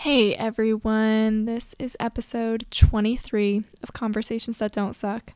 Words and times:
Hey 0.00 0.34
everyone, 0.34 1.44
this 1.44 1.74
is 1.78 1.94
episode 2.00 2.64
23 2.70 3.64
of 3.82 3.92
Conversations 3.92 4.56
That 4.56 4.72
Don't 4.72 4.94
Suck. 4.94 5.34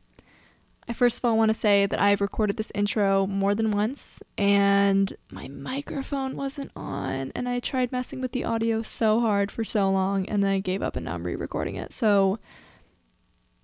I 0.89 0.93
first 0.93 1.19
of 1.19 1.25
all 1.25 1.37
want 1.37 1.49
to 1.49 1.53
say 1.53 1.85
that 1.85 2.01
I've 2.01 2.19
recorded 2.19 2.57
this 2.57 2.71
intro 2.73 3.27
more 3.27 3.53
than 3.53 3.69
once 3.69 4.23
and 4.39 5.13
my 5.29 5.47
microphone 5.49 6.35
wasn't 6.35 6.71
on 6.75 7.31
and 7.35 7.47
I 7.47 7.59
tried 7.59 7.91
messing 7.91 8.21
with 8.21 8.31
the 8.31 8.43
audio 8.43 8.81
so 8.81 9.19
hard 9.19 9.51
for 9.51 9.63
so 9.63 9.87
long 9.91 10.27
and 10.27 10.43
then 10.43 10.49
I 10.49 10.59
gave 10.61 10.81
up 10.81 10.95
and 10.95 11.05
now 11.05 11.13
I'm 11.13 11.27
re-recording 11.27 11.75
it. 11.75 11.93
So 11.93 12.39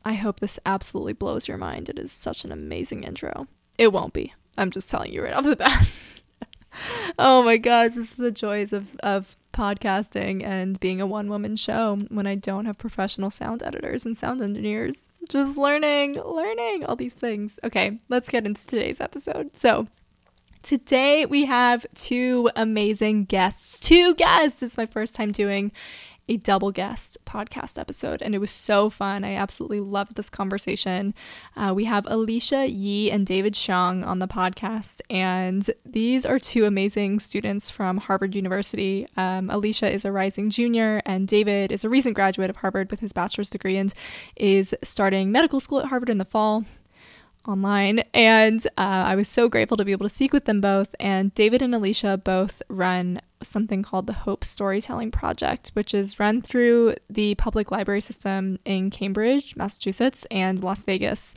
I 0.06 0.14
hope 0.14 0.40
this 0.40 0.60
absolutely 0.68 1.14
blows 1.14 1.48
your 1.48 1.58
mind. 1.58 1.90
It 1.90 1.98
is 1.98 2.12
such 2.12 2.46
an 2.46 2.52
amazing 2.52 3.06
intro. 3.06 3.48
It 3.76 3.92
won't 3.92 4.14
be. 4.14 4.36
I'm 4.56 4.70
just 4.70 4.92
telling 4.92 5.12
you 5.12 5.24
right 5.24 5.34
off 5.34 5.46
the 5.46 5.56
bat. 5.56 5.88
oh 7.20 7.44
my 7.44 7.58
gosh, 7.58 7.96
just 7.96 8.18
the 8.18 8.32
joys 8.32 8.74
of, 8.74 8.96
of 9.02 9.36
podcasting 9.54 10.44
and 10.44 10.80
being 10.80 11.02
a 11.02 11.06
one 11.06 11.30
woman 11.30 11.56
show 11.56 11.98
when 12.10 12.26
I 12.28 12.36
don't 12.36 12.66
have 12.66 12.78
professional 12.78 13.30
sound 13.30 13.64
editors 13.64 14.06
and 14.06 14.16
sound 14.16 14.42
engineers. 14.42 15.10
Just 15.30 15.58
learning, 15.58 16.22
learning 16.22 16.86
all 16.86 16.96
these 16.96 17.14
things. 17.14 17.60
Okay, 17.64 18.00
let's 18.10 18.30
get 18.30 18.46
into 18.46 18.66
today's 18.66 19.02
episode. 19.02 19.56
So, 19.56 19.88
today 20.64 21.26
we 21.26 21.46
have 21.46 21.86
two 21.96 22.50
amazing 22.56 23.26
guests. 23.26 23.80
Two 23.80 24.16
guests. 24.16 24.64
It's 24.64 24.78
my 24.78 24.86
first 24.86 25.16
time 25.16 25.32
doing 25.32 25.72
a 26.32 26.38
double 26.38 26.72
guest 26.72 27.18
podcast 27.26 27.78
episode, 27.78 28.22
and 28.22 28.34
it 28.34 28.38
was 28.38 28.52
so 28.52 28.90
fun. 28.90 29.26
I 29.26 29.36
absolutely 29.36 29.82
loved 29.82 30.16
this 30.16 30.30
conversation. 30.30 31.14
Uh, 31.58 31.74
we 31.76 31.84
have 31.84 32.06
Alicia 32.08 32.70
Yi 32.70 33.12
and 33.12 33.28
David 33.28 33.54
Xiong 33.54 34.06
on 34.08 34.20
the 34.20 34.30
podcast, 34.30 35.02
and 35.10 35.70
these 35.86 36.26
are 36.26 36.40
two 36.40 36.64
amazing 36.64 37.20
students 37.20 37.70
from 37.70 37.98
Harvard 37.98 38.34
University. 38.34 39.10
Um, 39.18 39.50
Alicia 39.50 39.92
is 39.92 40.06
a 40.06 40.12
rising 40.14 40.50
junior, 40.50 41.02
and 41.06 41.28
David 41.28 41.70
is 41.70 41.84
a 41.84 41.90
recent 41.90 42.16
graduate 42.16 42.50
of 42.50 42.56
Harvard 42.56 42.90
with 42.92 43.02
his 43.02 43.12
bachelor's 43.12 43.50
degree 43.50 43.76
and 43.76 43.94
is 44.38 44.74
starting 44.84 45.34
medical 45.34 45.60
school 45.60 45.82
at 45.82 45.88
Harvard 45.88 46.10
in 46.10 46.18
the 46.18 46.24
fall 46.24 46.64
online. 47.48 48.00
And 48.14 48.66
uh, 48.78 48.82
I 49.08 49.16
was 49.16 49.28
so 49.28 49.50
grateful 49.50 49.78
to 49.78 49.86
be 49.86 49.92
able 49.92 50.06
to 50.06 50.10
speak 50.10 50.34
with 50.34 50.46
them 50.46 50.62
both. 50.62 50.96
And 51.00 51.34
David 51.36 51.62
and 51.62 51.74
Alicia 51.74 52.18
both 52.18 52.62
run 52.70 53.22
something 53.44 53.84
called 53.84 54.08
the 54.08 54.14
Hope 54.14 54.44
Storytelling 54.44 55.12
Project, 55.12 55.72
which 55.74 55.94
is 55.94 56.20
run 56.20 56.42
through 56.42 56.96
the 57.10 57.36
public 57.36 57.72
library 57.72 58.02
system 58.02 58.60
in 58.66 58.90
Cambridge, 58.90 59.56
Massachusetts, 59.56 60.26
and 60.30 60.64
Las 60.64 60.84
Vegas. 60.84 61.36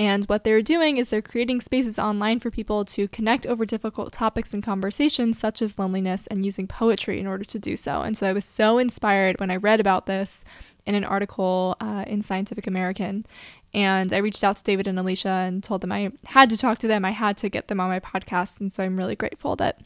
And 0.00 0.24
what 0.26 0.44
they're 0.44 0.62
doing 0.62 0.96
is 0.96 1.08
they're 1.08 1.20
creating 1.20 1.60
spaces 1.60 1.98
online 1.98 2.38
for 2.38 2.52
people 2.52 2.84
to 2.84 3.08
connect 3.08 3.46
over 3.46 3.66
difficult 3.66 4.12
topics 4.12 4.54
and 4.54 4.62
conversations, 4.62 5.40
such 5.40 5.60
as 5.60 5.76
loneliness, 5.76 6.28
and 6.28 6.46
using 6.46 6.68
poetry 6.68 7.18
in 7.18 7.26
order 7.26 7.44
to 7.44 7.58
do 7.58 7.74
so. 7.76 8.02
And 8.02 8.16
so 8.16 8.28
I 8.28 8.32
was 8.32 8.44
so 8.44 8.78
inspired 8.78 9.40
when 9.40 9.50
I 9.50 9.56
read 9.56 9.80
about 9.80 10.06
this 10.06 10.44
in 10.86 10.94
an 10.94 11.04
article 11.04 11.76
uh, 11.80 12.04
in 12.06 12.22
Scientific 12.22 12.68
American. 12.68 13.26
And 13.74 14.12
I 14.12 14.18
reached 14.18 14.42
out 14.42 14.56
to 14.56 14.64
David 14.64 14.86
and 14.88 14.98
Alicia 14.98 15.28
and 15.28 15.62
told 15.62 15.82
them 15.82 15.92
I 15.92 16.10
had 16.26 16.48
to 16.50 16.56
talk 16.56 16.78
to 16.78 16.88
them, 16.88 17.04
I 17.04 17.10
had 17.10 17.36
to 17.38 17.48
get 17.48 17.68
them 17.68 17.80
on 17.80 17.88
my 17.88 18.00
podcast. 18.00 18.60
And 18.60 18.72
so 18.72 18.82
I'm 18.82 18.96
really 18.96 19.16
grateful 19.16 19.56
that 19.56 19.80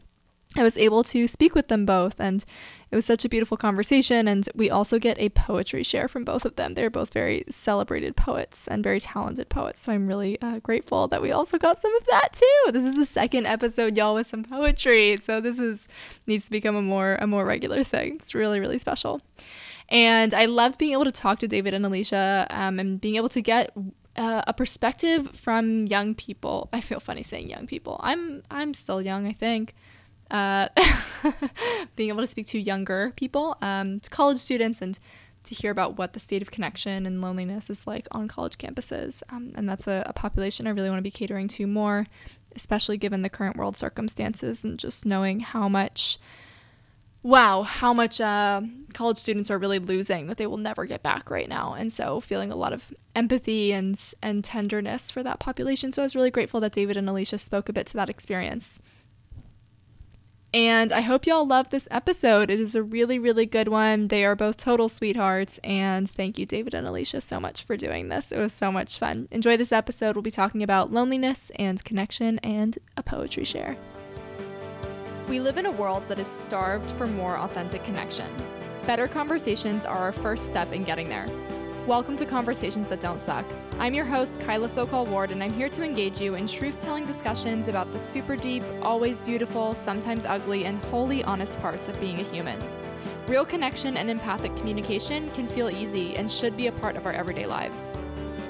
I 0.56 0.62
was 0.62 0.76
able 0.76 1.02
to 1.04 1.26
speak 1.26 1.54
with 1.54 1.68
them 1.68 1.86
both, 1.86 2.20
and 2.20 2.44
it 2.90 2.96
was 2.96 3.06
such 3.06 3.24
a 3.24 3.28
beautiful 3.28 3.56
conversation. 3.56 4.28
And 4.28 4.46
we 4.54 4.68
also 4.68 4.98
get 4.98 5.18
a 5.18 5.30
poetry 5.30 5.82
share 5.82 6.08
from 6.08 6.24
both 6.24 6.44
of 6.44 6.56
them. 6.56 6.74
They're 6.74 6.90
both 6.90 7.12
very 7.12 7.44
celebrated 7.48 8.16
poets 8.16 8.68
and 8.68 8.84
very 8.84 9.00
talented 9.00 9.48
poets. 9.48 9.80
So 9.80 9.92
I'm 9.92 10.06
really 10.06 10.40
uh, 10.42 10.58
grateful 10.58 11.08
that 11.08 11.22
we 11.22 11.32
also 11.32 11.56
got 11.56 11.78
some 11.78 11.94
of 11.96 12.06
that 12.06 12.32
too. 12.32 12.72
This 12.72 12.84
is 12.84 12.96
the 12.96 13.06
second 13.06 13.46
episode, 13.46 13.96
y'all, 13.96 14.14
with 14.14 14.26
some 14.26 14.44
poetry. 14.44 15.16
So 15.16 15.40
this 15.40 15.58
is 15.58 15.88
needs 16.26 16.44
to 16.46 16.50
become 16.50 16.76
a 16.76 16.82
more 16.82 17.16
a 17.16 17.26
more 17.26 17.46
regular 17.46 17.82
thing. 17.82 18.16
It's 18.16 18.34
really 18.34 18.60
really 18.60 18.78
special. 18.78 19.22
And 19.88 20.32
I 20.34 20.46
loved 20.46 20.78
being 20.78 20.92
able 20.92 21.04
to 21.04 21.12
talk 21.12 21.38
to 21.40 21.48
David 21.48 21.74
and 21.74 21.84
Alicia 21.84 22.46
um, 22.50 22.78
and 22.78 23.00
being 23.00 23.16
able 23.16 23.28
to 23.30 23.40
get 23.40 23.72
uh, 24.16 24.42
a 24.46 24.52
perspective 24.52 25.30
from 25.34 25.86
young 25.86 26.14
people. 26.14 26.68
I 26.72 26.80
feel 26.80 27.00
funny 27.00 27.22
saying 27.22 27.48
young 27.48 27.66
people. 27.66 28.00
I'm 28.02 28.42
I'm 28.50 28.74
still 28.74 29.02
young, 29.02 29.26
I 29.26 29.32
think 29.32 29.74
uh, 30.32 30.68
being 31.96 32.08
able 32.08 32.22
to 32.22 32.26
speak 32.26 32.46
to 32.48 32.58
younger 32.58 33.12
people, 33.16 33.56
um, 33.60 34.00
to 34.00 34.10
college 34.10 34.38
students, 34.38 34.82
and 34.82 34.98
to 35.44 35.54
hear 35.54 35.70
about 35.70 35.98
what 35.98 36.14
the 36.14 36.20
state 36.20 36.40
of 36.40 36.50
connection 36.50 37.04
and 37.04 37.20
loneliness 37.20 37.68
is 37.68 37.86
like 37.86 38.08
on 38.12 38.28
college 38.28 38.58
campuses. 38.58 39.22
Um, 39.28 39.52
and 39.54 39.68
that's 39.68 39.86
a, 39.86 40.02
a, 40.06 40.12
population 40.12 40.66
I 40.66 40.70
really 40.70 40.88
want 40.88 40.98
to 40.98 41.02
be 41.02 41.10
catering 41.10 41.48
to 41.48 41.66
more, 41.66 42.06
especially 42.54 42.96
given 42.96 43.22
the 43.22 43.28
current 43.28 43.56
world 43.56 43.76
circumstances 43.76 44.64
and 44.64 44.78
just 44.78 45.04
knowing 45.04 45.40
how 45.40 45.68
much, 45.68 46.18
wow, 47.22 47.62
how 47.62 47.94
much 47.94 48.20
uh, 48.20 48.60
college 48.94 49.18
students 49.18 49.50
are 49.50 49.58
really 49.58 49.78
losing 49.78 50.26
that 50.26 50.36
they 50.38 50.46
will 50.46 50.56
never 50.56 50.84
get 50.86 51.02
back 51.02 51.30
right 51.30 51.48
now. 51.48 51.74
And 51.74 51.92
so 51.92 52.20
feeling 52.20 52.50
a 52.50 52.56
lot 52.56 52.72
of 52.72 52.92
empathy 53.14 53.72
and, 53.72 53.98
and 54.22 54.42
tenderness 54.42 55.10
for 55.10 55.22
that 55.22 55.38
population. 55.38 55.92
So 55.92 56.02
I 56.02 56.04
was 56.04 56.16
really 56.16 56.30
grateful 56.30 56.60
that 56.60 56.72
David 56.72 56.96
and 56.96 57.08
Alicia 57.08 57.38
spoke 57.38 57.68
a 57.68 57.72
bit 57.72 57.86
to 57.88 57.94
that 57.94 58.10
experience. 58.10 58.78
And 60.54 60.92
I 60.92 61.00
hope 61.00 61.26
y'all 61.26 61.46
love 61.46 61.70
this 61.70 61.88
episode. 61.90 62.50
It 62.50 62.60
is 62.60 62.74
a 62.74 62.82
really, 62.82 63.18
really 63.18 63.46
good 63.46 63.68
one. 63.68 64.08
They 64.08 64.22
are 64.24 64.36
both 64.36 64.58
total 64.58 64.90
sweethearts. 64.90 65.58
And 65.64 66.10
thank 66.10 66.38
you, 66.38 66.44
David 66.44 66.74
and 66.74 66.86
Alicia, 66.86 67.22
so 67.22 67.40
much 67.40 67.64
for 67.64 67.74
doing 67.76 68.08
this. 68.08 68.32
It 68.32 68.38
was 68.38 68.52
so 68.52 68.70
much 68.70 68.98
fun. 68.98 69.28
Enjoy 69.30 69.56
this 69.56 69.72
episode. 69.72 70.14
We'll 70.14 70.22
be 70.22 70.30
talking 70.30 70.62
about 70.62 70.92
loneliness 70.92 71.50
and 71.56 71.82
connection 71.82 72.38
and 72.40 72.78
a 72.98 73.02
poetry 73.02 73.44
share. 73.44 73.78
We 75.28 75.38
live 75.38 75.56
in 75.56 75.66
a 75.66 75.70
world 75.70 76.02
that 76.08 76.18
is 76.18 76.26
starved 76.26 76.90
for 76.90 77.06
more 77.06 77.38
authentic 77.38 77.84
connection. 77.84 78.28
Better 78.86 79.06
conversations 79.06 79.86
are 79.86 79.98
our 79.98 80.12
first 80.12 80.46
step 80.46 80.72
in 80.72 80.82
getting 80.82 81.08
there. 81.08 81.26
Welcome 81.86 82.16
to 82.16 82.26
Conversations 82.26 82.88
That 82.88 83.00
Don't 83.00 83.20
Suck. 83.20 83.46
I'm 83.78 83.94
your 83.94 84.04
host, 84.04 84.40
Kyla 84.40 84.68
Sokol 84.68 85.06
Ward, 85.06 85.30
and 85.30 85.42
I'm 85.42 85.52
here 85.52 85.68
to 85.68 85.84
engage 85.84 86.20
you 86.20 86.34
in 86.34 86.48
truth 86.48 86.80
telling 86.80 87.06
discussions 87.06 87.68
about 87.68 87.92
the 87.92 88.00
super 88.00 88.34
deep, 88.34 88.64
always 88.82 89.20
beautiful, 89.20 89.76
sometimes 89.76 90.26
ugly, 90.26 90.64
and 90.64 90.78
wholly 90.86 91.22
honest 91.22 91.58
parts 91.60 91.88
of 91.88 91.98
being 92.00 92.18
a 92.18 92.24
human. 92.24 92.60
Real 93.26 93.46
connection 93.46 93.96
and 93.96 94.10
empathic 94.10 94.54
communication 94.56 95.30
can 95.30 95.46
feel 95.46 95.70
easy 95.70 96.16
and 96.16 96.30
should 96.30 96.56
be 96.56 96.66
a 96.66 96.72
part 96.72 96.96
of 96.96 97.06
our 97.06 97.12
everyday 97.12 97.46
lives. 97.46 97.92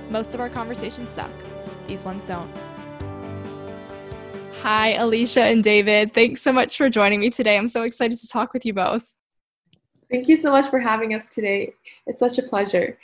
Most 0.09 0.33
of 0.33 0.41
our 0.41 0.49
conversations 0.49 1.11
suck, 1.11 1.31
these 1.87 2.05
ones 2.05 2.25
don't. 2.25 2.51
Hi, 4.63 4.93
Alicia 4.93 5.43
and 5.43 5.65
David. 5.65 6.15
Thanks 6.15 6.41
so 6.41 6.53
much 6.53 6.77
for 6.77 6.89
joining 6.89 7.19
me 7.19 7.31
today. 7.31 7.59
I'm 7.59 7.67
so 7.67 7.83
excited 7.83 8.17
to 8.21 8.29
talk 8.29 8.53
with 8.53 8.65
you 8.65 8.73
both. 8.73 9.13
Thank 10.09 10.29
you 10.29 10.37
so 10.37 10.53
much 10.53 10.71
for 10.71 10.79
having 10.79 11.15
us 11.15 11.27
today. 11.27 11.73
It's 12.07 12.21
such 12.21 12.39
a 12.39 12.45
pleasure. 12.45 12.97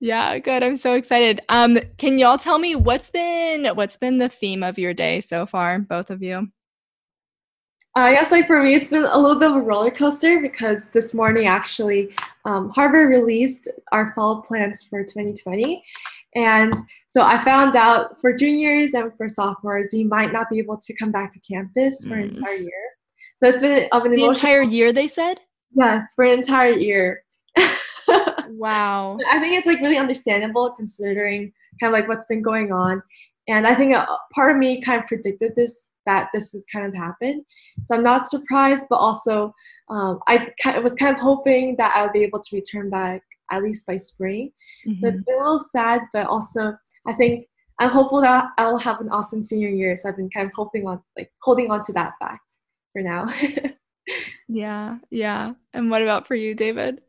Yeah, 0.00 0.36
good. 0.40 0.64
I'm 0.64 0.76
so 0.76 0.94
excited. 0.94 1.42
Um, 1.48 1.78
can 1.96 2.18
y'all 2.18 2.38
tell 2.38 2.58
me 2.58 2.74
what's 2.74 3.08
been 3.12 3.66
what's 3.76 3.96
been 3.96 4.18
the 4.18 4.28
theme 4.28 4.64
of 4.64 4.80
your 4.80 4.92
day 4.92 5.20
so 5.20 5.46
far, 5.46 5.78
both 5.78 6.10
of 6.10 6.24
you? 6.24 6.48
I 7.94 8.14
guess 8.14 8.32
like 8.32 8.48
for 8.48 8.60
me, 8.60 8.74
it's 8.74 8.88
been 8.88 9.04
a 9.04 9.16
little 9.16 9.38
bit 9.38 9.52
of 9.52 9.58
a 9.58 9.60
roller 9.60 9.92
coaster 9.92 10.40
because 10.40 10.88
this 10.90 11.14
morning 11.14 11.46
actually, 11.46 12.12
um, 12.44 12.68
Harvard 12.70 13.10
released 13.10 13.68
our 13.92 14.12
fall 14.12 14.42
plans 14.42 14.82
for 14.82 15.04
2020, 15.04 15.84
and 16.34 16.74
so 17.06 17.22
I 17.22 17.38
found 17.38 17.74
out 17.74 18.20
for 18.20 18.32
juniors 18.32 18.92
and 18.94 19.12
for 19.16 19.28
sophomores, 19.28 19.92
you 19.92 20.06
might 20.06 20.32
not 20.32 20.50
be 20.50 20.58
able 20.58 20.78
to 20.78 20.96
come 20.96 21.10
back 21.10 21.30
to 21.32 21.40
campus 21.40 22.04
for 22.04 22.16
mm. 22.16 22.22
an 22.22 22.36
entire 22.36 22.54
year. 22.54 22.88
So 23.38 23.48
it's 23.48 23.60
been 23.60 23.88
of 23.92 24.04
an 24.04 24.12
the 24.12 24.24
entire 24.24 24.62
year. 24.62 24.92
They 24.92 25.08
said. 25.08 25.40
Yes, 25.72 26.12
for 26.14 26.24
an 26.24 26.38
entire 26.38 26.72
year. 26.72 27.22
wow. 28.48 29.18
I 29.30 29.38
think 29.38 29.56
it's 29.56 29.66
like 29.66 29.80
really 29.80 29.98
understandable 29.98 30.72
considering 30.76 31.52
kind 31.80 31.92
of 31.94 31.98
like 31.98 32.08
what's 32.08 32.26
been 32.26 32.42
going 32.42 32.72
on. 32.72 33.02
And 33.48 33.66
I 33.66 33.74
think 33.74 33.94
a, 33.94 34.06
part 34.34 34.52
of 34.52 34.58
me 34.58 34.82
kind 34.82 35.00
of 35.00 35.06
predicted 35.06 35.54
this 35.56 35.90
that 36.04 36.30
this 36.32 36.54
would 36.54 36.62
kind 36.72 36.86
of 36.86 36.94
happen. 36.94 37.44
So 37.84 37.94
I'm 37.94 38.02
not 38.02 38.26
surprised, 38.26 38.86
but 38.88 38.96
also 38.96 39.52
um, 39.90 40.20
I 40.26 40.48
kind 40.62 40.78
of 40.78 40.82
was 40.82 40.94
kind 40.94 41.14
of 41.14 41.20
hoping 41.20 41.76
that 41.76 41.94
I 41.94 42.02
would 42.02 42.12
be 42.12 42.22
able 42.22 42.40
to 42.40 42.56
return 42.56 42.88
back 42.88 43.22
at 43.50 43.62
least 43.62 43.86
by 43.86 43.96
spring. 43.96 44.52
Mm-hmm. 44.86 45.02
So 45.02 45.08
it's 45.08 45.22
been 45.22 45.36
a 45.36 45.38
little 45.38 45.58
sad, 45.58 46.02
but 46.12 46.26
also 46.26 46.74
I 47.06 47.12
think 47.14 47.46
I'm 47.80 47.90
hopeful 47.90 48.20
that 48.22 48.46
I'll 48.58 48.78
have 48.78 49.00
an 49.00 49.08
awesome 49.10 49.42
senior 49.42 49.68
year. 49.68 49.96
So 49.96 50.08
I've 50.08 50.16
been 50.16 50.30
kind 50.30 50.46
of 50.46 50.52
hoping 50.54 50.86
on 50.86 51.00
like 51.16 51.30
holding 51.42 51.70
on 51.70 51.84
to 51.84 51.92
that 51.92 52.14
fact 52.20 52.54
for 52.92 53.02
now. 53.02 53.32
Yeah, 54.48 54.96
yeah. 55.10 55.52
And 55.74 55.90
what 55.90 56.02
about 56.02 56.26
for 56.26 56.34
you, 56.34 56.54
David? 56.54 57.00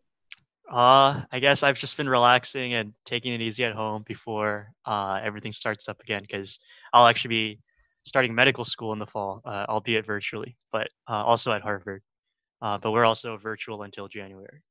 Uh, 0.70 1.22
I 1.32 1.40
guess 1.40 1.64
I've 1.64 1.78
just 1.78 1.98
been 1.98 2.10
relaxing 2.10 2.74
and 2.74 2.94
taking 3.06 3.34
it 3.34 3.42
easy 3.42 3.64
at 3.64 3.74
home 3.74 4.04
before 4.06 4.72
uh, 4.86 5.20
everything 5.24 5.54
starts 5.54 5.88
up 5.88 6.00
again 6.02 6.22
because 6.22 6.60
I'll 6.94 7.08
actually 7.08 7.30
be 7.30 7.60
starting 8.06 8.36
medical 8.36 8.66
school 8.66 8.94
in 8.94 9.00
the 9.00 9.08
fall, 9.08 9.42
uh, 9.46 9.66
albeit 9.68 10.06
virtually, 10.06 10.58
but 10.72 10.90
uh, 11.10 11.24
also 11.24 11.52
at 11.54 11.62
Harvard. 11.62 12.04
Uh, 12.62 12.78
but 12.78 12.92
we're 12.92 13.06
also 13.06 13.38
virtual 13.38 13.84
until 13.84 14.08
January. 14.08 14.62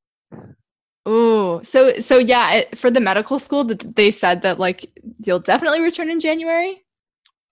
So 1.62 1.98
so 1.98 2.18
yeah, 2.18 2.52
it, 2.52 2.78
for 2.78 2.90
the 2.90 3.00
medical 3.00 3.38
school, 3.38 3.64
that 3.64 3.96
they 3.96 4.10
said 4.10 4.42
that 4.42 4.58
like 4.58 4.90
you'll 5.24 5.40
definitely 5.40 5.80
return 5.80 6.10
in 6.10 6.20
January. 6.20 6.84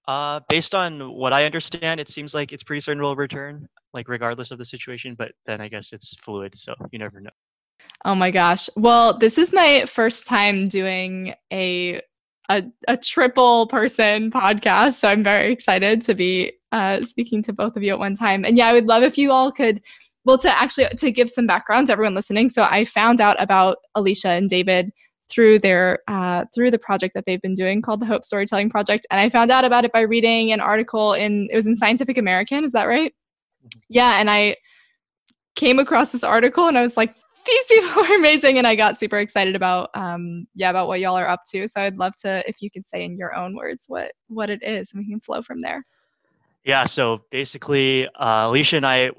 Uh, 0.08 0.40
based 0.48 0.74
on 0.74 1.12
what 1.12 1.32
I 1.32 1.44
understand, 1.44 1.98
it 1.98 2.08
seems 2.08 2.32
like 2.32 2.52
it's 2.52 2.62
pretty 2.62 2.80
certain 2.80 3.02
we'll 3.02 3.16
return, 3.16 3.68
like 3.92 4.08
regardless 4.08 4.50
of 4.50 4.58
the 4.58 4.64
situation. 4.64 5.14
But 5.18 5.32
then 5.46 5.60
I 5.60 5.68
guess 5.68 5.92
it's 5.92 6.14
fluid, 6.24 6.54
so 6.56 6.74
you 6.92 6.98
never 6.98 7.20
know. 7.20 7.30
Oh 8.04 8.14
my 8.14 8.30
gosh. 8.30 8.68
Well, 8.76 9.18
this 9.18 9.38
is 9.38 9.52
my 9.52 9.84
first 9.86 10.26
time 10.26 10.68
doing 10.68 11.34
a 11.52 12.00
a, 12.48 12.62
a 12.86 12.96
triple 12.96 13.66
person 13.66 14.30
podcast, 14.30 14.94
so 14.94 15.08
I'm 15.08 15.24
very 15.24 15.52
excited 15.52 16.00
to 16.02 16.14
be 16.14 16.52
uh, 16.70 17.02
speaking 17.02 17.42
to 17.42 17.52
both 17.52 17.76
of 17.76 17.82
you 17.82 17.92
at 17.92 17.98
one 17.98 18.14
time. 18.14 18.44
And 18.44 18.56
yeah, 18.56 18.68
I 18.68 18.72
would 18.72 18.86
love 18.86 19.02
if 19.02 19.18
you 19.18 19.32
all 19.32 19.50
could 19.50 19.80
well 20.26 20.36
to 20.38 20.50
actually 20.50 20.88
to 20.88 21.10
give 21.10 21.30
some 21.30 21.46
background 21.46 21.86
to 21.86 21.92
everyone 21.94 22.14
listening. 22.14 22.48
So 22.50 22.64
I 22.64 22.84
found 22.84 23.20
out 23.20 23.40
about 23.40 23.78
Alicia 23.94 24.30
and 24.30 24.50
David 24.50 24.92
through 25.30 25.60
their 25.60 26.00
uh, 26.08 26.44
through 26.54 26.72
the 26.72 26.78
project 26.78 27.14
that 27.14 27.24
they've 27.26 27.40
been 27.40 27.54
doing 27.54 27.80
called 27.80 28.00
the 28.00 28.06
Hope 28.06 28.24
Storytelling 28.24 28.68
Project, 28.68 29.06
and 29.10 29.20
I 29.20 29.30
found 29.30 29.50
out 29.50 29.64
about 29.64 29.84
it 29.84 29.92
by 29.92 30.00
reading 30.00 30.52
an 30.52 30.60
article 30.60 31.14
in 31.14 31.48
it 31.50 31.56
was 31.56 31.66
in 31.66 31.74
Scientific 31.74 32.18
American. 32.18 32.64
Is 32.64 32.72
that 32.72 32.84
right? 32.84 33.14
Mm-hmm. 33.64 33.80
Yeah, 33.88 34.20
and 34.20 34.28
I 34.28 34.56
came 35.54 35.78
across 35.78 36.10
this 36.10 36.22
article 36.22 36.68
and 36.68 36.76
I 36.76 36.82
was 36.82 36.98
like, 36.98 37.14
these 37.46 37.64
people 37.66 37.88
are 38.02 38.14
amazing, 38.16 38.58
and 38.58 38.66
I 38.66 38.74
got 38.74 38.98
super 38.98 39.18
excited 39.18 39.54
about 39.54 39.90
um, 39.94 40.46
yeah 40.54 40.70
about 40.70 40.88
what 40.88 41.00
y'all 41.00 41.16
are 41.16 41.28
up 41.28 41.44
to. 41.52 41.68
So 41.68 41.80
I'd 41.80 41.98
love 41.98 42.16
to 42.18 42.42
if 42.48 42.60
you 42.60 42.70
could 42.70 42.84
say 42.84 43.04
in 43.04 43.16
your 43.16 43.34
own 43.34 43.54
words 43.54 43.84
what 43.86 44.10
what 44.26 44.50
it 44.50 44.62
is, 44.64 44.92
and 44.92 45.04
we 45.04 45.10
can 45.10 45.20
flow 45.20 45.40
from 45.40 45.62
there. 45.62 45.84
Yeah. 46.64 46.84
So 46.86 47.22
basically, 47.30 48.08
uh, 48.18 48.48
Alicia 48.48 48.76
and 48.76 48.86
I, 48.86 49.10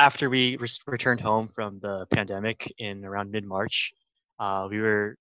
after 0.00 0.30
we 0.30 0.56
re- 0.56 0.68
returned 0.86 1.20
home 1.20 1.46
from 1.54 1.78
the 1.82 2.06
pandemic 2.10 2.72
in 2.78 3.04
around 3.04 3.30
mid 3.30 3.44
March, 3.44 3.92
uh, 4.38 4.66
we 4.70 4.80
were 4.80 5.14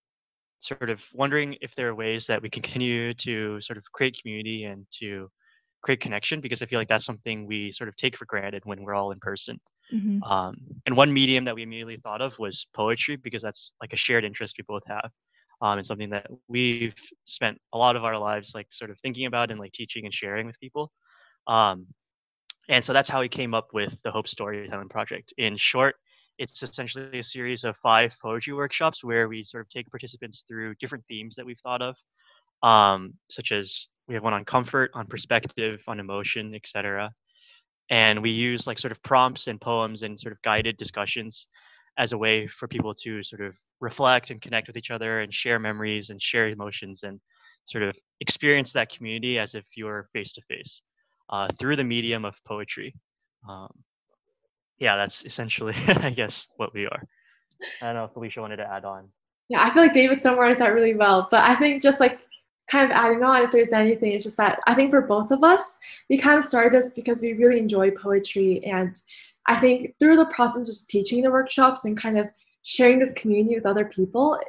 sort 0.62 0.90
of 0.90 1.00
wondering 1.14 1.58
if 1.60 1.72
there 1.76 1.90
are 1.90 1.96
ways 1.96 2.26
that 2.28 2.42
we 2.42 2.50
continue 2.50 3.14
to 3.14 3.60
sort 3.60 3.78
of 3.78 3.84
create 3.94 4.18
community 4.22 4.64
and 4.64 4.86
to 5.00 5.30
create 5.82 6.00
connection 6.00 6.40
because 6.40 6.62
I 6.62 6.66
feel 6.66 6.80
like 6.80 6.88
that's 6.88 7.04
something 7.04 7.46
we 7.46 7.74
sort 7.74 7.90
of 7.90 7.96
take 7.98 8.18
for 8.18 8.26
granted 8.26 8.64
when 8.64 8.82
we're 8.82 8.94
all 8.94 9.12
in 9.12 9.20
person. 9.20 9.60
Mm-hmm. 9.94 10.24
Um, 10.24 10.56
and 10.86 10.96
one 10.96 11.12
medium 11.12 11.44
that 11.46 11.56
we 11.56 11.64
immediately 11.64 11.98
thought 11.98 12.22
of 12.22 12.40
was 12.40 12.68
poetry 12.74 13.18
because 13.18 13.42
that's 13.42 13.74
like 13.82 13.92
a 13.92 13.98
shared 13.98 14.24
interest 14.24 14.56
we 14.58 14.64
both 14.66 14.84
have. 14.88 15.12
Um, 15.62 15.78
and 15.78 15.86
something 15.86 16.10
that 16.12 16.28
we've 16.48 16.96
spent 17.26 17.58
a 17.74 17.78
lot 17.78 17.98
of 17.98 18.06
our 18.06 18.18
lives 18.18 18.54
like 18.56 18.68
sort 18.72 18.92
of 18.92 18.98
thinking 19.02 19.26
about 19.26 19.52
and 19.52 19.60
like 19.60 19.74
teaching 19.74 20.06
and 20.06 20.14
sharing 20.14 20.48
with 20.48 20.58
people. 20.62 20.90
Um, 21.48 21.88
and 22.70 22.86
so 22.86 22.94
that's 22.94 23.10
how 23.10 23.20
we 23.20 23.28
came 23.28 23.56
up 23.56 23.70
with 23.74 23.96
the 24.04 24.12
Hope 24.12 24.28
Storytelling 24.28 24.90
Project. 24.90 25.34
In 25.40 25.58
short, 25.58 25.96
it's 26.38 26.62
essentially 26.62 27.20
a 27.20 27.24
series 27.24 27.64
of 27.64 27.76
five 27.78 28.16
poetry 28.22 28.54
workshops 28.54 29.04
where 29.04 29.28
we 29.28 29.44
sort 29.44 29.62
of 29.62 29.70
take 29.70 29.90
participants 29.90 30.46
through 30.48 30.76
different 30.76 31.04
themes 31.08 31.36
that 31.36 31.46
we've 31.46 31.60
thought 31.64 31.82
of, 31.82 31.96
um, 32.62 33.16
such 33.28 33.52
as 33.52 33.88
we 34.08 34.14
have 34.14 34.24
one 34.24 34.34
on 34.34 34.46
comfort, 34.46 34.92
on 34.94 35.08
perspective, 35.08 35.82
on 35.88 36.00
emotion, 36.00 36.54
etc. 36.54 37.12
And 37.90 38.22
we 38.22 38.30
use 38.30 38.68
like 38.68 38.78
sort 38.78 38.92
of 38.92 39.02
prompts 39.02 39.48
and 39.48 39.60
poems 39.60 40.04
and 40.04 40.20
sort 40.20 40.32
of 40.32 40.42
guided 40.44 40.78
discussions 40.78 41.48
as 41.98 42.12
a 42.12 42.18
way 42.18 42.48
for 42.48 42.68
people 42.68 42.94
to 42.94 43.24
sort 43.24 43.42
of 43.42 43.56
reflect 43.82 44.30
and 44.30 44.42
connect 44.42 44.68
with 44.68 44.78
each 44.78 44.92
other 44.92 45.22
and 45.22 45.34
share 45.34 45.58
memories 45.58 46.12
and 46.12 46.22
share 46.22 46.50
emotions 46.50 47.02
and 47.02 47.20
sort 47.66 47.84
of 47.84 47.96
experience 48.20 48.72
that 48.74 48.92
community 48.92 49.40
as 49.40 49.56
if 49.56 49.66
you're 49.76 50.08
face 50.14 50.34
to 50.34 50.42
face 50.44 50.84
through 51.60 51.76
the 51.76 51.84
medium 51.84 52.26
of 52.26 52.36
poetry. 52.46 52.94
Um, 53.48 53.70
yeah, 54.80 54.96
that's 54.96 55.24
essentially, 55.26 55.74
I 55.88 56.10
guess, 56.10 56.48
what 56.58 56.74
we 56.74 56.86
are. 56.86 57.04
I 57.82 57.88
don't 57.88 57.96
know 57.96 58.06
if 58.06 58.16
Alicia 58.16 58.42
wanted 58.42 58.58
to 58.58 58.72
add 58.72 58.86
on. 58.86 59.10
Yeah, 59.50 59.64
I 59.64 59.70
feel 59.72 59.84
like 59.84 59.94
David 59.94 60.22
summarized 60.22 60.60
that 60.60 60.74
really 60.74 60.96
well. 60.96 61.28
But 61.30 61.44
I 61.44 61.56
think 61.56 61.82
just 61.82 62.00
like 62.00 62.22
kind 62.70 62.86
of 62.86 62.96
adding 62.96 63.24
on, 63.24 63.44
if 63.44 63.52
there's 63.52 63.74
anything, 63.74 64.14
it's 64.14 64.24
just 64.24 64.38
that 64.38 64.60
I 64.68 64.76
think 64.76 64.92
for 64.92 65.02
both 65.02 65.32
of 65.32 65.44
us, 65.44 65.78
we 66.10 66.18
kind 66.18 66.38
of 66.38 66.46
started 66.46 66.74
this 66.74 66.92
because 66.92 67.22
we 67.22 67.34
really 67.34 67.60
enjoy 67.60 67.92
poetry. 67.92 68.64
And 68.64 69.00
I 69.48 69.60
think 69.60 69.96
through 70.00 70.18
the 70.18 70.28
process 70.28 70.62
of 70.62 70.68
just 70.68 70.90
teaching 70.90 71.24
the 71.24 71.32
workshops 71.32 71.86
and 71.86 71.98
kind 71.98 72.18
of 72.18 72.28
sharing 72.62 73.00
this 73.00 73.14
community 73.14 73.56
with 73.56 73.66
other 73.66 73.86
people, 73.86 74.40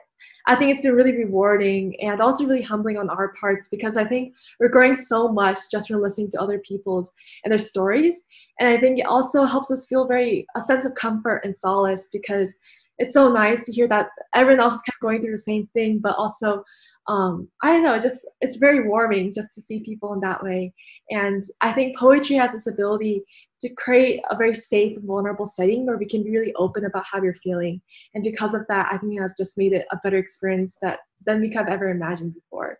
I 0.46 0.54
think 0.54 0.70
it's 0.70 0.80
been 0.80 0.94
really 0.94 1.16
rewarding 1.16 2.00
and 2.00 2.20
also 2.20 2.44
really 2.44 2.62
humbling 2.62 2.98
on 2.98 3.10
our 3.10 3.32
parts 3.40 3.68
because 3.68 3.96
I 3.96 4.04
think 4.04 4.34
we're 4.58 4.68
growing 4.68 4.94
so 4.94 5.28
much 5.28 5.58
just 5.70 5.88
from 5.88 6.02
listening 6.02 6.30
to 6.32 6.40
other 6.40 6.58
people's 6.58 7.12
and 7.44 7.52
their 7.52 7.58
stories. 7.58 8.24
And 8.58 8.68
I 8.68 8.78
think 8.78 8.98
it 8.98 9.06
also 9.06 9.44
helps 9.44 9.70
us 9.70 9.86
feel 9.86 10.06
very 10.06 10.46
a 10.56 10.60
sense 10.60 10.84
of 10.84 10.94
comfort 10.94 11.42
and 11.44 11.56
solace 11.56 12.08
because 12.12 12.58
it's 12.98 13.14
so 13.14 13.32
nice 13.32 13.64
to 13.64 13.72
hear 13.72 13.88
that 13.88 14.10
everyone 14.34 14.60
else 14.60 14.74
is 14.74 14.82
kind 14.82 14.94
of 14.94 15.00
going 15.00 15.22
through 15.22 15.30
the 15.32 15.38
same 15.38 15.68
thing, 15.72 15.98
but 15.98 16.16
also 16.16 16.64
um, 17.08 17.48
I 17.62 17.72
don't 17.72 17.82
know, 17.82 17.98
just 17.98 18.28
it's 18.40 18.56
very 18.56 18.86
warming 18.86 19.32
just 19.34 19.52
to 19.54 19.60
see 19.60 19.80
people 19.80 20.12
in 20.12 20.20
that 20.20 20.42
way. 20.42 20.72
And 21.10 21.42
I 21.60 21.72
think 21.72 21.96
poetry 21.96 22.36
has 22.36 22.52
this 22.52 22.66
ability 22.66 23.22
to 23.62 23.74
create 23.74 24.22
a 24.30 24.36
very 24.36 24.54
safe 24.54 24.96
and 24.96 25.06
vulnerable 25.06 25.46
setting 25.46 25.86
where 25.86 25.98
we 25.98 26.06
can 26.06 26.22
be 26.22 26.30
really 26.30 26.54
open 26.54 26.84
about 26.84 27.04
how 27.10 27.20
we're 27.20 27.34
feeling. 27.34 27.80
And 28.14 28.22
because 28.22 28.54
of 28.54 28.62
that, 28.68 28.92
I 28.92 28.98
think 28.98 29.16
it 29.16 29.22
has 29.22 29.34
just 29.36 29.58
made 29.58 29.72
it 29.72 29.86
a 29.90 29.98
better 30.02 30.18
experience 30.18 30.78
that 30.82 31.00
than 31.26 31.40
we 31.40 31.48
could 31.48 31.58
have 31.58 31.68
ever 31.68 31.90
imagined 31.90 32.34
before. 32.34 32.78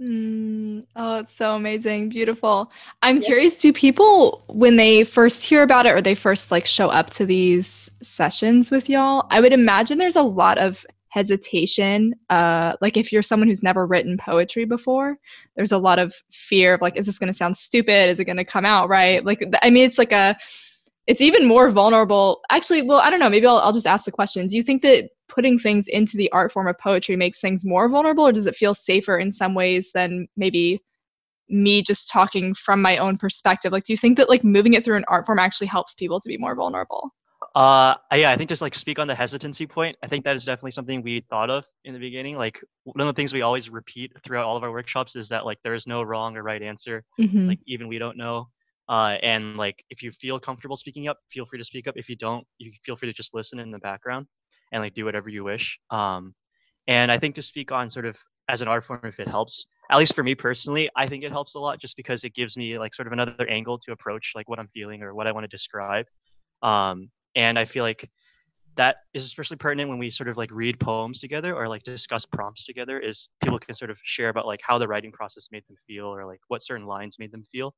Mm, 0.00 0.86
oh, 0.96 1.18
it's 1.18 1.34
so 1.34 1.54
amazing. 1.54 2.08
Beautiful. 2.08 2.72
I'm 3.02 3.16
yeah. 3.16 3.26
curious, 3.26 3.58
do 3.58 3.72
people, 3.72 4.42
when 4.48 4.76
they 4.76 5.04
first 5.04 5.44
hear 5.44 5.62
about 5.62 5.86
it 5.86 5.90
or 5.90 6.00
they 6.00 6.14
first 6.14 6.50
like 6.50 6.66
show 6.66 6.88
up 6.88 7.10
to 7.10 7.26
these 7.26 7.90
sessions 8.02 8.70
with 8.70 8.88
y'all, 8.88 9.26
I 9.30 9.40
would 9.40 9.52
imagine 9.52 9.98
there's 9.98 10.16
a 10.16 10.22
lot 10.22 10.58
of 10.58 10.84
hesitation 11.14 12.12
uh 12.28 12.72
like 12.80 12.96
if 12.96 13.12
you're 13.12 13.22
someone 13.22 13.46
who's 13.48 13.62
never 13.62 13.86
written 13.86 14.18
poetry 14.18 14.64
before 14.64 15.16
there's 15.54 15.70
a 15.70 15.78
lot 15.78 16.00
of 16.00 16.12
fear 16.32 16.74
of 16.74 16.80
like 16.80 16.96
is 16.96 17.06
this 17.06 17.20
going 17.20 17.28
to 17.28 17.32
sound 17.32 17.56
stupid? 17.56 18.10
Is 18.10 18.18
it 18.18 18.24
going 18.24 18.36
to 18.36 18.44
come 18.44 18.66
out 18.66 18.88
right? 18.88 19.24
Like 19.24 19.40
i 19.62 19.70
mean 19.70 19.84
it's 19.84 19.96
like 19.96 20.10
a 20.10 20.36
it's 21.06 21.20
even 21.20 21.46
more 21.46 21.70
vulnerable. 21.70 22.40
Actually 22.50 22.82
well 22.82 22.98
i 22.98 23.10
don't 23.10 23.20
know 23.20 23.30
maybe 23.30 23.46
I'll, 23.46 23.58
I'll 23.58 23.72
just 23.72 23.86
ask 23.86 24.04
the 24.04 24.10
question. 24.10 24.48
Do 24.48 24.56
you 24.56 24.62
think 24.64 24.82
that 24.82 25.10
putting 25.28 25.56
things 25.56 25.86
into 25.86 26.16
the 26.16 26.30
art 26.32 26.50
form 26.50 26.66
of 26.66 26.76
poetry 26.80 27.14
makes 27.14 27.40
things 27.40 27.64
more 27.64 27.88
vulnerable 27.88 28.26
or 28.26 28.32
does 28.32 28.46
it 28.46 28.56
feel 28.56 28.74
safer 28.74 29.16
in 29.16 29.30
some 29.30 29.54
ways 29.54 29.92
than 29.92 30.26
maybe 30.36 30.82
me 31.48 31.80
just 31.80 32.08
talking 32.08 32.54
from 32.54 32.82
my 32.82 32.96
own 32.96 33.16
perspective? 33.18 33.70
Like 33.70 33.84
do 33.84 33.92
you 33.92 33.96
think 33.96 34.16
that 34.16 34.28
like 34.28 34.42
moving 34.42 34.74
it 34.74 34.84
through 34.84 34.96
an 34.96 35.04
art 35.06 35.26
form 35.26 35.38
actually 35.38 35.68
helps 35.68 35.94
people 35.94 36.18
to 36.18 36.28
be 36.28 36.38
more 36.38 36.56
vulnerable 36.56 37.12
uh, 37.54 37.94
yeah, 38.12 38.32
I 38.32 38.36
think 38.36 38.48
just 38.48 38.62
like 38.62 38.74
speak 38.74 38.98
on 38.98 39.06
the 39.06 39.14
hesitancy 39.14 39.66
point. 39.66 39.96
I 40.02 40.08
think 40.08 40.24
that 40.24 40.34
is 40.34 40.44
definitely 40.44 40.72
something 40.72 41.02
we 41.02 41.24
thought 41.30 41.50
of 41.50 41.64
in 41.84 41.94
the 41.94 42.00
beginning. 42.00 42.36
Like 42.36 42.60
one 42.82 43.06
of 43.06 43.14
the 43.14 43.18
things 43.18 43.32
we 43.32 43.42
always 43.42 43.70
repeat 43.70 44.12
throughout 44.24 44.44
all 44.44 44.56
of 44.56 44.64
our 44.64 44.72
workshops 44.72 45.14
is 45.14 45.28
that 45.28 45.44
like 45.44 45.58
there 45.62 45.74
is 45.74 45.86
no 45.86 46.02
wrong 46.02 46.36
or 46.36 46.42
right 46.42 46.62
answer. 46.62 47.04
Mm-hmm. 47.20 47.48
Like 47.48 47.60
even 47.66 47.86
we 47.86 47.98
don't 47.98 48.16
know. 48.16 48.48
Uh, 48.88 49.16
and 49.22 49.56
like 49.56 49.84
if 49.88 50.02
you 50.02 50.10
feel 50.20 50.40
comfortable 50.40 50.76
speaking 50.76 51.06
up, 51.06 51.18
feel 51.32 51.46
free 51.46 51.58
to 51.58 51.64
speak 51.64 51.86
up. 51.86 51.94
If 51.96 52.08
you 52.08 52.16
don't, 52.16 52.44
you 52.58 52.72
feel 52.84 52.96
free 52.96 53.08
to 53.08 53.14
just 53.14 53.32
listen 53.34 53.60
in 53.60 53.70
the 53.70 53.78
background 53.78 54.26
and 54.72 54.82
like 54.82 54.94
do 54.94 55.04
whatever 55.04 55.28
you 55.28 55.44
wish. 55.44 55.78
Um, 55.90 56.34
and 56.88 57.10
I 57.10 57.18
think 57.18 57.36
to 57.36 57.42
speak 57.42 57.70
on 57.70 57.88
sort 57.88 58.04
of 58.04 58.16
as 58.48 58.62
an 58.62 58.68
art 58.68 58.84
form, 58.84 59.00
if 59.04 59.20
it 59.20 59.28
helps, 59.28 59.66
at 59.90 59.96
least 59.96 60.14
for 60.14 60.24
me 60.24 60.34
personally, 60.34 60.90
I 60.96 61.08
think 61.08 61.22
it 61.22 61.30
helps 61.30 61.54
a 61.54 61.58
lot 61.60 61.80
just 61.80 61.96
because 61.96 62.24
it 62.24 62.34
gives 62.34 62.56
me 62.56 62.78
like 62.78 62.94
sort 62.94 63.06
of 63.06 63.12
another 63.12 63.46
angle 63.48 63.78
to 63.78 63.92
approach 63.92 64.32
like 64.34 64.48
what 64.48 64.58
I'm 64.58 64.68
feeling 64.74 65.02
or 65.02 65.14
what 65.14 65.26
I 65.28 65.32
want 65.32 65.44
to 65.44 65.48
describe. 65.48 66.06
Um, 66.62 67.10
and 67.36 67.58
i 67.58 67.64
feel 67.64 67.84
like 67.84 68.10
that 68.76 68.96
is 69.12 69.24
especially 69.24 69.56
pertinent 69.56 69.88
when 69.88 69.98
we 69.98 70.10
sort 70.10 70.28
of 70.28 70.36
like 70.36 70.50
read 70.50 70.78
poems 70.80 71.20
together 71.20 71.54
or 71.54 71.68
like 71.68 71.82
discuss 71.84 72.24
prompts 72.26 72.66
together 72.66 72.98
is 72.98 73.28
people 73.42 73.58
can 73.58 73.74
sort 73.74 73.90
of 73.90 73.98
share 74.04 74.28
about 74.28 74.46
like 74.46 74.60
how 74.66 74.78
the 74.78 74.88
writing 74.88 75.12
process 75.12 75.48
made 75.52 75.62
them 75.68 75.76
feel 75.86 76.06
or 76.06 76.26
like 76.26 76.40
what 76.48 76.62
certain 76.62 76.86
lines 76.86 77.16
made 77.18 77.32
them 77.32 77.44
feel 77.52 77.74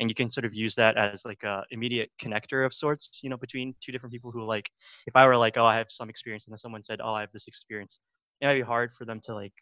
and 0.00 0.08
you 0.08 0.14
can 0.14 0.30
sort 0.30 0.44
of 0.44 0.54
use 0.54 0.74
that 0.74 0.96
as 0.96 1.24
like 1.24 1.42
a 1.42 1.64
immediate 1.70 2.10
connector 2.22 2.64
of 2.64 2.72
sorts 2.72 3.20
you 3.22 3.30
know 3.30 3.36
between 3.36 3.74
two 3.82 3.92
different 3.92 4.12
people 4.12 4.30
who 4.30 4.44
like 4.44 4.70
if 5.06 5.14
i 5.16 5.26
were 5.26 5.36
like 5.36 5.56
oh 5.56 5.66
i 5.66 5.76
have 5.76 5.88
some 5.90 6.08
experience 6.08 6.44
and 6.46 6.52
then 6.52 6.58
someone 6.58 6.82
said 6.82 7.00
oh 7.02 7.12
i 7.12 7.20
have 7.20 7.32
this 7.32 7.46
experience 7.46 7.98
it 8.40 8.46
might 8.46 8.54
be 8.54 8.60
hard 8.60 8.90
for 8.96 9.04
them 9.04 9.20
to 9.24 9.34
like 9.34 9.54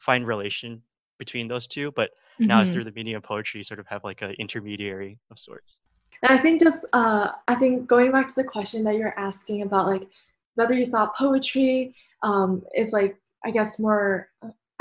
find 0.00 0.26
relation 0.26 0.82
between 1.18 1.46
those 1.46 1.68
two 1.68 1.92
but 1.94 2.10
mm-hmm. 2.10 2.46
now 2.46 2.72
through 2.72 2.84
the 2.84 2.92
medium 2.92 3.18
of 3.18 3.22
poetry 3.22 3.58
you 3.58 3.64
sort 3.64 3.80
of 3.80 3.86
have 3.86 4.02
like 4.02 4.22
an 4.22 4.34
intermediary 4.38 5.18
of 5.30 5.38
sorts 5.38 5.78
and 6.22 6.38
I 6.38 6.40
think 6.40 6.60
just 6.60 6.84
uh, 6.92 7.32
I 7.48 7.54
think 7.54 7.88
going 7.88 8.12
back 8.12 8.28
to 8.28 8.34
the 8.34 8.44
question 8.44 8.84
that 8.84 8.96
you're 8.96 9.18
asking 9.18 9.62
about 9.62 9.86
like 9.86 10.08
whether 10.54 10.74
you 10.74 10.86
thought 10.86 11.16
poetry 11.16 11.94
um, 12.22 12.62
is 12.74 12.92
like 12.92 13.16
I 13.44 13.50
guess 13.50 13.78
more 13.78 14.28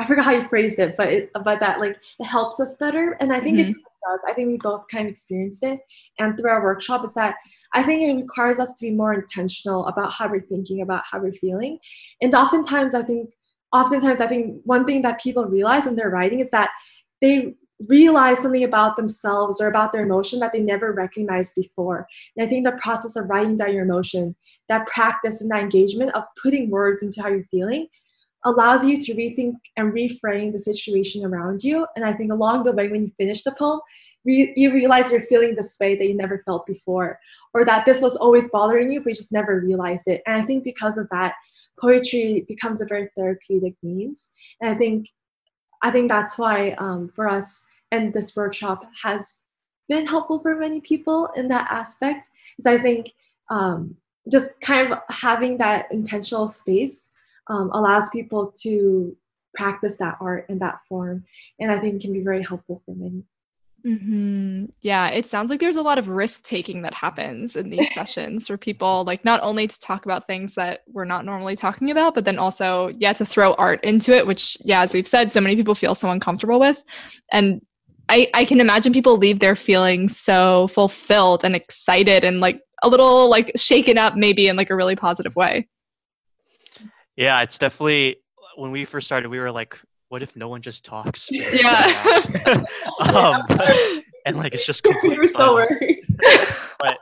I 0.01 0.05
forgot 0.05 0.25
how 0.25 0.31
you 0.31 0.47
phrased 0.47 0.79
it, 0.79 0.95
but 0.97 1.09
it, 1.09 1.31
but 1.43 1.59
that 1.59 1.79
like 1.79 1.97
it 2.19 2.25
helps 2.25 2.59
us 2.59 2.77
better, 2.77 3.17
and 3.19 3.31
I 3.31 3.39
think 3.39 3.59
mm-hmm. 3.59 3.69
it 3.69 3.75
does. 4.09 4.23
I 4.27 4.33
think 4.33 4.47
we 4.47 4.57
both 4.57 4.87
kind 4.87 5.07
of 5.07 5.11
experienced 5.11 5.63
it, 5.63 5.79
and 6.19 6.37
through 6.37 6.49
our 6.49 6.63
workshop 6.63 7.03
is 7.03 7.13
that 7.13 7.35
I 7.73 7.83
think 7.83 8.01
it 8.01 8.15
requires 8.15 8.59
us 8.59 8.73
to 8.75 8.85
be 8.85 8.91
more 8.91 9.13
intentional 9.13 9.85
about 9.87 10.11
how 10.11 10.27
we're 10.27 10.41
thinking, 10.41 10.81
about 10.81 11.03
how 11.09 11.19
we're 11.19 11.33
feeling, 11.33 11.77
and 12.21 12.33
oftentimes 12.33 12.95
I 12.95 13.03
think 13.03 13.31
oftentimes 13.73 14.21
I 14.21 14.27
think 14.27 14.61
one 14.63 14.85
thing 14.85 15.01
that 15.03 15.21
people 15.21 15.45
realize 15.45 15.87
in 15.87 15.95
their 15.95 16.09
writing 16.09 16.39
is 16.39 16.49
that 16.51 16.71
they 17.21 17.55
realize 17.87 18.39
something 18.39 18.63
about 18.63 18.95
themselves 18.95 19.61
or 19.61 19.67
about 19.67 19.91
their 19.91 20.03
emotion 20.03 20.39
that 20.39 20.51
they 20.51 20.59
never 20.59 20.91
recognized 20.91 21.55
before. 21.55 22.07
And 22.35 22.45
I 22.45 22.49
think 22.49 22.65
the 22.65 22.73
process 22.73 23.15
of 23.15 23.29
writing 23.29 23.55
down 23.55 23.73
your 23.73 23.85
emotion, 23.85 24.35
that 24.67 24.87
practice 24.87 25.41
and 25.41 25.49
that 25.51 25.63
engagement 25.63 26.13
of 26.13 26.23
putting 26.41 26.69
words 26.69 27.01
into 27.01 27.21
how 27.21 27.29
you're 27.29 27.45
feeling, 27.45 27.87
allows 28.43 28.83
you 28.83 28.99
to 28.99 29.13
rethink 29.13 29.53
and 29.77 29.93
reframe 29.93 30.51
the 30.51 30.59
situation 30.59 31.23
around 31.23 31.63
you. 31.63 31.85
And 31.95 32.03
I 32.03 32.13
think 32.13 32.31
along 32.31 32.63
the 32.63 32.71
way, 32.71 32.87
when 32.87 33.03
you 33.03 33.11
finish 33.17 33.43
the 33.43 33.51
poem, 33.51 33.79
re- 34.25 34.53
you 34.55 34.73
realize 34.73 35.11
you're 35.11 35.21
feeling 35.21 35.55
this 35.55 35.77
way 35.79 35.95
that 35.95 36.07
you 36.07 36.15
never 36.15 36.41
felt 36.45 36.65
before, 36.65 37.19
or 37.53 37.63
that 37.65 37.85
this 37.85 38.01
was 38.01 38.15
always 38.15 38.49
bothering 38.49 38.91
you, 38.91 38.99
but 38.99 39.09
you 39.09 39.15
just 39.15 39.31
never 39.31 39.59
realized 39.59 40.07
it. 40.07 40.21
And 40.25 40.41
I 40.41 40.45
think 40.45 40.63
because 40.63 40.97
of 40.97 41.07
that, 41.11 41.35
poetry 41.79 42.45
becomes 42.47 42.81
a 42.81 42.85
very 42.85 43.09
therapeutic 43.15 43.75
means. 43.83 44.31
And 44.59 44.75
I 44.75 44.77
think, 44.77 45.07
I 45.83 45.91
think 45.91 46.09
that's 46.09 46.37
why 46.37 46.71
um, 46.79 47.09
for 47.15 47.27
us, 47.27 47.63
and 47.91 48.13
this 48.13 48.35
workshop 48.35 48.83
has 49.03 49.41
been 49.89 50.07
helpful 50.07 50.39
for 50.39 50.55
many 50.55 50.81
people 50.81 51.29
in 51.35 51.47
that 51.49 51.69
aspect. 51.69 52.27
Because 52.57 52.65
I 52.65 52.81
think 52.81 53.11
um, 53.49 53.95
just 54.31 54.49
kind 54.61 54.91
of 54.91 54.99
having 55.09 55.57
that 55.57 55.91
intentional 55.91 56.47
space 56.47 57.09
um, 57.47 57.69
allows 57.73 58.09
people 58.09 58.53
to 58.61 59.15
practice 59.53 59.97
that 59.97 60.17
art 60.21 60.45
in 60.49 60.59
that 60.59 60.79
form, 60.87 61.25
and 61.59 61.71
I 61.71 61.79
think 61.79 62.01
can 62.01 62.13
be 62.13 62.23
very 62.23 62.43
helpful 62.43 62.81
for 62.85 62.95
many. 62.95 63.23
Mm-hmm. 63.85 64.65
Yeah, 64.81 65.07
it 65.09 65.25
sounds 65.25 65.49
like 65.49 65.59
there's 65.59 65.77
a 65.77 65.81
lot 65.81 65.97
of 65.97 66.07
risk 66.07 66.43
taking 66.43 66.83
that 66.83 66.93
happens 66.93 67.55
in 67.55 67.69
these 67.69 67.91
sessions 67.93 68.47
for 68.47 68.57
people, 68.57 69.03
like 69.05 69.25
not 69.25 69.41
only 69.41 69.67
to 69.67 69.79
talk 69.79 70.05
about 70.05 70.27
things 70.27 70.53
that 70.55 70.81
we're 70.87 71.05
not 71.05 71.25
normally 71.25 71.55
talking 71.55 71.89
about, 71.89 72.13
but 72.13 72.25
then 72.25 72.37
also, 72.37 72.89
yeah, 72.99 73.13
to 73.13 73.25
throw 73.25 73.53
art 73.55 73.83
into 73.83 74.15
it, 74.15 74.27
which, 74.27 74.57
yeah, 74.63 74.81
as 74.81 74.93
we've 74.93 75.07
said, 75.07 75.31
so 75.31 75.41
many 75.41 75.55
people 75.55 75.75
feel 75.75 75.95
so 75.95 76.09
uncomfortable 76.11 76.59
with. 76.59 76.83
And 77.31 77.65
I, 78.11 78.29
I 78.33 78.43
can 78.43 78.59
imagine 78.59 78.91
people 78.91 79.15
leave 79.15 79.39
there 79.39 79.55
feeling 79.55 80.09
so 80.09 80.67
fulfilled 80.67 81.45
and 81.45 81.55
excited 81.55 82.25
and 82.25 82.41
like 82.41 82.59
a 82.83 82.89
little 82.89 83.29
like 83.29 83.53
shaken 83.55 83.97
up, 83.97 84.17
maybe 84.17 84.49
in 84.49 84.57
like 84.57 84.69
a 84.69 84.75
really 84.75 84.97
positive 84.97 85.33
way. 85.37 85.69
Yeah, 87.15 87.41
it's 87.41 87.57
definitely 87.57 88.17
when 88.57 88.71
we 88.71 88.83
first 88.83 89.07
started, 89.07 89.29
we 89.29 89.39
were 89.39 89.51
like, 89.51 89.77
what 90.09 90.21
if 90.21 90.35
no 90.35 90.49
one 90.49 90.61
just 90.61 90.83
talks? 90.83 91.25
Yeah. 91.31 92.65
um, 92.99 93.43
and 94.25 94.35
like 94.35 94.53
it's 94.53 94.65
just 94.65 94.85
we 95.03 95.17
were 95.17 95.27
so 95.27 95.53
worried. 95.53 96.01
but 96.79 96.97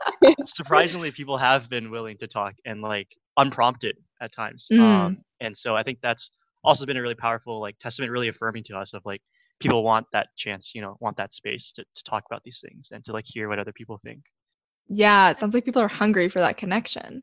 surprisingly, 0.45 1.09
people 1.09 1.39
have 1.39 1.71
been 1.71 1.89
willing 1.89 2.19
to 2.19 2.27
talk 2.27 2.53
and 2.67 2.83
like 2.83 3.07
unprompted 3.35 3.97
at 4.21 4.31
times. 4.31 4.67
Mm. 4.71 4.79
Um, 4.79 5.17
and 5.39 5.57
so 5.57 5.75
I 5.75 5.81
think 5.81 5.97
that's 6.03 6.29
also 6.63 6.85
been 6.85 6.97
a 6.97 7.01
really 7.01 7.15
powerful 7.15 7.59
like 7.59 7.79
testament, 7.79 8.11
really 8.11 8.27
affirming 8.27 8.63
to 8.65 8.77
us 8.77 8.93
of 8.93 9.01
like 9.05 9.23
people 9.59 9.83
want 9.83 10.07
that 10.13 10.29
chance, 10.37 10.73
you 10.73 10.81
know, 10.81 10.97
want 10.99 11.17
that 11.17 11.33
space 11.33 11.71
to, 11.75 11.83
to 11.95 12.03
talk 12.03 12.23
about 12.25 12.43
these 12.43 12.59
things 12.65 12.89
and 12.91 13.03
to 13.05 13.11
like 13.11 13.25
hear 13.27 13.49
what 13.49 13.59
other 13.59 13.73
people 13.73 13.99
think. 14.03 14.21
Yeah, 14.87 15.29
it 15.29 15.37
sounds 15.37 15.53
like 15.53 15.65
people 15.65 15.81
are 15.81 15.87
hungry 15.87 16.29
for 16.29 16.39
that 16.39 16.57
connection. 16.57 17.21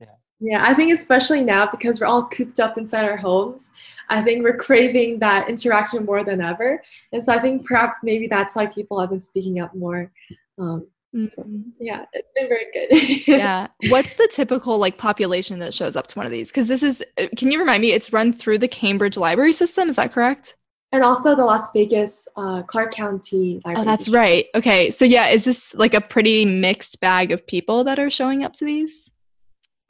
Yeah, 0.00 0.06
Yeah, 0.40 0.62
I 0.64 0.74
think 0.74 0.92
especially 0.92 1.42
now 1.42 1.68
because 1.70 2.00
we're 2.00 2.06
all 2.06 2.26
cooped 2.28 2.60
up 2.60 2.78
inside 2.78 3.04
our 3.04 3.16
homes, 3.16 3.72
I 4.08 4.22
think 4.22 4.42
we're 4.44 4.56
craving 4.56 5.18
that 5.20 5.48
interaction 5.48 6.04
more 6.04 6.22
than 6.22 6.40
ever. 6.40 6.82
And 7.12 7.22
so 7.24 7.32
I 7.32 7.38
think 7.38 7.66
perhaps 7.66 7.96
maybe 8.02 8.26
that's 8.28 8.54
why 8.54 8.66
people 8.66 9.00
have 9.00 9.10
been 9.10 9.20
speaking 9.20 9.58
up 9.60 9.74
more. 9.74 10.12
Um, 10.58 10.86
so, 11.26 11.42
Mhm. 11.42 11.72
yeah, 11.80 12.04
it's 12.12 12.28
been 12.34 12.48
very 12.48 12.66
good. 12.72 13.26
yeah. 13.28 13.66
What's 13.90 14.14
the 14.14 14.28
typical 14.32 14.78
like 14.78 14.96
population 14.96 15.58
that 15.58 15.74
shows 15.74 15.96
up 15.96 16.06
to 16.08 16.18
one 16.18 16.26
of 16.26 16.32
these? 16.32 16.50
Because 16.50 16.68
this 16.68 16.82
is, 16.82 17.02
uh, 17.18 17.26
can 17.36 17.50
you 17.50 17.58
remind 17.58 17.80
me? 17.82 17.92
It's 17.92 18.12
run 18.12 18.32
through 18.32 18.58
the 18.58 18.68
Cambridge 18.68 19.16
Library 19.16 19.52
System. 19.52 19.88
Is 19.88 19.96
that 19.96 20.12
correct? 20.12 20.54
And 20.92 21.02
also 21.02 21.34
the 21.34 21.44
Las 21.44 21.72
Vegas, 21.72 22.28
uh, 22.36 22.62
Clark 22.64 22.92
County 22.92 23.60
Library. 23.64 23.76
Oh, 23.78 23.84
that's 23.84 24.04
District. 24.04 24.20
right. 24.20 24.44
Okay. 24.54 24.90
So 24.90 25.04
yeah, 25.06 25.28
is 25.28 25.44
this 25.44 25.74
like 25.74 25.94
a 25.94 26.00
pretty 26.02 26.44
mixed 26.44 27.00
bag 27.00 27.32
of 27.32 27.46
people 27.46 27.84
that 27.84 27.98
are 27.98 28.10
showing 28.10 28.44
up 28.44 28.52
to 28.54 28.64
these? 28.66 29.10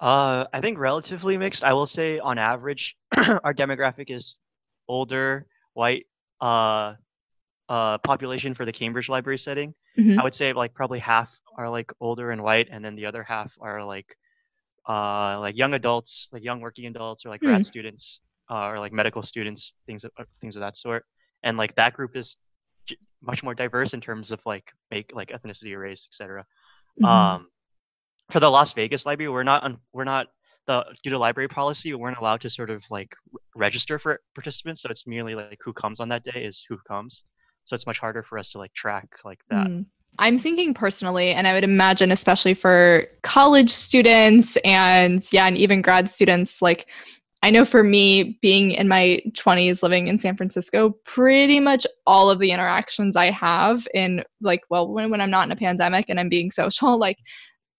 Uh, 0.00 0.44
I 0.52 0.60
think 0.60 0.78
relatively 0.78 1.36
mixed. 1.36 1.64
I 1.64 1.72
will 1.72 1.86
say 1.86 2.18
on 2.20 2.38
average, 2.38 2.96
our 3.16 3.52
demographic 3.52 4.10
is 4.10 4.36
older, 4.88 5.46
white, 5.74 6.06
uh, 6.40 6.94
uh, 7.68 7.98
population 7.98 8.54
for 8.54 8.64
the 8.64 8.72
Cambridge 8.72 9.08
library 9.08 9.38
setting. 9.38 9.74
Mhm. 9.98 10.18
I 10.18 10.24
would 10.24 10.34
say 10.34 10.52
like 10.52 10.72
probably 10.74 10.98
half 10.98 11.30
are 11.56 11.68
like 11.68 11.92
older 12.00 12.30
and 12.30 12.42
white, 12.42 12.68
and 12.70 12.84
then 12.84 12.94
the 12.96 13.06
other 13.06 13.22
half 13.22 13.52
are 13.60 13.84
like, 13.84 14.16
uh, 14.88 15.38
like 15.40 15.56
young 15.56 15.74
adults, 15.74 16.28
like 16.32 16.42
young 16.44 16.60
working 16.60 16.86
adults, 16.86 17.24
or 17.26 17.28
like 17.30 17.40
grad 17.40 17.64
students, 17.66 18.20
uh, 18.50 18.66
or 18.66 18.78
like 18.78 18.92
medical 18.92 19.22
students, 19.22 19.74
things 19.86 20.04
of, 20.04 20.10
uh, 20.18 20.24
things 20.40 20.56
of 20.56 20.60
that 20.60 20.76
sort. 20.76 21.04
And 21.42 21.56
like 21.56 21.74
that 21.76 21.94
group 21.94 22.16
is 22.16 22.36
much 23.22 23.42
more 23.42 23.54
diverse 23.54 23.94
in 23.94 24.00
terms 24.00 24.30
of 24.30 24.40
like 24.44 24.64
make 24.90 25.10
like 25.14 25.30
ethnicity, 25.30 25.72
or 25.74 25.80
race, 25.80 26.06
etc. 26.10 26.44
Mhm. 27.00 27.06
Um, 27.06 27.48
for 28.30 28.40
the 28.40 28.50
Las 28.50 28.72
Vegas 28.72 29.06
library, 29.06 29.30
we're 29.30 29.42
not 29.42 29.62
un- 29.64 29.78
we're 29.92 30.04
not 30.04 30.28
the 30.66 30.84
due 31.02 31.10
to 31.10 31.18
library 31.18 31.48
policy, 31.48 31.92
we 31.92 31.96
weren't 31.96 32.18
allowed 32.18 32.40
to 32.40 32.50
sort 32.50 32.70
of 32.70 32.82
like 32.90 33.14
register 33.54 33.98
for 33.98 34.20
participants. 34.34 34.82
So 34.82 34.88
it's 34.90 35.06
merely 35.06 35.34
like 35.34 35.58
who 35.64 35.72
comes 35.72 36.00
on 36.00 36.08
that 36.10 36.22
day 36.22 36.44
is 36.44 36.64
who 36.68 36.78
comes. 36.86 37.24
So 37.64 37.74
it's 37.74 37.86
much 37.86 37.98
harder 37.98 38.22
for 38.22 38.38
us 38.38 38.50
to 38.50 38.58
like 38.58 38.72
track 38.74 39.08
like 39.24 39.40
that. 39.50 39.66
Mm. 39.66 39.86
I'm 40.18 40.38
thinking 40.38 40.74
personally, 40.74 41.32
and 41.32 41.48
I 41.48 41.54
would 41.54 41.64
imagine, 41.64 42.12
especially 42.12 42.54
for 42.54 43.06
college 43.22 43.70
students 43.70 44.56
and 44.64 45.26
yeah, 45.32 45.46
and 45.46 45.56
even 45.56 45.80
grad 45.80 46.10
students, 46.10 46.60
like 46.60 46.86
I 47.42 47.50
know 47.50 47.64
for 47.64 47.82
me, 47.82 48.38
being 48.40 48.70
in 48.70 48.86
my 48.86 49.20
20s 49.30 49.82
living 49.82 50.06
in 50.06 50.16
San 50.16 50.36
Francisco, 50.36 50.90
pretty 51.04 51.58
much 51.58 51.86
all 52.06 52.30
of 52.30 52.38
the 52.38 52.52
interactions 52.52 53.16
I 53.16 53.30
have 53.30 53.88
in 53.92 54.22
like, 54.40 54.60
well, 54.70 54.88
when, 54.88 55.10
when 55.10 55.20
I'm 55.20 55.30
not 55.30 55.46
in 55.46 55.52
a 55.52 55.56
pandemic 55.56 56.06
and 56.08 56.20
I'm 56.20 56.28
being 56.28 56.52
social, 56.52 56.96
like 56.98 57.18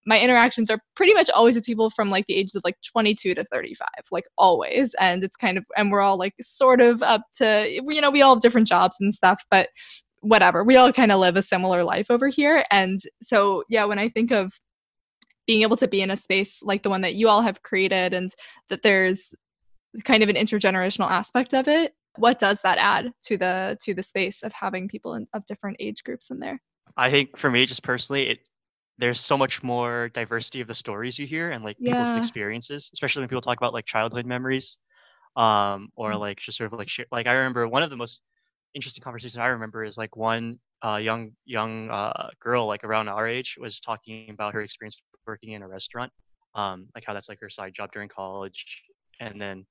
my 0.06 0.20
interactions 0.20 0.70
are 0.70 0.80
pretty 0.96 1.14
much 1.14 1.30
always 1.30 1.56
with 1.56 1.64
people 1.64 1.90
from 1.90 2.10
like 2.10 2.26
the 2.28 2.36
ages 2.36 2.56
of 2.56 2.62
like 2.66 2.76
22 2.86 3.36
to 3.36 3.44
35 3.46 3.88
like 4.12 4.26
always. 4.38 4.94
And 5.00 5.24
it's 5.24 5.38
kind 5.38 5.58
of 5.58 5.64
and 5.78 5.92
we're 5.92 6.02
all 6.02 6.18
like 6.18 6.34
sort 6.42 6.82
of 6.82 7.02
up 7.02 7.22
to 7.36 7.70
you 7.70 8.02
know 8.02 8.12
we 8.12 8.22
all 8.22 8.36
have 8.36 8.42
different 8.42 8.68
jobs 8.68 8.98
and 9.00 9.14
stuff 9.14 9.46
but 9.50 9.70
whatever. 10.20 10.64
We 10.64 10.76
all 10.76 10.92
kind 10.92 11.14
of 11.14 11.20
live 11.20 11.38
a 11.38 11.42
similar 11.42 11.86
life 11.86 12.08
over 12.10 12.28
here. 12.28 12.66
And 12.70 13.00
so 13.22 13.64
yeah 13.70 13.86
when 13.86 14.00
i 14.00 14.10
think 14.10 14.32
of 14.32 14.60
being 15.46 15.62
able 15.62 15.78
to 15.78 15.88
be 15.88 16.02
in 16.02 16.12
a 16.12 16.18
space 16.18 16.62
like 16.64 16.84
the 16.84 16.90
one 16.90 17.02
that 17.02 17.16
you 17.16 17.28
all 17.28 17.42
have 17.42 17.64
created 17.64 18.14
and 18.14 18.30
that 18.70 18.82
there's 18.82 19.36
kind 20.04 20.24
of 20.24 20.30
an 20.30 20.36
intergenerational 20.36 21.10
aspect 21.10 21.54
of 21.54 21.68
it. 21.68 21.94
What 22.18 22.40
does 22.40 22.62
that 22.62 22.78
add 22.78 23.14
to 23.24 23.38
the 23.38 23.78
to 23.82 23.94
the 23.94 24.04
space 24.04 24.44
of 24.44 24.54
having 24.54 24.88
people 24.88 25.16
in, 25.16 25.28
of 25.34 25.46
different 25.46 25.78
age 25.80 26.04
groups 26.04 26.30
in 26.30 26.40
there? 26.40 26.62
I 26.98 27.10
think 27.10 27.38
for 27.38 27.50
me, 27.50 27.66
just 27.66 27.84
personally, 27.84 28.30
it 28.30 28.40
there's 29.00 29.20
so 29.20 29.38
much 29.38 29.64
more 29.64 30.10
diversity 30.10 30.62
of 30.62 30.68
the 30.68 30.76
stories 30.76 31.18
you 31.18 31.26
hear 31.26 31.52
and 31.52 31.64
like 31.64 31.78
people's 31.84 32.12
experiences, 32.16 32.90
especially 32.94 33.22
when 33.22 33.30
people 33.30 33.42
talk 33.42 33.58
about 33.58 33.74
like 33.74 33.86
childhood 33.88 34.26
memories, 34.26 34.78
um, 35.36 35.90
or 35.96 36.12
Mm. 36.12 36.20
like 36.20 36.40
just 36.40 36.58
sort 36.60 36.72
of 36.72 36.78
like 36.80 36.90
share, 36.90 37.06
like 37.12 37.28
I 37.28 37.34
remember 37.34 37.68
one 37.68 37.84
of 37.84 37.90
the 37.90 37.98
most 37.98 38.22
interesting 38.76 39.04
conversations 39.04 39.38
I 39.38 39.48
remember 39.48 39.84
is 39.84 39.98
like 39.98 40.16
one 40.16 40.60
uh, 40.86 40.98
young 40.98 41.32
young 41.46 41.90
uh, 41.90 42.30
girl 42.40 42.68
like 42.68 42.84
around 42.84 43.10
our 43.10 43.28
age 43.28 43.56
was 43.60 43.80
talking 43.80 44.30
about 44.30 44.54
her 44.54 44.62
experience 44.62 45.02
working 45.28 45.52
in 45.54 45.64
a 45.64 45.68
restaurant, 45.68 46.12
um, 46.56 46.88
like 46.96 47.04
how 47.06 47.14
that's 47.14 47.30
like 47.30 47.40
her 47.42 47.50
side 47.50 47.74
job 47.76 47.92
during 47.94 48.10
college, 48.10 48.66
and 49.20 49.40
then 49.42 49.66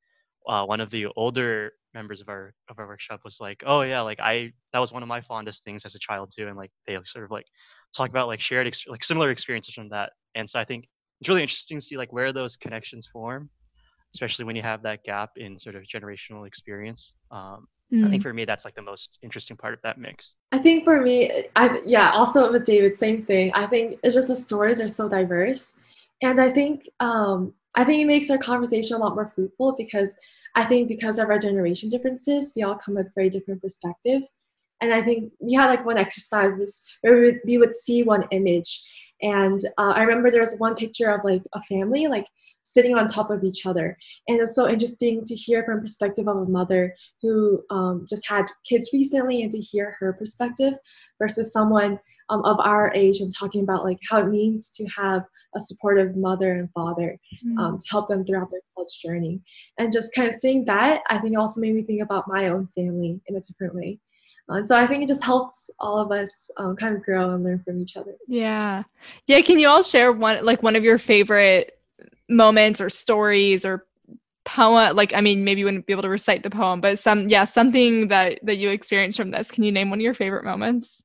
uh, 0.49 0.65
one 0.65 0.81
of 0.81 0.91
the 0.91 1.07
older 1.17 1.73
members 1.95 2.21
of 2.21 2.29
our 2.29 2.55
of 2.71 2.79
our 2.79 2.87
workshop 2.87 3.21
was 3.25 3.39
like, 3.41 3.63
oh 3.67 3.83
yeah, 3.83 4.01
like 4.01 4.21
I 4.21 4.53
that 4.73 4.79
was 4.79 4.93
one 4.93 5.03
of 5.03 5.09
my 5.09 5.21
fondest 5.23 5.65
things 5.65 5.85
as 5.85 5.95
a 5.95 5.99
child 5.99 6.33
too, 6.37 6.49
and 6.49 6.57
like 6.57 6.71
they 6.87 6.97
sort 7.07 7.25
of 7.25 7.31
like 7.31 7.47
talk 7.97 8.11
about 8.11 8.29
like 8.29 8.41
shared 8.41 8.67
ex- 8.67 8.87
like 8.89 9.05
similar 9.05 9.31
experiences 9.31 9.75
from 9.75 9.89
that, 9.91 10.13
and 10.35 10.49
so 10.49 10.59
I 10.59 10.65
think 10.65 10.87
it's 11.21 11.29
really 11.29 11.43
interesting 11.43 11.79
to 11.79 11.85
see 11.85 11.97
like 11.97 12.13
where 12.13 12.33
those 12.33 12.57
connections 12.57 13.09
form, 13.13 13.51
especially 14.15 14.45
when 14.45 14.57
you 14.57 14.63
have 14.63 14.83
that 14.83 15.05
gap 15.05 15.31
in 15.37 15.59
sort 15.59 15.75
of 15.77 15.83
generational 15.95 16.47
experience. 16.47 17.15
Um, 17.31 17.69
I 17.93 18.07
Mm. 18.07 18.11
think 18.11 18.23
for 18.23 18.33
me 18.33 18.45
that's 18.45 18.65
like 18.65 18.75
the 18.75 18.83
most 18.83 19.19
interesting 19.23 19.57
part 19.57 19.75
of 19.75 19.81
that 19.83 19.99
mix. 19.99 20.35
I 20.51 20.59
think 20.59 20.85
for 20.85 21.01
me, 21.01 21.45
I 21.57 21.81
yeah, 21.87 22.11
also 22.13 22.51
with 22.53 22.65
David, 22.65 22.97
same 22.97 23.25
thing. 23.25 23.53
I 23.55 23.67
think 23.67 23.99
it's 24.03 24.15
just 24.15 24.29
the 24.29 24.37
stories 24.37 24.81
are 24.81 24.89
so 24.89 25.09
diverse, 25.09 25.79
and 26.23 26.41
I 26.41 26.51
think 26.51 26.89
um, 27.01 27.55
I 27.75 27.85
think 27.85 28.02
it 28.02 28.07
makes 28.07 28.31
our 28.31 28.38
conversation 28.38 28.97
a 28.97 28.99
lot 28.99 29.14
more 29.14 29.33
fruitful 29.35 29.76
because 29.79 30.14
I 30.55 30.64
think 30.64 30.88
because 30.88 31.19
of 31.19 31.31
our 31.31 31.38
generation 31.38 31.88
differences, 31.88 32.52
we 32.55 32.62
all 32.62 32.76
come 32.76 32.95
with 32.95 33.11
very 33.14 33.31
different 33.31 33.62
perspectives, 33.62 34.33
and 34.83 34.93
I 34.93 35.00
think 35.00 35.33
we 35.38 35.55
had 35.55 35.71
like 35.71 35.87
one 35.87 35.97
exercise 35.97 36.85
where 37.00 37.41
we 37.47 37.57
would 37.57 37.73
see 37.73 38.02
one 38.02 38.26
image, 38.33 38.83
and 39.23 39.61
uh, 39.79 39.93
I 39.97 40.02
remember 40.02 40.31
there 40.31 40.41
was 40.41 40.59
one 40.59 40.75
picture 40.75 41.11
of 41.11 41.25
like 41.25 41.43
a 41.55 41.61
family 41.62 42.07
like 42.07 42.26
sitting 42.64 42.97
on 42.97 43.07
top 43.09 43.31
of 43.31 43.43
each 43.43 43.67
other, 43.67 43.97
and 44.29 44.41
it's 44.41 44.55
so 44.55 44.69
interesting 44.69 45.25
to 45.25 45.35
hear 45.35 45.64
from 45.64 45.81
perspective 45.81 46.29
of 46.29 46.37
a 46.37 46.45
mother 46.45 46.95
who 47.21 47.62
um, 47.71 48.07
just 48.09 48.26
had 48.29 48.47
kids 48.64 48.91
recently 48.93 49.43
and 49.43 49.50
to 49.52 49.59
hear 49.59 49.97
her 49.99 50.12
perspective 50.12 50.75
versus 51.19 51.52
someone 51.52 51.99
um, 52.31 52.43
of 52.45 52.59
our 52.61 52.93
age 52.95 53.21
and 53.21 53.33
talking 53.37 53.62
about 53.62 53.85
like 53.85 53.99
how 54.09 54.21
it 54.21 54.29
means 54.29 54.71
to 54.71 54.85
have 54.87 55.25
a 55.55 55.61
supportive 55.61 56.17
mother 56.17 56.52
and 56.52 56.71
father 56.73 57.19
Mm. 57.45 57.59
um, 57.59 57.76
to 57.79 57.85
help 57.91 58.09
them 58.09 58.25
throughout 58.25 58.50
their 58.50 58.61
college 58.75 59.00
journey. 59.05 59.41
And 59.79 59.93
just 59.93 60.14
kind 60.14 60.29
of 60.29 60.35
seeing 60.35 60.64
that 60.67 61.02
i 61.11 61.19
think 61.19 61.37
also 61.37 61.61
made 61.61 61.75
me 61.75 61.83
think 61.83 62.02
about 62.02 62.29
my 62.29 62.49
own 62.49 62.69
family 62.75 63.21
in 63.26 63.37
a 63.37 63.41
different 63.41 63.75
way 63.75 63.99
and 64.53 64.67
so 64.67 64.77
i 64.77 64.87
think 64.87 65.03
it 65.03 65.09
just 65.09 65.25
helps 65.25 65.71
all 65.81 65.99
of 65.99 66.11
us 66.11 66.51
um, 66.59 66.77
kind 66.77 66.97
of 66.97 67.03
grow 67.03 67.33
and 67.33 67.45
learn 67.45 67.63
from 67.65 67.81
each 67.81 67.97
other 67.97 68.15
Yeah. 68.27 68.85
Yeah. 69.27 69.41
Can 69.41 69.59
you 69.59 69.69
all 69.69 69.83
share 69.83 70.13
one, 70.13 70.45
like 70.45 70.63
one 70.63 70.77
of 70.77 70.85
your 70.85 70.99
favorite 70.99 71.79
moments 72.29 72.81
or 72.81 72.89
stories 72.89 73.65
or 73.65 73.87
poem 74.45 74.97
like 74.97 75.15
i 75.15 75.21
mean 75.21 75.45
maybe 75.45 75.61
you 75.61 75.65
wouldn't 75.65 75.87
be 75.87 75.93
able 75.93 76.03
to 76.03 76.09
recite 76.09 76.43
the 76.43 76.51
poem 76.51 76.81
but 76.81 76.99
some 76.99 77.29
yeah 77.29 77.45
something 77.45 78.09
that 78.09 78.41
that 78.43 78.57
you 78.57 78.71
experienced 78.71 79.17
from 79.17 79.31
this 79.31 79.53
can 79.53 79.63
you 79.63 79.71
name 79.71 79.89
one 79.89 80.01
of 80.01 80.03
your 80.03 80.15
favorite 80.15 80.45
moments 80.45 81.03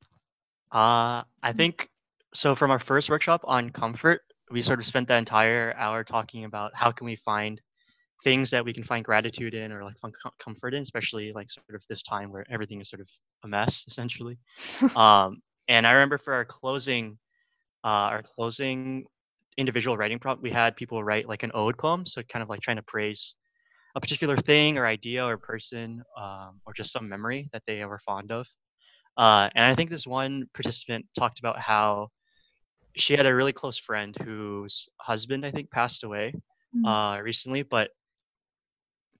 uh 0.71 1.21
i 1.43 1.53
think 1.55 1.87
so 2.33 2.55
from 2.55 2.71
our 2.71 2.79
first 2.79 3.09
workshop 3.09 3.41
on 3.43 3.69
comfort 3.69 4.21
we 4.49 4.63
sort 4.63 4.79
of 4.79 4.85
spent 4.85 5.07
the 5.07 5.15
entire 5.15 5.75
hour 5.77 6.03
talking 6.03 6.45
about 6.45 6.71
how 6.73 6.91
can 6.91 7.05
we 7.05 7.15
find 7.17 7.61
things 8.27 8.51
that 8.51 8.65
we 8.65 8.73
can 8.73 8.83
find 8.83 9.05
gratitude 9.05 9.53
in 9.53 9.71
or 9.71 9.83
like 9.83 9.95
comfort 10.43 10.73
in 10.73 10.81
especially 10.81 11.31
like 11.33 11.49
sort 11.49 11.75
of 11.75 11.81
this 11.89 12.03
time 12.03 12.31
where 12.31 12.45
everything 12.51 12.81
is 12.81 12.89
sort 12.89 13.01
of 13.01 13.07
a 13.43 13.47
mess 13.47 13.85
essentially 13.87 14.37
um 14.95 15.41
and 15.67 15.87
i 15.87 15.91
remember 15.91 16.17
for 16.17 16.33
our 16.33 16.45
closing 16.45 17.17
uh 17.83 18.07
our 18.13 18.23
closing 18.23 19.05
individual 19.57 19.97
writing 19.97 20.19
prompt, 20.19 20.43
we 20.43 20.51
had 20.51 20.75
people 20.75 21.03
write 21.03 21.27
like 21.27 21.43
an 21.43 21.51
ode 21.53 21.77
poem, 21.77 22.05
so 22.05 22.21
kind 22.31 22.43
of 22.43 22.49
like 22.49 22.61
trying 22.61 22.77
to 22.77 22.83
praise 22.83 23.33
a 23.95 23.99
particular 23.99 24.37
thing 24.37 24.77
or 24.77 24.85
idea 24.85 25.25
or 25.25 25.37
person 25.37 26.03
um, 26.17 26.61
or 26.65 26.73
just 26.73 26.91
some 26.91 27.09
memory 27.09 27.49
that 27.51 27.63
they 27.65 27.83
were 27.85 27.99
fond 28.05 28.31
of. 28.31 28.45
Uh, 29.17 29.49
and 29.55 29.65
I 29.65 29.73
think 29.73 29.89
this 29.89 30.05
one 30.05 30.47
participant 30.53 31.05
talked 31.17 31.39
about 31.39 31.59
how 31.59 32.09
she 32.95 33.13
had 33.13 33.25
a 33.25 33.33
really 33.33 33.53
close 33.53 33.77
friend 33.77 34.15
whose 34.23 34.87
husband, 34.97 35.45
I 35.45 35.51
think, 35.51 35.71
passed 35.71 36.03
away 36.03 36.33
mm-hmm. 36.75 36.85
uh, 36.85 37.19
recently, 37.19 37.63
but 37.63 37.89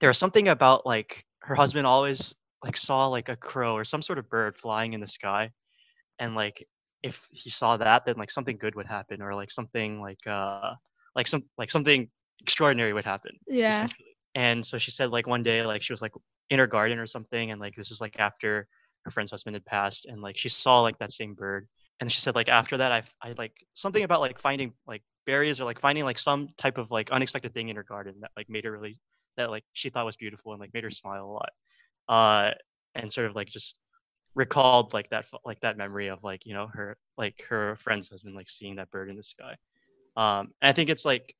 there 0.00 0.08
was 0.08 0.18
something 0.18 0.48
about 0.48 0.86
like 0.86 1.24
her 1.40 1.54
husband 1.54 1.86
always 1.86 2.34
like 2.64 2.76
saw 2.76 3.06
like 3.06 3.28
a 3.28 3.36
crow 3.36 3.74
or 3.74 3.84
some 3.84 4.02
sort 4.02 4.18
of 4.18 4.28
bird 4.28 4.56
flying 4.56 4.92
in 4.92 5.00
the 5.00 5.06
sky 5.06 5.50
and 6.18 6.34
like 6.34 6.66
if 7.02 7.16
he 7.30 7.50
saw 7.50 7.76
that, 7.76 8.04
then 8.04 8.16
like 8.16 8.30
something 8.30 8.58
good 8.58 8.74
would 8.74 8.86
happen, 8.86 9.22
or 9.22 9.34
like 9.34 9.50
something 9.50 10.00
like 10.00 10.24
uh 10.26 10.74
like 11.14 11.28
some 11.28 11.44
like 11.56 11.70
something 11.70 12.08
extraordinary 12.40 12.92
would 12.92 13.04
happen. 13.04 13.32
Yeah. 13.46 13.88
And 14.34 14.66
so 14.66 14.78
she 14.78 14.90
said 14.90 15.10
like 15.10 15.26
one 15.26 15.42
day 15.42 15.64
like 15.64 15.82
she 15.82 15.92
was 15.92 16.02
like 16.02 16.12
in 16.50 16.58
her 16.58 16.66
garden 16.66 16.98
or 16.98 17.06
something, 17.06 17.50
and 17.50 17.60
like 17.60 17.74
this 17.76 17.90
was 17.90 18.00
like 18.00 18.18
after 18.18 18.66
her 19.04 19.10
friend's 19.10 19.30
husband 19.30 19.54
had 19.54 19.64
passed, 19.64 20.06
and 20.06 20.20
like 20.20 20.36
she 20.36 20.48
saw 20.48 20.80
like 20.80 20.98
that 20.98 21.12
same 21.12 21.34
bird, 21.34 21.68
and 22.00 22.10
she 22.10 22.20
said 22.20 22.34
like 22.34 22.48
after 22.48 22.76
that 22.76 22.92
I 22.92 23.02
I 23.22 23.34
like 23.38 23.52
something 23.74 24.04
about 24.04 24.20
like 24.20 24.40
finding 24.40 24.72
like 24.86 25.02
berries 25.26 25.60
or 25.60 25.64
like 25.64 25.80
finding 25.80 26.04
like 26.04 26.18
some 26.18 26.48
type 26.58 26.78
of 26.78 26.90
like 26.90 27.10
unexpected 27.10 27.54
thing 27.54 27.68
in 27.68 27.76
her 27.76 27.84
garden 27.84 28.14
that 28.20 28.30
like 28.36 28.48
made 28.48 28.64
her 28.64 28.72
really 28.72 28.98
that 29.38 29.50
like 29.50 29.64
she 29.72 29.88
thought 29.90 30.04
was 30.04 30.16
beautiful 30.16 30.52
and 30.52 30.60
like 30.60 30.74
made 30.74 30.84
her 30.84 30.90
smile 30.90 31.24
a 31.24 31.32
lot. 31.32 31.50
Uh, 32.08 32.54
and 32.94 33.12
sort 33.12 33.26
of 33.26 33.36
like 33.36 33.48
just 33.48 33.78
recalled 34.34 34.92
like 34.92 35.10
that 35.10 35.24
like 35.44 35.60
that 35.60 35.76
memory 35.76 36.08
of 36.08 36.22
like 36.22 36.46
you 36.46 36.54
know 36.54 36.68
her 36.72 36.96
like 37.16 37.34
her 37.48 37.76
friend's 37.82 38.08
husband 38.08 38.34
like 38.36 38.48
seeing 38.48 38.76
that 38.76 38.90
bird 38.90 39.10
in 39.10 39.16
the 39.16 39.22
sky 39.22 39.56
um 40.16 40.52
and 40.62 40.70
i 40.70 40.72
think 40.72 40.88
it's 40.88 41.04
like 41.04 41.34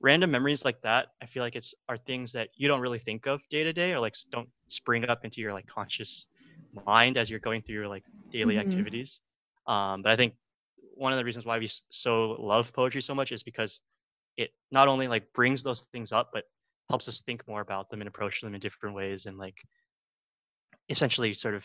random 0.00 0.30
memories 0.30 0.64
like 0.64 0.80
that 0.82 1.08
i 1.22 1.26
feel 1.26 1.42
like 1.42 1.54
it's 1.54 1.72
are 1.88 1.96
things 1.96 2.32
that 2.32 2.48
you 2.56 2.66
don't 2.66 2.80
really 2.80 2.98
think 2.98 3.26
of 3.26 3.40
day 3.48 3.62
to 3.62 3.72
day 3.72 3.92
or 3.92 4.00
like 4.00 4.14
don't 4.32 4.48
spring 4.66 5.04
up 5.04 5.24
into 5.24 5.40
your 5.40 5.52
like 5.52 5.66
conscious 5.66 6.26
mind 6.84 7.16
as 7.16 7.30
you're 7.30 7.38
going 7.38 7.62
through 7.62 7.76
your 7.76 7.88
like 7.88 8.02
daily 8.32 8.56
mm-hmm. 8.56 8.68
activities 8.68 9.20
um 9.68 10.02
but 10.02 10.10
i 10.10 10.16
think 10.16 10.34
one 10.96 11.12
of 11.12 11.18
the 11.18 11.24
reasons 11.24 11.44
why 11.44 11.58
we 11.58 11.70
so 11.90 12.36
love 12.40 12.66
poetry 12.72 13.00
so 13.00 13.14
much 13.14 13.30
is 13.30 13.42
because 13.42 13.80
it 14.36 14.50
not 14.72 14.88
only 14.88 15.06
like 15.06 15.32
brings 15.32 15.62
those 15.62 15.84
things 15.92 16.10
up 16.10 16.30
but 16.32 16.44
helps 16.88 17.08
us 17.08 17.22
think 17.24 17.46
more 17.48 17.60
about 17.60 17.90
them 17.90 18.00
and 18.00 18.08
approach 18.08 18.40
them 18.40 18.54
in 18.54 18.60
different 18.60 18.94
ways 18.94 19.26
and 19.26 19.38
like 19.38 19.56
essentially 20.88 21.34
sort 21.34 21.54
of 21.54 21.64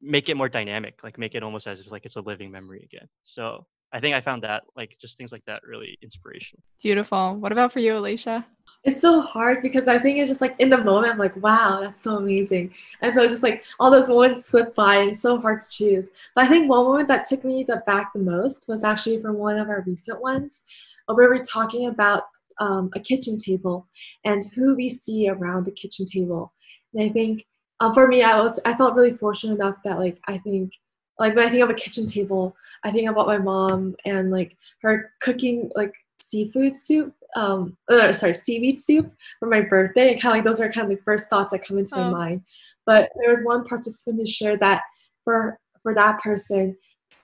make 0.00 0.28
it 0.28 0.36
more 0.36 0.48
dynamic, 0.48 1.02
like 1.02 1.18
make 1.18 1.34
it 1.34 1.42
almost 1.42 1.66
as 1.66 1.80
if 1.80 1.90
like 1.90 2.04
it's 2.04 2.16
a 2.16 2.20
living 2.20 2.50
memory 2.50 2.88
again. 2.92 3.08
So 3.24 3.66
I 3.92 4.00
think 4.00 4.14
I 4.14 4.20
found 4.20 4.42
that 4.42 4.64
like 4.76 4.96
just 5.00 5.16
things 5.16 5.32
like 5.32 5.44
that 5.46 5.62
really 5.62 5.98
inspirational. 6.02 6.62
Beautiful. 6.82 7.36
What 7.36 7.52
about 7.52 7.72
for 7.72 7.80
you, 7.80 7.96
Alicia? 7.96 8.44
It's 8.84 9.00
so 9.00 9.20
hard 9.20 9.62
because 9.62 9.88
I 9.88 9.98
think 9.98 10.18
it's 10.18 10.28
just 10.28 10.40
like 10.40 10.54
in 10.60 10.68
the 10.70 10.78
moment, 10.78 11.12
I'm 11.12 11.18
like, 11.18 11.34
wow, 11.36 11.80
that's 11.80 12.00
so 12.00 12.16
amazing. 12.16 12.72
And 13.00 13.12
so 13.14 13.26
just 13.26 13.42
like 13.42 13.64
all 13.80 13.90
those 13.90 14.08
moments 14.08 14.44
slip 14.44 14.74
by 14.74 14.96
and 14.96 15.16
so 15.16 15.38
hard 15.38 15.60
to 15.60 15.70
choose. 15.70 16.08
But 16.34 16.44
I 16.44 16.48
think 16.48 16.68
one 16.68 16.84
moment 16.84 17.08
that 17.08 17.24
took 17.24 17.44
me 17.44 17.64
the 17.64 17.82
back 17.86 18.12
the 18.12 18.20
most 18.20 18.68
was 18.68 18.84
actually 18.84 19.20
from 19.20 19.38
one 19.38 19.58
of 19.58 19.68
our 19.68 19.82
recent 19.86 20.20
ones 20.20 20.66
where 21.06 21.30
we 21.30 21.38
were 21.38 21.44
talking 21.44 21.88
about 21.88 22.24
um, 22.60 22.90
a 22.94 23.00
kitchen 23.00 23.36
table 23.36 23.86
and 24.24 24.42
who 24.54 24.74
we 24.74 24.88
see 24.88 25.28
around 25.28 25.64
the 25.64 25.72
kitchen 25.72 26.06
table. 26.06 26.52
And 26.94 27.02
I 27.02 27.12
think 27.12 27.46
um, 27.80 27.92
for 27.92 28.08
me, 28.08 28.22
I 28.22 28.40
was 28.40 28.58
I 28.64 28.74
felt 28.74 28.94
really 28.94 29.16
fortunate 29.16 29.54
enough 29.54 29.76
that 29.84 29.98
like 29.98 30.18
I 30.26 30.38
think 30.38 30.72
like 31.18 31.34
when 31.34 31.46
I 31.46 31.50
think 31.50 31.62
of 31.62 31.70
a 31.70 31.74
kitchen 31.74 32.06
table, 32.06 32.56
I 32.84 32.90
think 32.90 33.08
about 33.08 33.26
my 33.26 33.38
mom 33.38 33.96
and 34.04 34.30
like 34.30 34.56
her 34.82 35.12
cooking 35.20 35.70
like 35.74 35.92
seafood 36.20 36.76
soup, 36.76 37.14
um, 37.36 37.76
uh, 37.88 38.12
sorry, 38.12 38.34
seaweed 38.34 38.80
soup 38.80 39.12
for 39.38 39.48
my 39.48 39.60
birthday. 39.60 40.12
And 40.12 40.20
kind 40.20 40.32
of 40.32 40.36
like 40.38 40.44
those 40.44 40.60
are 40.60 40.72
kind 40.72 40.90
of 40.90 40.96
the 40.96 41.04
first 41.04 41.28
thoughts 41.28 41.52
that 41.52 41.64
come 41.66 41.78
into 41.78 41.96
oh. 41.96 42.04
my 42.04 42.10
mind. 42.10 42.42
But 42.86 43.10
there 43.20 43.30
was 43.30 43.44
one 43.44 43.64
participant 43.64 44.20
who 44.20 44.26
shared 44.26 44.60
that 44.60 44.82
for 45.24 45.58
for 45.82 45.94
that 45.94 46.20
person, 46.20 46.76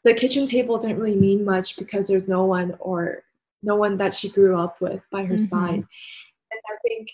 the 0.04 0.14
kitchen 0.14 0.46
table 0.46 0.78
didn't 0.78 0.98
really 0.98 1.16
mean 1.16 1.44
much 1.44 1.76
because 1.76 2.06
there's 2.06 2.28
no 2.28 2.44
one 2.44 2.76
or 2.78 3.22
no 3.64 3.76
one 3.76 3.96
that 3.96 4.14
she 4.14 4.28
grew 4.28 4.58
up 4.58 4.80
with 4.80 5.00
by 5.10 5.24
her 5.24 5.34
mm-hmm. 5.34 5.44
side. 5.44 5.74
And 5.74 6.60
I 6.70 6.76
think 6.86 7.08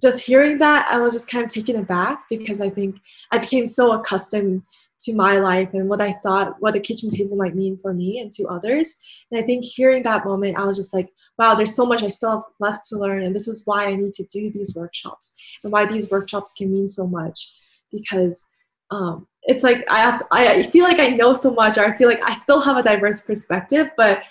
just 0.00 0.20
hearing 0.20 0.58
that, 0.58 0.86
I 0.90 1.00
was 1.00 1.12
just 1.12 1.30
kind 1.30 1.44
of 1.44 1.50
taken 1.50 1.76
aback 1.76 2.24
because 2.28 2.60
I 2.60 2.70
think 2.70 3.00
I 3.32 3.38
became 3.38 3.66
so 3.66 3.92
accustomed 3.92 4.62
to 5.00 5.14
my 5.14 5.38
life 5.38 5.68
and 5.74 5.88
what 5.88 6.00
I 6.00 6.12
thought 6.24 6.56
what 6.58 6.74
a 6.74 6.80
kitchen 6.80 7.08
table 7.08 7.36
might 7.36 7.54
mean 7.54 7.78
for 7.80 7.94
me 7.94 8.18
and 8.18 8.32
to 8.32 8.48
others. 8.48 8.96
And 9.30 9.40
I 9.40 9.46
think 9.46 9.64
hearing 9.64 10.02
that 10.02 10.24
moment, 10.24 10.58
I 10.58 10.64
was 10.64 10.76
just 10.76 10.92
like, 10.92 11.08
wow, 11.38 11.54
there's 11.54 11.74
so 11.74 11.86
much 11.86 12.02
I 12.02 12.08
still 12.08 12.32
have 12.32 12.42
left 12.58 12.88
to 12.88 12.98
learn. 12.98 13.22
And 13.22 13.34
this 13.34 13.46
is 13.46 13.62
why 13.64 13.86
I 13.86 13.94
need 13.94 14.12
to 14.14 14.24
do 14.24 14.50
these 14.50 14.74
workshops 14.74 15.34
and 15.62 15.72
why 15.72 15.86
these 15.86 16.10
workshops 16.10 16.52
can 16.52 16.72
mean 16.72 16.88
so 16.88 17.06
much 17.06 17.52
because 17.92 18.48
um, 18.90 19.26
it's 19.42 19.62
like 19.62 19.84
I, 19.88 19.98
have, 19.98 20.22
I 20.32 20.62
feel 20.62 20.84
like 20.84 20.98
I 20.98 21.08
know 21.08 21.32
so 21.32 21.52
much 21.52 21.78
or 21.78 21.84
I 21.84 21.96
feel 21.96 22.08
like 22.08 22.22
I 22.22 22.34
still 22.34 22.60
have 22.60 22.76
a 22.76 22.82
diverse 22.82 23.20
perspective, 23.20 23.90
but 23.96 24.22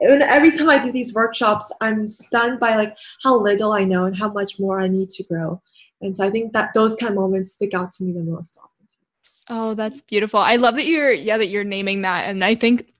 and 0.00 0.22
every 0.22 0.50
time 0.50 0.68
I 0.68 0.78
do 0.78 0.92
these 0.92 1.14
workshops, 1.14 1.72
I'm 1.80 2.08
stunned 2.08 2.58
by 2.58 2.74
like 2.74 2.96
how 3.22 3.38
little 3.38 3.72
I 3.72 3.84
know 3.84 4.04
and 4.04 4.16
how 4.16 4.32
much 4.32 4.58
more 4.58 4.80
I 4.80 4.88
need 4.88 5.10
to 5.10 5.24
grow. 5.24 5.60
And 6.00 6.16
so 6.16 6.26
I 6.26 6.30
think 6.30 6.52
that 6.52 6.72
those 6.74 6.96
kind 6.96 7.10
of 7.10 7.16
moments 7.16 7.52
stick 7.52 7.74
out 7.74 7.92
to 7.92 8.04
me 8.04 8.12
the 8.12 8.22
most 8.22 8.58
often. 8.62 8.86
Oh, 9.48 9.74
that's 9.74 10.00
beautiful. 10.00 10.40
I 10.40 10.56
love 10.56 10.76
that 10.76 10.86
you're 10.86 11.12
yeah 11.12 11.36
that 11.36 11.48
you're 11.48 11.64
naming 11.64 12.02
that 12.02 12.28
and 12.28 12.44
I 12.44 12.54
think 12.54 12.90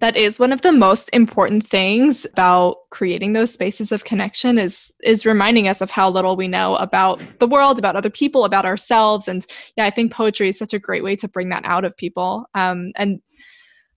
that 0.00 0.16
is 0.16 0.40
one 0.40 0.52
of 0.52 0.62
the 0.62 0.72
most 0.72 1.10
important 1.12 1.66
things 1.66 2.24
about 2.32 2.76
creating 2.90 3.34
those 3.34 3.52
spaces 3.52 3.92
of 3.92 4.04
connection 4.04 4.58
is 4.58 4.92
is 5.02 5.26
reminding 5.26 5.68
us 5.68 5.80
of 5.80 5.90
how 5.90 6.08
little 6.08 6.36
we 6.36 6.48
know 6.48 6.76
about 6.76 7.20
the 7.40 7.46
world 7.46 7.78
about 7.78 7.96
other 7.96 8.10
people 8.10 8.44
about 8.44 8.64
ourselves 8.64 9.28
and 9.28 9.46
yeah 9.76 9.84
i 9.84 9.90
think 9.90 10.10
poetry 10.10 10.48
is 10.48 10.58
such 10.58 10.72
a 10.72 10.78
great 10.78 11.04
way 11.04 11.14
to 11.14 11.28
bring 11.28 11.50
that 11.50 11.64
out 11.64 11.84
of 11.84 11.96
people 11.96 12.46
um, 12.54 12.90
and 12.96 13.20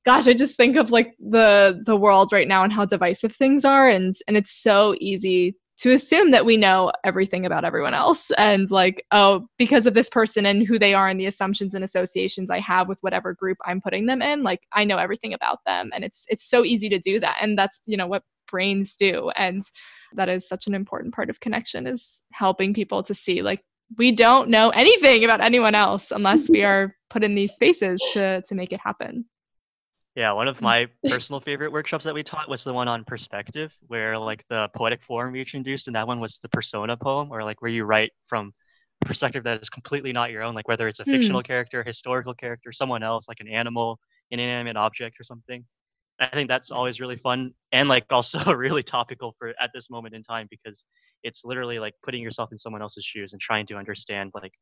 gosh, 0.06 0.28
I 0.28 0.34
just 0.34 0.56
think 0.56 0.76
of 0.76 0.91
like 0.91 1.15
the 1.20 1.82
the 1.86 1.96
world 1.96 2.32
right 2.32 2.48
now 2.48 2.63
and 2.63 2.72
how 2.72 2.86
divisive 2.86 3.36
things 3.36 3.65
are 3.65 3.89
and 3.89 4.13
and 4.28 4.38
it's 4.38 4.52
so 4.52 4.96
easy 5.00 5.56
to 5.78 5.91
assume 5.91 6.32
that 6.32 6.46
we 6.46 6.56
know 6.56 6.91
everything 7.04 7.46
about 7.46 7.65
everyone 7.65 7.94
else 7.94 8.32
and 8.38 8.72
like 8.72 9.06
oh 9.12 9.48
because 9.58 9.86
of 9.86 9.94
this 9.94 10.10
person 10.10 10.46
and 10.46 10.65
who 10.65 10.80
they 10.80 10.94
are 10.94 11.10
and 11.10 11.20
the 11.20 11.26
assumptions 11.26 11.74
and 11.74 11.84
associations 11.84 12.50
i 12.50 12.60
have 12.60 12.88
with 12.88 13.00
whatever 13.02 13.34
group 13.34 13.58
i'm 13.65 13.82
putting 13.82 14.06
them 14.06 14.22
in 14.22 14.44
like 14.44 14.62
i 14.74 14.84
know 14.84 14.98
everything 14.98 15.34
about 15.34 15.60
them 15.65 15.89
and 15.94 16.04
it's 16.04 16.26
it's 16.30 16.50
so 16.50 16.63
easy 16.63 16.88
to 16.89 17.00
do 17.00 17.20
that 17.20 17.36
and 17.41 17.58
that's 17.58 17.82
you 17.86 17.98
know 17.98 18.08
what 18.08 18.24
brains 18.50 18.96
do 18.96 19.30
and 19.36 19.63
that 20.13 20.30
is 20.30 20.48
such 20.48 20.68
an 20.68 20.74
important 20.74 21.13
part 21.13 21.30
of 21.30 21.39
connection 21.39 21.88
is 21.88 22.24
helping 22.32 22.74
people 22.74 23.04
to 23.04 23.13
see 23.13 23.41
like 23.41 23.62
we 23.98 24.12
don't 24.12 24.50
know 24.50 24.70
anything 24.70 25.24
about 25.24 25.41
anyone 25.41 25.76
else 25.76 26.12
unless 26.12 26.50
we 26.50 26.63
are 26.63 26.96
put 27.10 27.24
in 27.24 27.36
these 27.36 27.54
spaces 27.54 28.02
to 28.13 28.41
to 28.44 28.56
make 28.56 28.72
it 28.72 28.80
happen 28.80 29.26
yeah, 30.15 30.32
one 30.32 30.47
of 30.47 30.62
my 30.62 30.88
personal 31.06 31.41
favorite 31.41 31.73
workshops 31.73 32.06
that 32.06 32.13
we 32.13 32.23
taught 32.23 32.49
was 32.49 32.63
the 32.63 32.71
one 32.71 32.88
on 32.88 33.04
perspective, 33.04 33.73
where 33.88 34.17
like 34.17 34.45
the 34.49 34.69
poetic 34.73 35.01
form 35.04 35.34
we 35.34 35.41
introduced, 35.41 35.88
and 35.88 35.95
that 35.95 36.08
one 36.08 36.21
was 36.21 36.39
the 36.41 36.47
persona 36.49 36.95
poem, 36.95 37.30
or 37.32 37.43
like 37.43 37.62
where 37.62 37.71
you 37.71 37.84
write 37.84 38.12
from 38.28 38.54
a 39.04 39.06
perspective 39.06 39.43
that 39.43 39.62
is 39.62 39.69
completely 39.69 40.13
not 40.13 40.32
your 40.32 40.41
own, 40.41 40.56
like 40.56 40.69
whether 40.69 40.88
it's 40.88 41.01
a 41.01 41.06
fictional 41.06 41.41
mm. 41.41 41.45
character, 41.45 41.84
historical 41.84 42.34
character, 42.34 42.71
someone 42.71 43.04
else, 43.04 43.28
like 43.28 43.41
an 43.41 43.49
animal, 43.49 43.99
an 44.32 44.39
inanimate 44.39 44.78
object, 44.78 45.19
or 45.19 45.25
something. 45.25 45.65
I 46.17 46.28
think 46.28 46.47
that's 46.47 46.71
always 46.71 47.01
really 47.01 47.17
fun 47.17 47.51
and 47.73 47.89
like 47.89 48.06
also 48.10 48.39
really 48.54 48.84
topical 48.84 49.36
for 49.38 49.49
at 49.60 49.71
this 49.73 49.89
moment 49.89 50.15
in 50.15 50.23
time 50.23 50.47
because 50.49 50.86
it's 51.23 51.41
literally 51.43 51.78
like 51.78 51.93
putting 52.04 52.21
yourself 52.21 52.54
in 52.54 52.58
someone 52.58 52.82
else's 52.82 53.04
shoes 53.04 53.34
and 53.34 53.41
trying 53.41 53.65
to 53.67 53.75
understand 53.75 54.32
like 54.34 54.54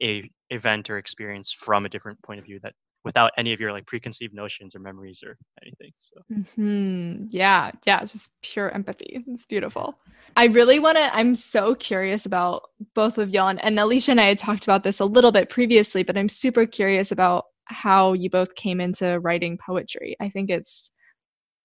a 0.00 0.30
event 0.50 0.88
or 0.88 0.98
experience 0.98 1.54
from 1.58 1.84
a 1.84 1.88
different 1.88 2.22
point 2.22 2.38
of 2.38 2.44
view 2.46 2.60
that 2.62 2.74
without 3.04 3.32
any 3.38 3.52
of 3.52 3.60
your 3.60 3.72
like 3.72 3.86
preconceived 3.86 4.34
notions 4.34 4.74
or 4.74 4.78
memories 4.78 5.20
or 5.24 5.36
anything. 5.62 5.92
So 6.00 6.20
mm-hmm. 6.32 7.24
yeah, 7.28 7.70
yeah, 7.86 8.00
just 8.00 8.30
pure 8.42 8.70
empathy. 8.70 9.24
It's 9.26 9.46
beautiful. 9.46 9.98
I 10.36 10.46
really 10.46 10.78
want 10.78 10.98
to. 10.98 11.14
I'm 11.14 11.34
so 11.34 11.74
curious 11.74 12.26
about 12.26 12.62
both 12.94 13.18
of 13.18 13.30
y'all, 13.30 13.48
and, 13.48 13.62
and 13.64 13.78
Alicia 13.78 14.12
and 14.12 14.20
I 14.20 14.26
had 14.26 14.38
talked 14.38 14.64
about 14.64 14.84
this 14.84 15.00
a 15.00 15.04
little 15.04 15.32
bit 15.32 15.48
previously, 15.48 16.02
but 16.02 16.16
I'm 16.16 16.28
super 16.28 16.66
curious 16.66 17.10
about 17.10 17.46
how 17.64 18.12
you 18.12 18.28
both 18.28 18.54
came 18.54 18.80
into 18.80 19.18
writing 19.20 19.58
poetry. 19.58 20.16
I 20.20 20.28
think 20.28 20.50
it's. 20.50 20.90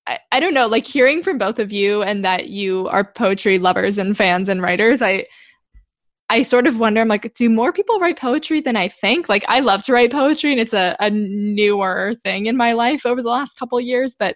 I, 0.07 0.19
I 0.31 0.39
don't 0.39 0.53
know, 0.53 0.67
like 0.67 0.85
hearing 0.85 1.23
from 1.23 1.39
both 1.39 1.57
of 1.57 1.71
you 1.71 2.03
and 2.03 2.23
that 2.23 2.49
you 2.49 2.87
are 2.89 3.03
poetry 3.03 3.57
lovers 3.57 3.97
and 3.97 4.15
fans 4.15 4.49
and 4.49 4.61
writers. 4.61 5.01
I 5.01 5.25
I 6.29 6.41
sort 6.41 6.65
of 6.65 6.79
wonder, 6.79 7.01
I'm 7.01 7.07
like, 7.07 7.33
do 7.35 7.49
more 7.49 7.71
people 7.71 7.99
write 7.99 8.17
poetry 8.17 8.59
than 8.59 8.75
I 8.75 8.87
think? 8.87 9.29
Like, 9.29 9.45
I 9.47 9.59
love 9.59 9.83
to 9.83 9.93
write 9.93 10.11
poetry, 10.11 10.51
and 10.51 10.59
it's 10.59 10.73
a, 10.73 10.95
a 10.99 11.09
newer 11.09 12.15
thing 12.23 12.47
in 12.47 12.57
my 12.57 12.73
life 12.73 13.05
over 13.05 13.21
the 13.21 13.29
last 13.29 13.59
couple 13.59 13.79
years. 13.79 14.15
But 14.17 14.35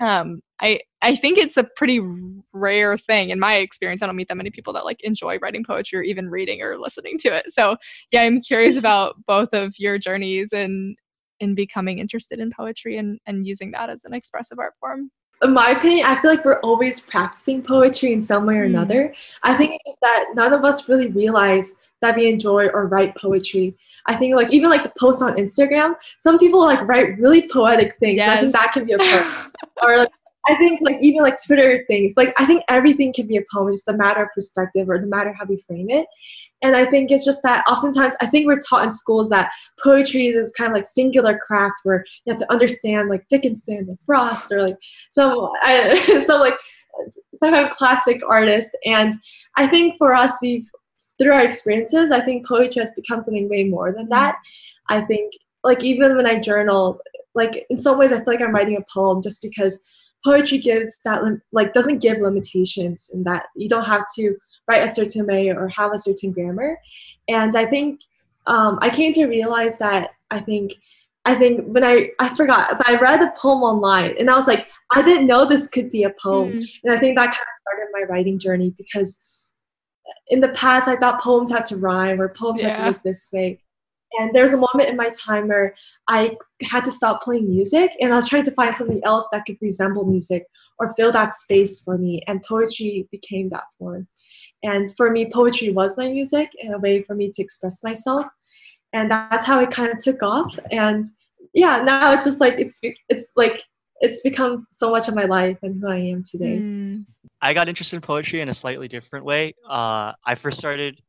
um, 0.00 0.40
I 0.60 0.80
I 1.02 1.16
think 1.16 1.38
it's 1.38 1.56
a 1.56 1.64
pretty 1.76 2.00
rare 2.52 2.96
thing 2.98 3.30
in 3.30 3.40
my 3.40 3.54
experience. 3.54 4.02
I 4.02 4.06
don't 4.06 4.16
meet 4.16 4.28
that 4.28 4.36
many 4.36 4.50
people 4.50 4.72
that 4.74 4.84
like 4.84 5.02
enjoy 5.02 5.38
writing 5.38 5.64
poetry 5.64 5.98
or 5.98 6.02
even 6.02 6.28
reading 6.28 6.62
or 6.62 6.78
listening 6.78 7.18
to 7.18 7.28
it. 7.28 7.50
So 7.50 7.76
yeah, 8.12 8.22
I'm 8.22 8.40
curious 8.40 8.76
about 8.78 9.16
both 9.26 9.50
of 9.52 9.74
your 9.78 9.98
journeys 9.98 10.52
and 10.52 10.96
in 11.40 11.54
becoming 11.54 11.98
interested 11.98 12.40
in 12.40 12.50
poetry 12.50 12.96
and, 12.96 13.20
and 13.26 13.46
using 13.46 13.70
that 13.70 13.90
as 13.90 14.04
an 14.04 14.12
expressive 14.12 14.58
art 14.58 14.74
form 14.80 15.10
in 15.42 15.52
my 15.52 15.70
opinion, 15.70 16.06
I 16.06 16.20
feel 16.20 16.30
like 16.30 16.44
we're 16.44 16.60
always 16.60 17.00
practicing 17.00 17.62
poetry 17.62 18.12
in 18.12 18.20
some 18.20 18.46
way 18.46 18.56
or 18.56 18.64
mm. 18.64 18.70
another. 18.70 19.14
I 19.42 19.56
think 19.56 19.72
it's 19.74 19.84
just 19.86 20.00
that 20.00 20.26
none 20.34 20.52
of 20.52 20.64
us 20.64 20.88
really 20.88 21.08
realize 21.08 21.74
that 22.00 22.16
we 22.16 22.28
enjoy 22.28 22.68
or 22.68 22.86
write 22.86 23.16
poetry. 23.16 23.76
I 24.06 24.14
think 24.14 24.34
like 24.34 24.52
even 24.52 24.70
like 24.70 24.82
the 24.82 24.92
posts 24.98 25.22
on 25.22 25.36
Instagram, 25.36 25.94
some 26.16 26.38
people 26.38 26.60
like 26.60 26.80
write 26.88 27.18
really 27.18 27.48
poetic 27.48 27.98
things. 27.98 28.16
Yes. 28.16 28.30
I 28.30 28.40
think 28.40 28.52
that 28.52 28.72
can 28.72 28.84
be 28.84 28.92
a 28.92 28.98
poem. 28.98 29.52
or 29.82 29.98
like 29.98 30.12
I 30.48 30.56
think 30.56 30.80
like 30.80 30.96
even 31.00 31.22
like 31.22 31.38
Twitter 31.44 31.84
things, 31.86 32.14
like 32.16 32.32
I 32.40 32.46
think 32.46 32.62
everything 32.68 33.12
can 33.12 33.26
be 33.26 33.36
a 33.36 33.42
poem. 33.52 33.68
It's 33.68 33.78
just 33.78 33.88
a 33.88 33.96
matter 33.96 34.22
of 34.22 34.30
perspective 34.34 34.88
or 34.88 34.98
the 34.98 35.06
matter 35.06 35.32
how 35.32 35.44
we 35.44 35.58
frame 35.58 35.90
it. 35.90 36.06
And 36.62 36.74
I 36.74 36.86
think 36.86 37.10
it's 37.10 37.24
just 37.24 37.42
that 37.42 37.64
oftentimes 37.68 38.16
I 38.20 38.26
think 38.26 38.46
we're 38.46 38.58
taught 38.58 38.84
in 38.84 38.90
schools 38.90 39.28
that 39.28 39.50
poetry 39.82 40.28
is 40.28 40.52
kind 40.52 40.70
of 40.70 40.74
like 40.74 40.86
singular 40.86 41.38
craft 41.38 41.80
where 41.84 42.04
you 42.24 42.32
have 42.32 42.40
to 42.40 42.52
understand 42.52 43.08
like 43.08 43.28
Dickinson 43.28 43.76
and 43.76 43.98
Frost 44.04 44.50
or 44.50 44.62
like 44.62 44.76
some 45.10 45.50
I, 45.62 46.22
some 46.26 46.40
like 46.40 46.58
some 47.34 47.52
kind 47.52 47.66
of 47.66 47.72
classic 47.72 48.20
artist. 48.28 48.76
And 48.84 49.14
I 49.56 49.66
think 49.66 49.96
for 49.98 50.14
us, 50.14 50.38
we've 50.42 50.68
through 51.18 51.32
our 51.32 51.44
experiences, 51.44 52.10
I 52.10 52.24
think 52.24 52.46
poetry 52.46 52.80
has 52.80 52.94
become 52.94 53.20
something 53.20 53.48
way 53.48 53.64
more 53.64 53.92
than 53.92 54.08
that. 54.08 54.36
Mm-hmm. 54.36 54.94
I 54.94 55.06
think 55.06 55.32
like 55.64 55.84
even 55.84 56.16
when 56.16 56.26
I 56.26 56.38
journal, 56.38 57.00
like 57.34 57.66
in 57.70 57.78
some 57.78 57.98
ways 57.98 58.12
I 58.12 58.16
feel 58.16 58.34
like 58.34 58.40
I'm 58.40 58.54
writing 58.54 58.76
a 58.76 58.92
poem 58.92 59.22
just 59.22 59.42
because 59.42 59.82
poetry 60.24 60.58
gives 60.58 60.98
that 61.04 61.22
like 61.52 61.72
doesn't 61.72 62.02
give 62.02 62.18
limitations 62.18 63.10
in 63.12 63.22
that 63.24 63.46
you 63.56 63.68
don't 63.68 63.84
have 63.84 64.04
to 64.16 64.36
write 64.68 64.82
a 64.82 64.90
certain 64.90 65.26
way 65.26 65.48
or 65.48 65.68
have 65.68 65.92
a 65.92 65.98
certain 65.98 66.32
grammar 66.32 66.78
and 67.28 67.56
i 67.56 67.64
think 67.64 68.00
um, 68.46 68.78
i 68.82 68.90
came 68.90 69.12
to 69.12 69.26
realize 69.26 69.78
that 69.78 70.10
i 70.30 70.40
think 70.40 70.74
i 71.24 71.34
think 71.34 71.64
when 71.68 71.84
i 71.84 72.08
i 72.18 72.28
forgot 72.34 72.72
if 72.72 72.80
i 72.86 72.98
read 72.98 73.22
a 73.22 73.32
poem 73.36 73.62
online 73.62 74.14
and 74.18 74.30
i 74.30 74.36
was 74.36 74.46
like 74.46 74.68
i 74.92 75.02
didn't 75.02 75.26
know 75.26 75.44
this 75.44 75.68
could 75.68 75.90
be 75.90 76.04
a 76.04 76.14
poem 76.20 76.52
mm. 76.52 76.68
and 76.84 76.92
i 76.92 76.98
think 76.98 77.16
that 77.16 77.26
kind 77.26 77.32
of 77.32 77.54
started 77.60 77.88
my 77.92 78.02
writing 78.08 78.38
journey 78.38 78.72
because 78.76 79.52
in 80.28 80.40
the 80.40 80.48
past 80.50 80.88
i 80.88 80.96
thought 80.96 81.20
poems 81.20 81.50
had 81.50 81.64
to 81.64 81.76
rhyme 81.76 82.20
or 82.20 82.28
poems 82.30 82.60
yeah. 82.60 82.68
had 82.68 82.76
to 82.76 82.86
look 82.88 83.02
this 83.02 83.30
way 83.32 83.60
and 84.14 84.34
there's 84.34 84.52
a 84.52 84.56
moment 84.56 84.88
in 84.88 84.96
my 84.96 85.10
time 85.10 85.48
where 85.48 85.74
I 86.08 86.36
had 86.62 86.84
to 86.84 86.92
stop 86.92 87.22
playing 87.22 87.48
music 87.48 87.94
and 88.00 88.12
I 88.12 88.16
was 88.16 88.28
trying 88.28 88.44
to 88.44 88.50
find 88.52 88.74
something 88.74 89.00
else 89.04 89.28
that 89.32 89.44
could 89.44 89.58
resemble 89.60 90.04
music 90.06 90.46
or 90.78 90.94
fill 90.94 91.12
that 91.12 91.34
space 91.34 91.80
for 91.80 91.98
me. 91.98 92.22
And 92.26 92.42
poetry 92.42 93.06
became 93.12 93.50
that 93.50 93.64
form. 93.78 94.08
And 94.62 94.88
for 94.96 95.10
me, 95.10 95.28
poetry 95.30 95.70
was 95.70 95.96
my 95.98 96.08
music 96.08 96.50
and 96.62 96.74
a 96.74 96.78
way 96.78 97.02
for 97.02 97.14
me 97.14 97.30
to 97.30 97.42
express 97.42 97.84
myself. 97.84 98.26
And 98.92 99.10
that's 99.10 99.44
how 99.44 99.60
it 99.60 99.70
kind 99.70 99.92
of 99.92 99.98
took 99.98 100.22
off. 100.22 100.58
And 100.70 101.04
yeah, 101.52 101.82
now 101.82 102.12
it's 102.12 102.24
just 102.24 102.40
like 102.40 102.54
it's 102.58 102.80
it's 103.08 103.30
like 103.36 103.62
it's 104.00 104.20
become 104.22 104.64
so 104.70 104.90
much 104.90 105.08
of 105.08 105.14
my 105.14 105.24
life 105.24 105.58
and 105.62 105.80
who 105.80 105.88
I 105.88 105.98
am 105.98 106.22
today. 106.22 106.58
Mm. 106.58 107.04
I 107.42 107.52
got 107.52 107.68
interested 107.68 107.96
in 107.96 108.02
poetry 108.02 108.40
in 108.40 108.48
a 108.48 108.54
slightly 108.54 108.88
different 108.88 109.24
way. 109.24 109.54
Uh, 109.68 110.12
I 110.24 110.34
first 110.40 110.58
started 110.58 111.00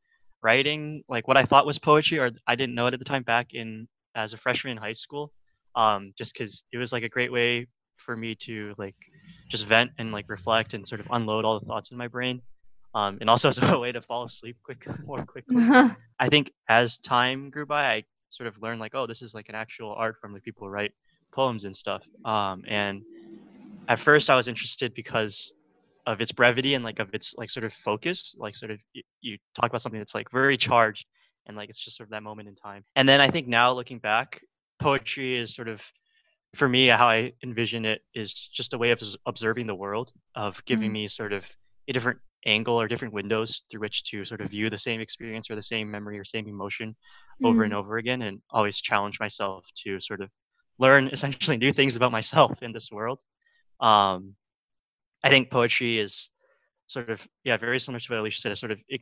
writing 0.41 1.03
like 1.09 1.27
what 1.27 1.37
I 1.37 1.45
thought 1.45 1.65
was 1.65 1.79
poetry, 1.79 2.19
or 2.19 2.31
I 2.47 2.55
didn't 2.55 2.75
know 2.75 2.87
it 2.87 2.93
at 2.93 2.99
the 2.99 3.05
time 3.05 3.23
back 3.23 3.47
in 3.53 3.87
as 4.15 4.33
a 4.33 4.37
freshman 4.37 4.71
in 4.71 4.77
high 4.77 4.93
school. 4.93 5.31
Um, 5.75 6.13
just 6.17 6.33
because 6.33 6.63
it 6.73 6.77
was 6.77 6.91
like 6.91 7.03
a 7.03 7.09
great 7.09 7.31
way 7.31 7.67
for 7.97 8.15
me 8.17 8.35
to 8.45 8.73
like 8.77 8.95
just 9.49 9.65
vent 9.67 9.91
and 9.97 10.11
like 10.11 10.25
reflect 10.29 10.73
and 10.73 10.87
sort 10.87 10.99
of 10.99 11.07
unload 11.11 11.45
all 11.45 11.59
the 11.59 11.65
thoughts 11.65 11.91
in 11.91 11.97
my 11.97 12.07
brain. 12.07 12.41
Um, 12.95 13.17
and 13.21 13.29
also 13.29 13.49
as 13.49 13.59
a 13.59 13.77
way 13.79 13.91
to 13.91 14.01
fall 14.01 14.23
asleep 14.25 14.57
quick 14.63 14.83
more 15.05 15.23
quickly. 15.25 15.57
I 16.19 16.29
think 16.29 16.51
as 16.67 16.97
time 16.97 17.49
grew 17.49 17.65
by, 17.65 17.85
I 17.93 18.03
sort 18.31 18.47
of 18.47 18.61
learned 18.61 18.79
like, 18.79 18.95
oh, 18.95 19.05
this 19.05 19.21
is 19.21 19.33
like 19.33 19.49
an 19.49 19.55
actual 19.55 19.93
art 19.93 20.15
form. 20.19 20.33
Like 20.33 20.43
people 20.43 20.69
write 20.69 20.91
poems 21.33 21.65
and 21.65 21.75
stuff. 21.75 22.01
Um, 22.25 22.63
and 22.67 23.03
at 23.87 23.99
first, 23.99 24.29
I 24.29 24.35
was 24.35 24.47
interested 24.47 24.93
because 24.93 25.53
of 26.09 26.21
its 26.21 26.31
brevity 26.31 26.73
and 26.73 26.83
like 26.83 26.97
of 26.97 27.13
its 27.13 27.35
like 27.37 27.51
sort 27.51 27.63
of 27.63 27.71
focus 27.85 28.33
like 28.39 28.57
sort 28.57 28.71
of 28.71 28.79
you, 28.93 29.03
you 29.21 29.37
talk 29.55 29.69
about 29.69 29.81
something 29.81 29.99
that's 29.99 30.15
like 30.15 30.29
very 30.31 30.57
charged 30.57 31.05
and 31.45 31.55
like 31.55 31.69
it's 31.69 31.79
just 31.79 31.95
sort 31.95 32.07
of 32.07 32.11
that 32.11 32.23
moment 32.23 32.47
in 32.47 32.55
time 32.55 32.83
and 32.95 33.07
then 33.07 33.21
i 33.21 33.29
think 33.29 33.47
now 33.47 33.71
looking 33.71 33.99
back 33.99 34.41
poetry 34.81 35.37
is 35.37 35.53
sort 35.53 35.67
of 35.67 35.79
for 36.55 36.67
me 36.67 36.87
how 36.87 37.07
i 37.07 37.31
envision 37.43 37.85
it 37.85 38.01
is 38.15 38.33
just 38.51 38.73
a 38.73 38.77
way 38.77 38.89
of 38.89 38.99
observing 39.27 39.67
the 39.67 39.75
world 39.75 40.11
of 40.33 40.55
giving 40.65 40.89
mm. 40.89 40.93
me 40.93 41.07
sort 41.07 41.31
of 41.31 41.43
a 41.87 41.93
different 41.93 42.17
angle 42.47 42.81
or 42.81 42.87
different 42.87 43.13
windows 43.13 43.61
through 43.69 43.81
which 43.81 44.03
to 44.03 44.25
sort 44.25 44.41
of 44.41 44.49
view 44.49 44.67
the 44.67 44.77
same 44.77 44.99
experience 44.99 45.47
or 45.51 45.55
the 45.55 45.61
same 45.61 45.91
memory 45.91 46.17
or 46.17 46.25
same 46.25 46.47
emotion 46.47 46.95
mm. 47.43 47.47
over 47.47 47.63
and 47.63 47.73
mm. 47.73 47.77
over 47.77 47.97
again 47.97 48.23
and 48.23 48.41
always 48.49 48.81
challenge 48.81 49.19
myself 49.19 49.63
to 49.75 50.01
sort 50.01 50.21
of 50.21 50.29
learn 50.79 51.07
essentially 51.09 51.57
new 51.65 51.71
things 51.71 51.95
about 51.95 52.11
myself 52.11 52.63
in 52.63 52.71
this 52.71 52.89
world 52.91 53.21
um, 53.79 54.33
I 55.23 55.29
think 55.29 55.49
poetry 55.49 55.99
is 55.99 56.29
sort 56.87 57.09
of 57.09 57.19
yeah 57.43 57.57
very 57.57 57.79
similar 57.79 57.99
to 57.99 58.11
what 58.11 58.19
Alicia 58.19 58.39
said. 58.39 58.51
It's 58.51 58.61
sort 58.61 58.71
of 58.71 58.79
it, 58.87 59.01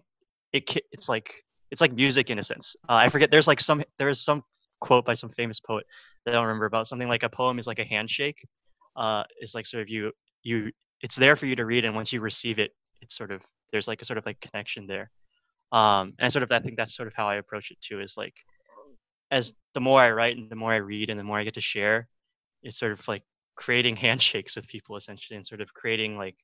it 0.53 0.63
it's 0.91 1.09
like 1.09 1.31
it's 1.71 1.81
like 1.81 1.93
music 1.93 2.29
in 2.29 2.39
a 2.39 2.43
sense. 2.43 2.75
Uh, 2.89 2.93
I 2.93 3.09
forget. 3.09 3.31
There's 3.31 3.47
like 3.47 3.59
some 3.59 3.83
there 3.99 4.09
is 4.09 4.23
some 4.23 4.43
quote 4.79 5.05
by 5.05 5.15
some 5.15 5.29
famous 5.31 5.59
poet 5.59 5.85
that 6.25 6.31
I 6.31 6.33
don't 6.35 6.45
remember 6.45 6.65
about 6.65 6.87
something 6.87 7.07
like 7.07 7.23
a 7.23 7.29
poem 7.29 7.59
is 7.59 7.67
like 7.67 7.79
a 7.79 7.85
handshake. 7.85 8.45
Uh, 8.95 9.23
it's 9.39 9.55
like 9.55 9.65
sort 9.65 9.81
of 9.81 9.89
you 9.89 10.11
you 10.43 10.71
it's 11.01 11.15
there 11.15 11.35
for 11.35 11.45
you 11.45 11.55
to 11.55 11.65
read, 11.65 11.85
and 11.85 11.95
once 11.95 12.11
you 12.11 12.21
receive 12.21 12.59
it, 12.59 12.71
it's 13.01 13.15
sort 13.15 13.31
of 13.31 13.41
there's 13.71 13.87
like 13.87 14.01
a 14.01 14.05
sort 14.05 14.17
of 14.17 14.25
like 14.25 14.39
connection 14.41 14.87
there. 14.87 15.09
Um, 15.71 16.13
and 16.19 16.31
sort 16.31 16.43
of 16.43 16.51
I 16.51 16.59
think 16.59 16.77
that's 16.77 16.95
sort 16.95 17.07
of 17.07 17.13
how 17.13 17.27
I 17.27 17.35
approach 17.35 17.71
it 17.71 17.77
too. 17.81 18.01
Is 18.01 18.15
like 18.17 18.33
as 19.31 19.53
the 19.73 19.81
more 19.81 20.01
I 20.01 20.11
write 20.11 20.37
and 20.37 20.49
the 20.49 20.55
more 20.55 20.73
I 20.73 20.77
read 20.77 21.09
and 21.09 21.19
the 21.19 21.23
more 21.23 21.37
I 21.37 21.43
get 21.43 21.55
to 21.55 21.61
share, 21.61 22.07
it's 22.63 22.79
sort 22.79 22.93
of 22.93 23.05
like 23.07 23.23
creating 23.57 23.95
handshakes 24.05 24.55
with 24.55 24.67
people 24.67 24.95
essentially 24.95 25.35
and 25.35 25.45
sort 25.45 25.61
of 25.61 25.73
creating 25.73 26.17
like 26.17 26.35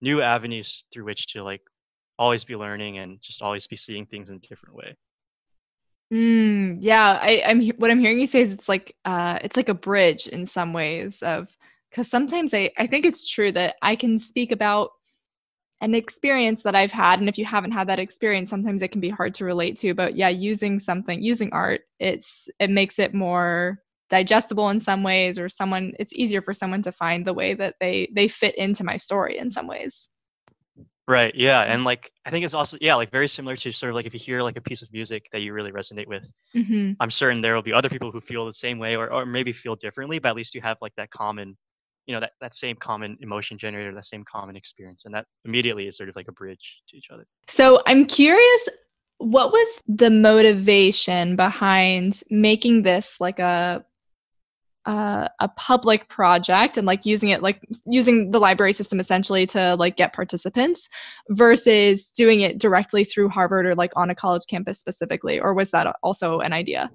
new 0.00 0.22
avenues 0.22 0.84
through 0.92 1.04
which 1.04 1.26
to 1.28 1.42
like 1.42 1.62
always 2.18 2.44
be 2.44 2.56
learning 2.56 2.98
and 2.98 3.18
just 3.22 3.42
always 3.42 3.66
be 3.66 3.76
seeing 3.76 4.06
things 4.06 4.28
in 4.28 4.36
a 4.36 4.48
different 4.48 4.76
way. 4.76 4.94
Mm, 6.12 6.78
yeah, 6.80 7.18
I, 7.22 7.42
I'm 7.46 7.66
what 7.78 7.90
I'm 7.90 7.98
hearing 7.98 8.20
you 8.20 8.26
say 8.26 8.42
is 8.42 8.52
it's 8.52 8.68
like 8.68 8.94
uh, 9.06 9.38
it's 9.42 9.56
like 9.56 9.70
a 9.70 9.74
bridge 9.74 10.26
in 10.26 10.44
some 10.44 10.74
ways 10.74 11.22
of 11.22 11.56
because 11.90 12.10
sometimes 12.10 12.52
I 12.52 12.70
I 12.76 12.86
think 12.86 13.06
it's 13.06 13.28
true 13.28 13.50
that 13.52 13.76
I 13.80 13.96
can 13.96 14.18
speak 14.18 14.52
about 14.52 14.90
an 15.80 15.94
experience 15.94 16.62
that 16.62 16.74
I've 16.74 16.92
had, 16.92 17.18
and 17.18 17.30
if 17.30 17.38
you 17.38 17.46
haven't 17.46 17.72
had 17.72 17.88
that 17.88 17.98
experience, 17.98 18.50
sometimes 18.50 18.82
it 18.82 18.92
can 18.92 19.00
be 19.00 19.08
hard 19.08 19.32
to 19.34 19.46
relate 19.46 19.76
to. 19.78 19.94
But 19.94 20.14
yeah, 20.14 20.28
using 20.28 20.78
something, 20.78 21.22
using 21.22 21.50
art, 21.52 21.80
it's 21.98 22.50
it 22.60 22.68
makes 22.68 22.98
it 22.98 23.14
more 23.14 23.78
digestible 24.12 24.68
in 24.68 24.78
some 24.78 25.02
ways 25.02 25.38
or 25.38 25.48
someone 25.48 25.94
it's 25.98 26.12
easier 26.12 26.42
for 26.42 26.52
someone 26.52 26.82
to 26.82 26.92
find 26.92 27.26
the 27.26 27.32
way 27.32 27.54
that 27.54 27.76
they 27.80 28.06
they 28.14 28.28
fit 28.28 28.54
into 28.56 28.84
my 28.84 28.94
story 28.94 29.38
in 29.38 29.48
some 29.48 29.66
ways. 29.66 30.10
Right 31.08 31.34
yeah 31.34 31.62
and 31.62 31.82
like 31.82 32.12
i 32.26 32.30
think 32.30 32.44
it's 32.44 32.54
also 32.54 32.76
yeah 32.80 32.94
like 32.94 33.10
very 33.10 33.26
similar 33.26 33.56
to 33.56 33.72
sort 33.72 33.90
of 33.90 33.96
like 33.96 34.06
if 34.06 34.14
you 34.14 34.20
hear 34.20 34.42
like 34.42 34.56
a 34.56 34.60
piece 34.60 34.82
of 34.82 34.92
music 34.92 35.24
that 35.32 35.40
you 35.40 35.52
really 35.52 35.72
resonate 35.72 36.06
with 36.06 36.22
mm-hmm. 36.54 36.92
i'm 37.00 37.10
certain 37.10 37.40
there 37.40 37.54
will 37.56 37.62
be 37.62 37.72
other 37.72 37.88
people 37.88 38.12
who 38.12 38.20
feel 38.20 38.46
the 38.46 38.54
same 38.54 38.78
way 38.78 38.94
or, 38.94 39.12
or 39.12 39.26
maybe 39.26 39.52
feel 39.52 39.74
differently 39.74 40.20
but 40.20 40.28
at 40.28 40.36
least 40.36 40.54
you 40.54 40.60
have 40.60 40.76
like 40.80 40.94
that 40.96 41.10
common 41.10 41.56
you 42.06 42.14
know 42.14 42.20
that, 42.20 42.32
that 42.40 42.54
same 42.54 42.76
common 42.76 43.16
emotion 43.20 43.58
generator 43.58 43.92
that 43.92 44.06
same 44.06 44.24
common 44.30 44.54
experience 44.54 45.02
and 45.04 45.12
that 45.12 45.26
immediately 45.44 45.88
is 45.88 45.96
sort 45.96 46.08
of 46.08 46.14
like 46.14 46.28
a 46.28 46.32
bridge 46.32 46.82
to 46.88 46.96
each 46.96 47.08
other. 47.12 47.26
So 47.48 47.82
i'm 47.86 48.06
curious 48.06 48.68
what 49.22 49.52
was 49.52 49.80
the 49.86 50.10
motivation 50.10 51.36
behind 51.36 52.22
making 52.30 52.82
this 52.82 53.20
like 53.20 53.38
a 53.38 53.84
uh, 54.84 55.28
a 55.38 55.48
public 55.48 56.08
project 56.08 56.76
and 56.76 56.86
like 56.86 57.06
using 57.06 57.28
it 57.28 57.42
like 57.42 57.60
using 57.86 58.32
the 58.32 58.40
library 58.40 58.72
system 58.72 58.98
essentially 58.98 59.46
to 59.46 59.76
like 59.76 59.96
get 59.96 60.12
participants 60.12 60.88
versus 61.30 62.10
doing 62.10 62.40
it 62.40 62.58
directly 62.58 63.04
through 63.04 63.28
harvard 63.28 63.64
or 63.64 63.74
like 63.76 63.92
on 63.94 64.10
a 64.10 64.14
college 64.14 64.42
campus 64.48 64.80
specifically 64.80 65.38
or 65.38 65.54
was 65.54 65.70
that 65.70 65.94
also 66.02 66.40
an 66.40 66.52
idea 66.52 66.90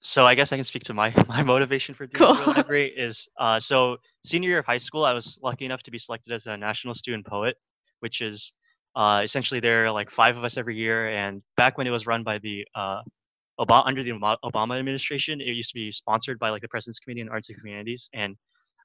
so 0.00 0.26
i 0.26 0.34
guess 0.34 0.52
i 0.52 0.56
can 0.56 0.64
speak 0.64 0.84
to 0.84 0.94
my 0.94 1.12
my 1.28 1.42
motivation 1.42 1.94
for 1.94 2.06
doing 2.06 2.34
cool. 2.34 2.44
the 2.44 2.50
library 2.56 2.92
is 2.96 3.28
uh, 3.38 3.60
so 3.60 3.98
senior 4.24 4.48
year 4.48 4.58
of 4.60 4.66
high 4.66 4.78
school 4.78 5.04
i 5.04 5.12
was 5.12 5.38
lucky 5.42 5.66
enough 5.66 5.82
to 5.82 5.90
be 5.90 5.98
selected 5.98 6.32
as 6.32 6.46
a 6.46 6.56
national 6.56 6.94
student 6.94 7.26
poet 7.26 7.56
which 8.00 8.22
is 8.22 8.52
uh, 8.94 9.20
essentially 9.22 9.60
there 9.60 9.84
are 9.84 9.90
like 9.90 10.10
five 10.10 10.38
of 10.38 10.44
us 10.44 10.56
every 10.56 10.76
year 10.76 11.10
and 11.10 11.42
back 11.58 11.76
when 11.76 11.86
it 11.86 11.90
was 11.90 12.06
run 12.06 12.22
by 12.22 12.38
the 12.38 12.64
uh, 12.74 13.02
Obama, 13.58 13.86
under 13.86 14.02
the 14.02 14.10
Obama 14.44 14.78
administration, 14.78 15.40
it 15.40 15.48
used 15.48 15.70
to 15.70 15.74
be 15.74 15.90
sponsored 15.92 16.38
by 16.38 16.50
like 16.50 16.62
the 16.62 16.68
President's 16.68 16.98
Committee 16.98 17.22
on 17.22 17.28
Arts 17.28 17.48
and 17.48 17.58
Humanities, 17.62 18.10
and 18.12 18.36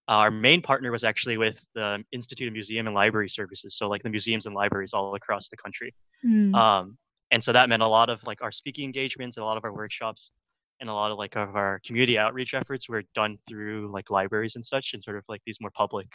our 0.08 0.32
main 0.32 0.62
partner 0.62 0.92
was 0.92 1.04
actually 1.04 1.38
with 1.38 1.58
the 1.76 2.04
Institute 2.12 2.48
of 2.48 2.54
Museum 2.54 2.88
and 2.88 2.96
Library 2.96 3.30
Services, 3.30 3.78
so 3.78 3.88
like 3.88 4.04
the 4.04 4.10
museums 4.10 4.46
and 4.46 4.56
libraries 4.56 4.94
all 4.94 5.16
across 5.16 5.50
the 5.50 5.58
country. 5.58 5.94
Mm. 6.26 6.54
Um, 6.56 6.98
and 7.32 7.44
so 7.44 7.54
that 7.54 7.70
meant 7.70 7.82
a 7.82 7.88
lot 7.88 8.10
of 8.10 8.22
like 8.26 8.42
our 8.42 8.52
speaking 8.52 8.86
engagements, 8.86 9.38
and 9.38 9.44
a 9.44 9.46
lot 9.46 9.58
of 9.58 9.64
our 9.64 9.74
workshops, 9.74 10.32
and 10.80 10.90
a 10.90 10.94
lot 10.94 11.12
of 11.12 11.18
like 11.18 11.36
of 11.36 11.56
our 11.56 11.80
community 11.86 12.18
outreach 12.18 12.54
efforts 12.54 12.90
were 12.90 13.04
done 13.16 13.38
through 13.48 13.90
like 13.94 14.10
libraries 14.10 14.56
and 14.56 14.66
such, 14.66 14.92
and 14.94 15.04
sort 15.04 15.18
of 15.18 15.24
like 15.30 15.42
these 15.46 15.58
more 15.62 15.72
public 15.76 16.08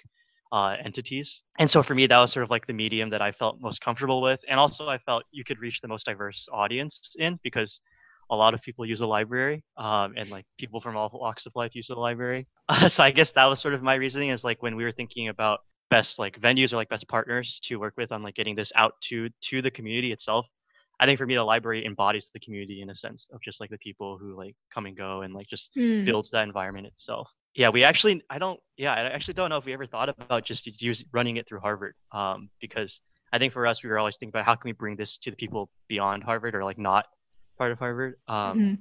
uh, 0.53 0.77
entities. 0.85 1.43
And 1.59 1.71
so 1.71 1.83
for 1.83 1.95
me, 1.95 2.07
that 2.07 2.19
was 2.19 2.33
sort 2.33 2.45
of 2.45 2.51
like 2.51 2.67
the 2.67 2.73
medium 2.73 3.11
that 3.11 3.23
I 3.23 3.33
felt 3.33 3.61
most 3.61 3.81
comfortable 3.81 4.21
with. 4.21 4.41
And 4.49 4.61
also, 4.61 4.89
I 4.89 4.99
felt 4.99 5.25
you 5.31 5.45
could 5.45 5.59
reach 5.59 5.81
the 5.81 5.89
most 5.89 6.07
diverse 6.07 6.49
audience 6.53 7.15
in 7.19 7.39
because 7.43 7.81
a 8.31 8.37
lot 8.37 8.55
of 8.55 8.63
people 8.63 8.85
use 8.87 9.01
a 9.01 9.07
library 9.07 9.65
um, 9.77 10.15
and 10.17 10.31
like 10.31 10.45
people 10.59 10.81
from 10.81 10.97
all 10.97 11.11
walks 11.13 11.47
of 11.47 11.53
life 11.55 11.75
use 11.75 11.89
the 11.89 11.95
library. 11.95 12.47
Uh, 12.69 12.89
so 12.89 13.03
I 13.03 13.11
guess 13.11 13.31
that 13.33 13.45
was 13.47 13.61
sort 13.61 13.75
of 13.75 13.83
my 13.83 13.95
reasoning 13.95 14.31
is 14.31 14.45
like 14.45 14.63
when 14.63 14.77
we 14.77 14.85
were 14.85 14.93
thinking 14.93 15.29
about 15.29 15.61
best 15.91 16.19
like 16.19 16.41
venues 16.41 16.73
or 16.73 16.77
like 16.77 16.89
best 16.89 17.07
partners 17.09 17.61
to 17.65 17.77
work 17.77 17.95
with 17.97 18.13
on 18.13 18.23
like 18.23 18.35
getting 18.35 18.57
this 18.57 18.73
out 18.75 18.95
to 19.09 19.29
to 19.43 19.63
the 19.63 19.71
community 19.71 20.13
itself. 20.13 20.47
I 20.99 21.07
think 21.07 21.19
for 21.19 21.27
me, 21.27 21.35
the 21.35 21.45
library 21.45 21.85
embodies 21.85 22.31
the 22.33 22.41
community 22.41 22.81
in 22.83 22.91
a 22.91 22.95
sense 22.95 23.27
of 23.33 23.41
just 23.43 23.61
like 23.61 23.71
the 23.71 23.79
people 23.79 24.19
who 24.19 24.37
like 24.37 24.57
come 24.73 24.87
and 24.87 24.97
go 24.97 25.23
and 25.23 25.35
like 25.35 25.47
just 25.49 25.71
Hmm. 25.75 26.05
builds 26.05 26.31
that 26.31 26.45
environment 26.45 26.87
itself. 26.87 27.29
Yeah, 27.55 27.71
we 27.71 27.85
actually, 27.85 28.23
I 28.31 28.39
don't, 28.39 28.61
yeah, 28.77 28.93
I 28.95 29.01
actually 29.09 29.35
don't 29.35 29.51
know 29.51 29.57
if 29.59 29.65
we 29.65 29.73
ever 29.73 29.87
thought 29.87 30.09
about 30.11 30.45
just 30.45 30.67
use, 30.83 31.05
running 31.13 31.37
it 31.37 31.49
through 31.49 31.61
Harvard, 31.61 31.95
um, 32.13 32.51
because 32.61 33.01
I 33.33 33.39
think 33.39 33.53
for 33.53 33.67
us, 33.67 33.83
we 33.83 33.89
were 33.91 33.99
always 33.99 34.17
thinking 34.17 34.31
about 34.31 34.45
how 34.45 34.55
can 34.55 34.69
we 34.69 34.73
bring 34.73 34.97
this 34.97 35.19
to 35.19 35.31
the 35.31 35.37
people 35.37 35.71
beyond 35.89 36.23
Harvard 36.25 36.55
or 36.55 36.65
like 36.65 36.79
not 36.79 37.07
part 37.57 37.73
of 37.73 37.79
Harvard. 37.79 38.17
Um, 38.29 38.59
Mhm. 38.59 38.79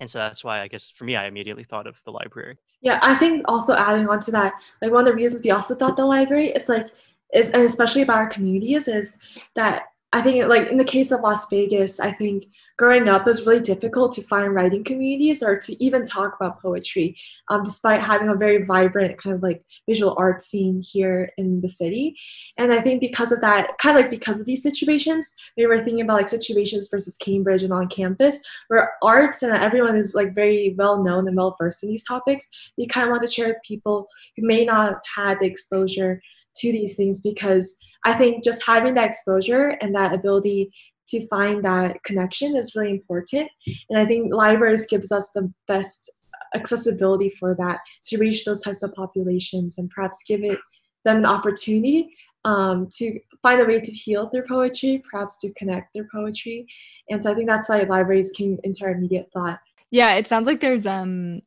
And 0.00 0.08
so 0.10 0.18
that's 0.18 0.44
why 0.44 0.60
I 0.60 0.68
guess 0.68 0.92
for 0.96 1.04
me, 1.04 1.16
I 1.16 1.26
immediately 1.26 1.64
thought 1.64 1.88
of 1.88 1.96
the 2.04 2.12
library. 2.12 2.56
Yeah, 2.80 3.00
I 3.02 3.16
think 3.16 3.42
also 3.48 3.74
adding 3.74 4.08
on 4.08 4.20
to 4.20 4.30
that, 4.30 4.54
like 4.80 4.92
one 4.92 5.00
of 5.00 5.06
the 5.06 5.14
reasons 5.14 5.42
we 5.42 5.50
also 5.50 5.74
thought 5.74 5.96
the 5.96 6.04
library 6.04 6.50
is 6.50 6.68
like 6.68 6.86
is 7.34 7.50
and 7.50 7.62
especially 7.64 8.02
about 8.02 8.18
our 8.18 8.28
communities 8.28 8.86
is 8.86 9.18
that 9.54 9.86
I 10.12 10.22
think 10.22 10.42
like 10.46 10.68
in 10.68 10.78
the 10.78 10.84
case 10.84 11.10
of 11.10 11.20
Las 11.20 11.46
Vegas, 11.50 12.00
I 12.00 12.12
think 12.12 12.44
growing 12.78 13.08
up 13.08 13.26
was 13.26 13.46
really 13.46 13.60
difficult 13.60 14.12
to 14.12 14.22
find 14.22 14.54
writing 14.54 14.82
communities 14.82 15.42
or 15.42 15.58
to 15.58 15.84
even 15.84 16.06
talk 16.06 16.34
about 16.34 16.62
poetry, 16.62 17.14
um, 17.48 17.62
despite 17.62 18.00
having 18.00 18.28
a 18.28 18.34
very 18.34 18.64
vibrant 18.64 19.18
kind 19.18 19.36
of 19.36 19.42
like 19.42 19.62
visual 19.86 20.14
art 20.18 20.40
scene 20.40 20.80
here 20.80 21.30
in 21.36 21.60
the 21.60 21.68
city. 21.68 22.16
And 22.56 22.72
I 22.72 22.80
think 22.80 23.02
because 23.02 23.32
of 23.32 23.42
that, 23.42 23.76
kind 23.76 23.98
of 23.98 24.02
like 24.02 24.10
because 24.10 24.40
of 24.40 24.46
these 24.46 24.62
situations, 24.62 25.34
we 25.58 25.66
were 25.66 25.78
thinking 25.78 26.00
about 26.00 26.16
like 26.16 26.28
situations 26.28 26.88
versus 26.90 27.18
Cambridge 27.18 27.62
and 27.62 27.72
on 27.72 27.88
campus, 27.88 28.40
where 28.68 28.92
arts 29.02 29.42
and 29.42 29.52
everyone 29.52 29.96
is 29.96 30.14
like 30.14 30.34
very 30.34 30.74
well 30.78 31.04
known 31.04 31.28
and 31.28 31.36
well 31.36 31.54
versed 31.60 31.82
in 31.82 31.90
these 31.90 32.04
topics 32.04 32.48
we 32.76 32.86
kind 32.86 33.06
of 33.06 33.10
want 33.10 33.22
to 33.22 33.32
share 33.32 33.48
with 33.48 33.62
people 33.62 34.08
who 34.36 34.46
may 34.46 34.64
not 34.64 34.88
have 34.88 35.02
had 35.14 35.40
the 35.40 35.46
exposure 35.46 36.20
to 36.58 36.72
these 36.72 36.96
things 36.96 37.20
because 37.20 37.76
I 38.04 38.14
think 38.14 38.44
just 38.44 38.64
having 38.64 38.94
that 38.94 39.08
exposure 39.10 39.76
and 39.80 39.94
that 39.94 40.14
ability 40.14 40.70
to 41.08 41.26
find 41.28 41.64
that 41.64 42.02
connection 42.04 42.54
is 42.54 42.74
really 42.74 42.90
important. 42.90 43.50
And 43.88 43.98
I 43.98 44.06
think 44.06 44.32
libraries 44.32 44.86
gives 44.86 45.10
us 45.10 45.30
the 45.34 45.52
best 45.66 46.10
accessibility 46.54 47.30
for 47.38 47.54
that 47.56 47.80
to 48.04 48.18
reach 48.18 48.44
those 48.44 48.62
types 48.62 48.82
of 48.82 48.94
populations 48.94 49.78
and 49.78 49.90
perhaps 49.90 50.22
give 50.26 50.42
it 50.42 50.58
them 51.04 51.18
an 51.18 51.26
opportunity 51.26 52.14
um, 52.44 52.88
to 52.92 53.18
find 53.42 53.60
a 53.60 53.64
way 53.64 53.80
to 53.80 53.92
heal 53.92 54.28
their 54.32 54.44
poetry, 54.46 55.02
perhaps 55.10 55.38
to 55.38 55.52
connect 55.54 55.92
their 55.94 56.06
poetry. 56.12 56.66
And 57.10 57.22
so 57.22 57.32
I 57.32 57.34
think 57.34 57.48
that's 57.48 57.68
why 57.68 57.82
libraries 57.82 58.30
came 58.30 58.58
into 58.64 58.84
our 58.84 58.92
immediate 58.92 59.28
thought. 59.34 59.58
Yeah, 59.90 60.14
it 60.14 60.26
sounds 60.26 60.46
like 60.46 60.60
there's 60.60 60.86
um 60.86 61.40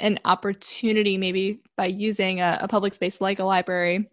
an 0.00 0.18
opportunity 0.24 1.18
maybe 1.18 1.60
by 1.76 1.86
using 1.86 2.40
a, 2.40 2.58
a 2.62 2.68
public 2.68 2.94
space 2.94 3.20
like 3.20 3.40
a 3.40 3.44
library 3.44 4.08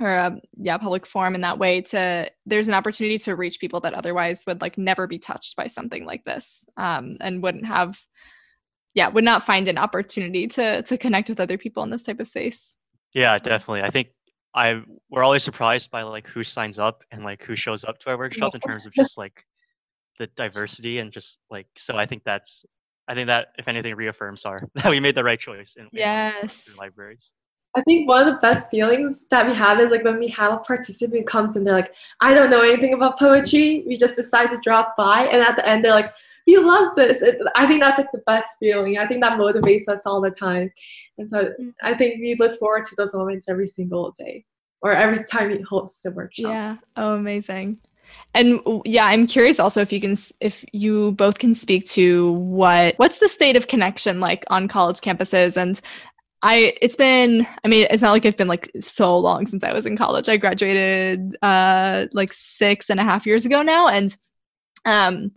or 0.00 0.08
a 0.08 0.40
yeah 0.56 0.78
public 0.78 1.06
forum 1.06 1.34
in 1.34 1.40
that 1.42 1.58
way 1.58 1.80
to 1.80 2.30
there's 2.46 2.68
an 2.68 2.74
opportunity 2.74 3.18
to 3.18 3.36
reach 3.36 3.60
people 3.60 3.80
that 3.80 3.94
otherwise 3.94 4.44
would 4.46 4.60
like 4.60 4.78
never 4.78 5.06
be 5.06 5.18
touched 5.18 5.56
by 5.56 5.66
something 5.66 6.04
like 6.04 6.24
this 6.24 6.64
um 6.76 7.16
and 7.20 7.42
wouldn't 7.42 7.66
have 7.66 8.00
yeah 8.94 9.08
would 9.08 9.24
not 9.24 9.42
find 9.42 9.68
an 9.68 9.78
opportunity 9.78 10.46
to 10.46 10.82
to 10.82 10.96
connect 10.96 11.28
with 11.28 11.40
other 11.40 11.58
people 11.58 11.82
in 11.82 11.90
this 11.90 12.04
type 12.04 12.20
of 12.20 12.28
space 12.28 12.76
Yeah, 13.14 13.38
definitely. 13.38 13.82
I 13.82 13.90
think 13.90 14.08
I 14.54 14.82
we're 15.10 15.22
always 15.22 15.42
surprised 15.42 15.90
by 15.90 16.02
like 16.02 16.26
who 16.26 16.42
signs 16.44 16.78
up 16.78 17.02
and 17.10 17.24
like 17.24 17.42
who 17.42 17.56
shows 17.56 17.84
up 17.84 17.98
to 18.00 18.10
our 18.10 18.18
workshops 18.18 18.54
in 18.54 18.60
terms 18.60 18.86
of 18.86 18.92
just 18.92 19.16
like 19.16 19.44
the 20.18 20.26
diversity 20.36 20.98
and 20.98 21.12
just 21.12 21.38
like 21.50 21.66
so 21.76 21.96
I 21.96 22.06
think 22.06 22.22
that's 22.24 22.64
I 23.08 23.14
think 23.14 23.26
that 23.28 23.48
if 23.58 23.68
anything 23.68 23.94
reaffirms 23.94 24.44
our 24.44 24.68
that 24.74 24.90
we 24.90 25.00
made 25.00 25.14
the 25.14 25.24
right 25.24 25.38
choice 25.38 25.74
in, 25.76 25.84
in 25.84 25.90
yes 25.92 26.76
libraries. 26.78 27.30
I 27.76 27.82
think 27.82 28.08
one 28.08 28.26
of 28.26 28.34
the 28.34 28.40
best 28.40 28.68
feelings 28.68 29.26
that 29.28 29.46
we 29.46 29.54
have 29.54 29.78
is 29.78 29.92
like 29.92 30.02
when 30.02 30.18
we 30.18 30.26
have 30.28 30.52
a 30.52 30.58
participant 30.58 31.26
comes 31.26 31.54
and 31.54 31.64
they're 31.64 31.74
like, 31.74 31.94
I 32.20 32.34
don't 32.34 32.50
know 32.50 32.62
anything 32.62 32.94
about 32.94 33.18
poetry. 33.18 33.84
We 33.86 33.96
just 33.96 34.16
decide 34.16 34.50
to 34.50 34.58
drop 34.62 34.96
by, 34.96 35.26
and 35.26 35.40
at 35.40 35.56
the 35.56 35.66
end 35.68 35.84
they're 35.84 35.92
like, 35.92 36.12
we 36.46 36.56
love 36.56 36.96
this. 36.96 37.22
It, 37.22 37.38
I 37.54 37.66
think 37.66 37.80
that's 37.80 37.98
like 37.98 38.10
the 38.12 38.22
best 38.26 38.58
feeling. 38.58 38.98
I 38.98 39.06
think 39.06 39.22
that 39.22 39.38
motivates 39.38 39.88
us 39.88 40.04
all 40.04 40.20
the 40.20 40.30
time, 40.30 40.72
and 41.18 41.28
so 41.28 41.44
mm-hmm. 41.44 41.68
I 41.82 41.96
think 41.96 42.20
we 42.20 42.34
look 42.34 42.58
forward 42.58 42.86
to 42.86 42.96
those 42.96 43.14
moments 43.14 43.48
every 43.48 43.68
single 43.68 44.12
day 44.18 44.44
or 44.82 44.92
every 44.92 45.24
time 45.24 45.50
we 45.50 45.60
host 45.62 46.04
a 46.06 46.10
workshop. 46.10 46.50
Yeah. 46.50 46.76
Oh, 46.96 47.14
amazing. 47.14 47.78
And 48.34 48.60
yeah, 48.84 49.06
I'm 49.06 49.26
curious 49.26 49.60
also 49.60 49.80
if 49.80 49.92
you 49.92 50.00
can, 50.00 50.16
if 50.40 50.64
you 50.72 51.12
both 51.12 51.38
can 51.38 51.54
speak 51.54 51.84
to 51.86 52.32
what 52.32 52.94
what's 52.96 53.18
the 53.18 53.28
state 53.28 53.56
of 53.56 53.68
connection 53.68 54.20
like 54.20 54.44
on 54.48 54.68
college 54.68 55.00
campuses. 55.00 55.56
And 55.56 55.80
I, 56.42 56.74
it's 56.80 56.96
been, 56.96 57.46
I 57.64 57.68
mean, 57.68 57.86
it's 57.90 58.02
not 58.02 58.12
like 58.12 58.24
I've 58.24 58.36
been 58.36 58.48
like 58.48 58.70
so 58.80 59.16
long 59.18 59.46
since 59.46 59.62
I 59.62 59.72
was 59.72 59.84
in 59.84 59.96
college. 59.96 60.28
I 60.28 60.38
graduated 60.38 61.36
uh 61.42 62.06
like 62.12 62.32
six 62.32 62.88
and 62.88 62.98
a 62.98 63.04
half 63.04 63.26
years 63.26 63.44
ago 63.44 63.62
now, 63.62 63.88
and 63.88 64.16
um, 64.86 65.32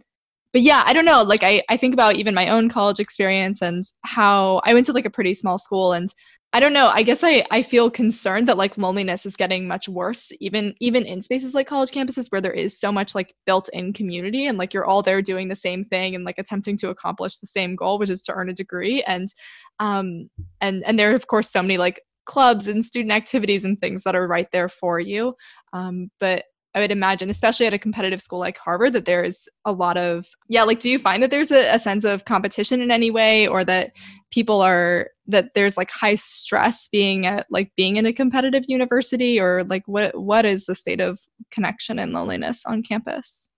but 0.54 0.62
yeah, 0.62 0.84
I 0.86 0.94
don't 0.94 1.06
know. 1.06 1.24
Like 1.24 1.44
I, 1.44 1.64
I 1.68 1.78
think 1.78 1.94
about 1.94 2.16
even 2.16 2.36
my 2.36 2.48
own 2.48 2.70
college 2.70 3.00
experience 3.00 3.62
and 3.62 3.84
how 4.04 4.62
I 4.64 4.74
went 4.74 4.86
to 4.86 4.94
like 4.94 5.06
a 5.06 5.10
pretty 5.10 5.34
small 5.34 5.58
school 5.58 5.94
and 5.94 6.14
I 6.56 6.60
don't 6.60 6.74
know. 6.74 6.88
I 6.88 7.02
guess 7.02 7.24
I, 7.24 7.44
I 7.50 7.64
feel 7.64 7.90
concerned 7.90 8.48
that 8.48 8.58
like 8.58 8.78
loneliness 8.78 9.26
is 9.26 9.36
getting 9.36 9.68
much 9.68 9.90
worse, 9.90 10.32
even 10.40 10.76
even 10.80 11.04
in 11.04 11.20
spaces 11.22 11.56
like 11.56 11.66
college 11.66 11.90
campuses 11.90 12.32
where 12.32 12.42
there 12.42 12.54
is 12.54 12.80
so 12.80 12.92
much 12.92 13.16
like 13.16 13.34
built-in 13.48 13.92
community 13.92 14.46
and 14.46 14.60
like 14.60 14.72
you're 14.72 14.86
all 14.86 15.02
there 15.02 15.24
doing 15.24 15.48
the 15.48 15.56
same 15.56 15.84
thing 15.84 16.14
and 16.14 16.26
like 16.26 16.38
attempting 16.38 16.78
to 16.78 16.90
accomplish 16.90 17.40
the 17.40 17.48
same 17.48 17.76
goal, 17.76 17.98
which 17.98 18.10
is 18.12 18.22
to 18.24 18.34
earn 18.34 18.50
a 18.50 18.54
degree. 18.54 19.02
And 19.04 19.34
um 19.80 20.30
and 20.62 20.84
and 20.86 21.00
there 21.00 21.12
are 21.12 21.16
of 21.16 21.26
course 21.26 21.50
so 21.50 21.64
many 21.64 21.78
like 21.80 22.02
clubs 22.26 22.68
and 22.68 22.86
student 22.86 23.12
activities 23.12 23.64
and 23.64 23.80
things 23.82 24.04
that 24.04 24.16
are 24.16 24.28
right 24.28 24.48
there 24.52 24.70
for 24.70 25.00
you. 25.00 25.36
Um, 25.74 26.12
but 26.20 26.46
I 26.76 26.80
would 26.80 26.92
imagine, 26.92 27.30
especially 27.30 27.68
at 27.68 27.74
a 27.74 27.80
competitive 27.80 28.22
school 28.22 28.40
like 28.40 28.58
Harvard, 28.58 28.94
that 28.94 29.06
there's 29.06 29.48
a 29.66 29.72
lot 29.72 29.98
of 29.98 30.28
yeah. 30.48 30.64
Like, 30.64 30.80
do 30.80 30.90
you 30.90 30.98
find 30.98 31.22
that 31.22 31.30
there's 31.30 31.52
a, 31.52 31.70
a 31.74 31.80
sense 31.80 32.04
of 32.04 32.26
competition 32.26 32.82
in 32.82 32.92
any 32.92 33.12
way, 33.12 33.48
or 33.48 33.64
that 33.66 33.92
people 34.32 34.62
are 34.62 35.10
that 35.28 35.54
there's 35.54 35.78
like 35.78 35.92
high 35.92 36.16
stress 36.16 36.88
being 36.92 37.26
at 37.26 37.46
like 37.50 37.72
being 37.78 37.98
in 37.98 38.06
a 38.06 38.14
competitive 38.14 38.64
university, 38.68 39.40
or 39.40 39.64
like 39.66 39.88
what 39.88 40.20
what 40.20 40.46
is 40.46 40.66
the 40.66 40.76
state 40.76 41.00
of 41.00 41.20
connection 41.52 42.00
and 42.00 42.12
loneliness 42.12 42.66
on 42.66 42.82
campus? 42.82 43.50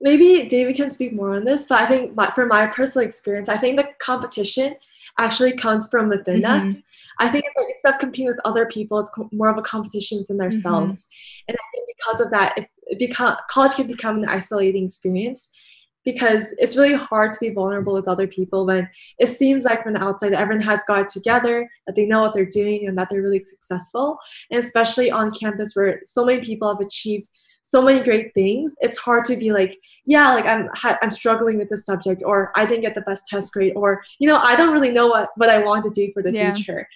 Maybe 0.00 0.48
David 0.48 0.76
can 0.76 0.90
speak 0.90 1.12
more 1.12 1.34
on 1.34 1.44
this, 1.44 1.68
but 1.68 1.80
I 1.80 1.86
think 1.86 2.16
my, 2.16 2.30
from 2.32 2.48
my 2.48 2.66
personal 2.66 3.06
experience, 3.06 3.48
I 3.48 3.56
think 3.56 3.76
the 3.76 3.88
competition 4.00 4.74
actually 5.18 5.56
comes 5.56 5.88
from 5.88 6.08
within 6.08 6.42
Mhm. 6.42 6.56
us. 6.56 6.78
I 7.18 7.28
think 7.28 7.44
it's 7.46 7.56
like 7.56 7.68
instead 7.70 7.94
of 7.94 8.00
competing 8.00 8.26
with 8.26 8.40
other 8.44 8.66
people, 8.66 8.98
it's 8.98 9.10
co- 9.10 9.28
more 9.32 9.48
of 9.48 9.58
a 9.58 9.62
competition 9.62 10.18
within 10.18 10.36
mm-hmm. 10.36 10.44
ourselves. 10.44 11.08
And 11.48 11.56
I 11.56 11.64
think 11.72 11.88
because 11.96 12.20
of 12.20 12.30
that, 12.30 12.54
if 12.56 12.66
it 12.86 12.98
become, 12.98 13.36
college 13.50 13.74
can 13.74 13.86
become 13.86 14.18
an 14.18 14.28
isolating 14.28 14.84
experience 14.84 15.50
because 16.04 16.52
it's 16.58 16.76
really 16.76 16.94
hard 16.94 17.32
to 17.32 17.38
be 17.40 17.50
vulnerable 17.50 17.94
with 17.94 18.08
other 18.08 18.26
people 18.26 18.66
when 18.66 18.88
it 19.18 19.28
seems 19.28 19.64
like 19.64 19.84
from 19.84 19.92
the 19.92 20.02
outside 20.02 20.32
everyone 20.32 20.62
has 20.62 20.82
got 20.88 21.00
it 21.00 21.08
together, 21.08 21.70
that 21.86 21.94
they 21.94 22.06
know 22.06 22.20
what 22.20 22.34
they're 22.34 22.44
doing, 22.44 22.88
and 22.88 22.98
that 22.98 23.08
they're 23.08 23.22
really 23.22 23.42
successful. 23.42 24.18
And 24.50 24.58
especially 24.58 25.10
on 25.10 25.32
campus 25.32 25.74
where 25.74 26.00
so 26.04 26.24
many 26.24 26.40
people 26.40 26.68
have 26.68 26.84
achieved 26.84 27.28
so 27.62 27.80
many 27.80 28.02
great 28.02 28.34
things, 28.34 28.74
it's 28.80 28.98
hard 28.98 29.24
to 29.24 29.36
be 29.36 29.52
like, 29.52 29.78
yeah, 30.04 30.34
like 30.34 30.46
I'm 30.46 30.68
ha- 30.74 30.98
I'm 31.00 31.10
struggling 31.10 31.58
with 31.58 31.70
this 31.70 31.86
subject, 31.86 32.22
or 32.26 32.52
I 32.56 32.64
didn't 32.64 32.82
get 32.82 32.94
the 32.94 33.02
best 33.02 33.26
test 33.28 33.52
grade, 33.52 33.72
or 33.76 34.02
you 34.18 34.28
know, 34.28 34.36
I 34.36 34.56
don't 34.56 34.72
really 34.72 34.90
know 34.90 35.06
what 35.06 35.30
what 35.36 35.48
I 35.48 35.64
want 35.64 35.84
to 35.84 35.90
do 35.90 36.12
for 36.12 36.22
the 36.22 36.32
Yeah. 36.32 36.52
future. 36.52 36.86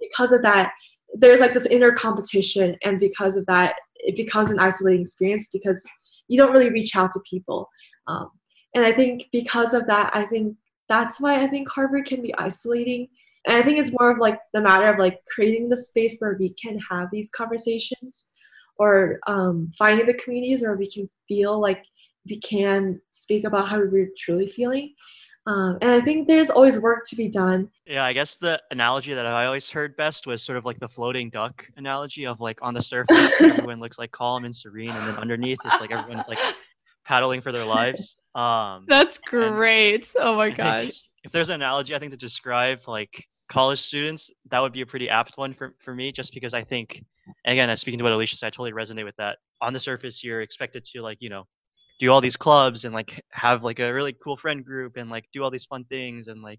Because 0.00 0.32
of 0.32 0.42
that, 0.42 0.72
there's 1.14 1.40
like 1.40 1.54
this 1.54 1.66
inner 1.66 1.92
competition, 1.92 2.76
and 2.84 3.00
because 3.00 3.34
of 3.36 3.46
that, 3.46 3.76
it 3.96 4.16
becomes 4.16 4.50
an 4.50 4.58
isolating 4.58 5.00
experience 5.00 5.48
because 5.52 5.84
you 6.28 6.38
don't 6.38 6.52
really 6.52 6.70
reach 6.70 6.94
out 6.94 7.10
to 7.12 7.20
people. 7.28 7.68
Um, 8.06 8.30
and 8.74 8.84
I 8.84 8.92
think 8.92 9.28
because 9.32 9.74
of 9.74 9.86
that, 9.86 10.10
I 10.14 10.24
think 10.26 10.56
that's 10.88 11.20
why 11.20 11.40
I 11.42 11.46
think 11.46 11.68
Harvard 11.68 12.04
can 12.06 12.20
be 12.22 12.34
isolating. 12.34 13.08
And 13.46 13.56
I 13.56 13.62
think 13.62 13.78
it's 13.78 13.92
more 13.98 14.10
of 14.10 14.18
like 14.18 14.38
the 14.52 14.60
matter 14.60 14.86
of 14.86 14.98
like 14.98 15.18
creating 15.34 15.68
the 15.68 15.76
space 15.76 16.16
where 16.18 16.36
we 16.38 16.50
can 16.50 16.78
have 16.90 17.08
these 17.10 17.30
conversations 17.30 18.28
or 18.78 19.20
um, 19.26 19.70
finding 19.78 20.06
the 20.06 20.14
communities 20.14 20.62
where 20.62 20.76
we 20.76 20.90
can 20.90 21.08
feel 21.28 21.60
like 21.60 21.84
we 22.28 22.38
can 22.40 23.00
speak 23.10 23.44
about 23.44 23.68
how 23.68 23.78
we're 23.78 24.10
truly 24.16 24.46
feeling. 24.46 24.94
Um, 25.46 25.78
and 25.82 25.90
I 25.90 26.00
think 26.00 26.28
there's 26.28 26.50
always 26.50 26.78
work 26.78 27.02
to 27.08 27.16
be 27.16 27.28
done. 27.28 27.68
Yeah, 27.84 28.04
I 28.04 28.12
guess 28.12 28.36
the 28.36 28.62
analogy 28.70 29.12
that 29.12 29.26
I 29.26 29.46
always 29.46 29.68
heard 29.68 29.96
best 29.96 30.26
was 30.26 30.42
sort 30.42 30.56
of 30.56 30.64
like 30.64 30.78
the 30.78 30.88
floating 30.88 31.30
duck 31.30 31.66
analogy 31.76 32.26
of 32.26 32.40
like 32.40 32.60
on 32.62 32.74
the 32.74 32.82
surface 32.82 33.32
everyone 33.40 33.80
looks 33.80 33.98
like 33.98 34.12
calm 34.12 34.44
and 34.44 34.54
serene, 34.54 34.90
and 34.90 35.08
then 35.08 35.16
underneath 35.16 35.58
it's 35.64 35.80
like 35.80 35.90
everyone's 35.90 36.28
like 36.28 36.38
paddling 37.04 37.40
for 37.40 37.50
their 37.50 37.64
lives. 37.64 38.16
Um, 38.34 38.86
That's 38.88 39.18
great. 39.18 40.14
Oh 40.18 40.36
my 40.36 40.50
gosh. 40.50 41.02
If 41.24 41.32
there's 41.32 41.48
an 41.48 41.56
analogy, 41.56 41.94
I 41.94 41.98
think 41.98 42.12
to 42.12 42.16
describe 42.16 42.80
like 42.86 43.26
college 43.50 43.80
students, 43.80 44.30
that 44.50 44.60
would 44.60 44.72
be 44.72 44.80
a 44.80 44.86
pretty 44.86 45.08
apt 45.08 45.36
one 45.36 45.54
for, 45.54 45.74
for 45.84 45.94
me, 45.94 46.12
just 46.12 46.32
because 46.32 46.54
I 46.54 46.64
think, 46.64 47.02
again, 47.46 47.70
I'm 47.70 47.76
speaking 47.76 47.98
to 47.98 48.04
what 48.04 48.12
Alicia 48.12 48.36
said, 48.36 48.48
I 48.48 48.50
totally 48.50 48.72
resonate 48.72 49.04
with 49.04 49.16
that. 49.16 49.38
On 49.60 49.72
the 49.72 49.80
surface, 49.80 50.22
you're 50.24 50.42
expected 50.42 50.84
to 50.86 51.02
like, 51.02 51.18
you 51.20 51.28
know, 51.30 51.44
do 52.00 52.10
all 52.10 52.20
these 52.20 52.36
clubs 52.36 52.84
and 52.84 52.92
like 52.92 53.22
have 53.30 53.62
like 53.62 53.78
a 53.78 53.92
really 53.92 54.14
cool 54.24 54.36
friend 54.36 54.64
group 54.64 54.96
and 54.96 55.08
like 55.08 55.24
do 55.32 55.42
all 55.42 55.50
these 55.50 55.66
fun 55.66 55.84
things 55.84 56.26
and 56.26 56.42
like 56.42 56.58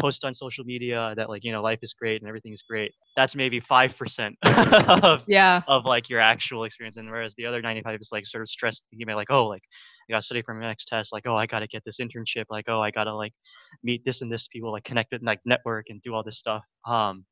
post 0.00 0.24
on 0.24 0.32
social 0.32 0.64
media 0.64 1.12
that 1.16 1.28
like 1.28 1.44
you 1.44 1.50
know 1.52 1.60
life 1.60 1.80
is 1.82 1.92
great 1.92 2.22
and 2.22 2.28
everything 2.28 2.52
is 2.52 2.62
great. 2.68 2.92
That's 3.16 3.34
maybe 3.34 3.60
5% 3.60 4.34
of 5.02 5.22
yeah. 5.26 5.62
of 5.68 5.84
like 5.84 6.08
your 6.08 6.20
actual 6.20 6.64
experience. 6.64 6.96
And 6.96 7.10
whereas 7.10 7.34
the 7.36 7.44
other 7.44 7.60
95 7.60 8.00
is 8.00 8.08
like 8.12 8.26
sort 8.26 8.42
of 8.42 8.48
stressed 8.48 8.86
you 8.92 9.04
may 9.04 9.14
like 9.14 9.30
oh 9.30 9.46
like 9.46 9.62
i 10.08 10.12
gotta 10.12 10.22
study 10.22 10.40
for 10.42 10.54
my 10.54 10.66
next 10.66 10.86
test 10.86 11.12
like 11.12 11.26
oh 11.26 11.36
i 11.36 11.46
gotta 11.46 11.66
get 11.66 11.82
this 11.84 11.98
internship 12.00 12.44
like 12.48 12.64
oh 12.68 12.80
i 12.80 12.90
gotta 12.90 13.14
like 13.14 13.32
meet 13.82 14.02
this 14.06 14.22
and 14.22 14.32
this 14.32 14.48
people 14.48 14.72
like 14.72 14.84
connect 14.84 15.12
with 15.12 15.22
like 15.22 15.40
network 15.44 15.86
and 15.90 16.00
do 16.02 16.14
all 16.14 16.22
this 16.22 16.38
stuff. 16.38 16.62
Um 16.86 17.24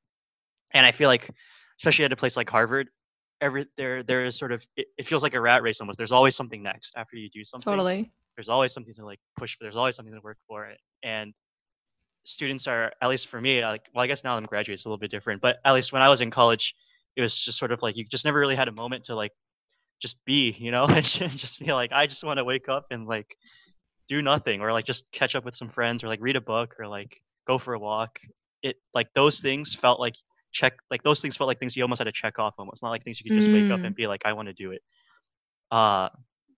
and 0.74 0.84
i 0.84 0.92
feel 0.92 1.08
like 1.08 1.30
especially 1.80 2.04
at 2.04 2.12
a 2.12 2.16
place 2.16 2.36
like 2.36 2.48
harvard 2.48 2.88
every 3.40 3.66
there 3.76 4.02
there 4.02 4.24
is 4.24 4.38
sort 4.38 4.52
of 4.52 4.62
it, 4.76 4.86
it 4.96 5.06
feels 5.06 5.22
like 5.22 5.34
a 5.34 5.40
rat 5.40 5.62
race 5.62 5.80
almost. 5.80 5.98
There's 5.98 6.12
always 6.12 6.34
something 6.34 6.62
next 6.62 6.92
after 6.96 7.16
you 7.16 7.28
do 7.28 7.44
something. 7.44 7.70
Totally. 7.70 8.10
There's 8.36 8.48
always 8.48 8.72
something 8.72 8.94
to 8.94 9.04
like 9.04 9.18
push 9.38 9.56
for. 9.56 9.64
There's 9.64 9.76
always 9.76 9.96
something 9.96 10.14
to 10.14 10.20
work 10.20 10.38
for 10.48 10.66
it 10.66 10.78
and 11.02 11.34
students 12.24 12.66
are 12.66 12.92
at 13.00 13.08
least 13.08 13.28
for 13.28 13.40
me 13.40 13.64
like 13.64 13.82
well 13.94 14.02
i 14.02 14.06
guess 14.08 14.24
now 14.24 14.36
i'm 14.36 14.44
graduate 14.46 14.74
it's 14.74 14.84
a 14.84 14.88
little 14.88 14.98
bit 14.98 15.12
different 15.12 15.40
but 15.40 15.58
at 15.64 15.74
least 15.74 15.92
when 15.92 16.02
i 16.02 16.08
was 16.08 16.20
in 16.20 16.28
college 16.28 16.74
it 17.14 17.22
was 17.22 17.36
just 17.36 17.56
sort 17.56 17.70
of 17.70 17.80
like 17.82 17.96
you 17.96 18.04
just 18.10 18.24
never 18.24 18.40
really 18.40 18.56
had 18.56 18.66
a 18.66 18.72
moment 18.72 19.04
to 19.04 19.14
like 19.14 19.30
just 20.02 20.16
be 20.24 20.56
you 20.58 20.72
know 20.72 20.86
and 20.88 21.04
just 21.04 21.60
be 21.60 21.72
like 21.72 21.92
i 21.92 22.04
just 22.04 22.24
want 22.24 22.38
to 22.38 22.42
wake 22.42 22.68
up 22.68 22.86
and 22.90 23.06
like 23.06 23.36
do 24.08 24.22
nothing 24.22 24.60
or 24.60 24.72
like 24.72 24.86
just 24.86 25.04
catch 25.12 25.34
up 25.34 25.44
with 25.44 25.56
some 25.56 25.68
friends 25.68 26.02
or 26.02 26.08
like 26.08 26.20
read 26.20 26.36
a 26.36 26.40
book 26.40 26.74
or 26.78 26.86
like 26.86 27.20
go 27.46 27.58
for 27.58 27.74
a 27.74 27.78
walk. 27.78 28.18
It 28.62 28.76
like 28.94 29.08
those 29.14 29.40
things 29.40 29.74
felt 29.74 30.00
like 30.00 30.14
check 30.60 30.74
like 30.92 31.02
those 31.02 31.20
things 31.20 31.36
felt 31.36 31.48
like 31.50 31.60
things 31.60 31.76
you 31.76 31.82
almost 31.84 32.00
had 32.00 32.10
to 32.12 32.20
check 32.22 32.38
off 32.38 32.54
almost 32.58 32.82
not 32.82 32.90
like 32.94 33.04
things 33.04 33.18
you 33.20 33.26
could 33.30 33.34
just 33.40 33.52
wake 33.52 33.70
up 33.74 33.80
Mm. 33.80 33.86
and 33.86 33.94
be 33.96 34.06
like 34.12 34.22
i 34.24 34.32
want 34.32 34.48
to 34.48 34.54
do 34.64 34.68
it 34.76 34.82
uh 35.70 36.08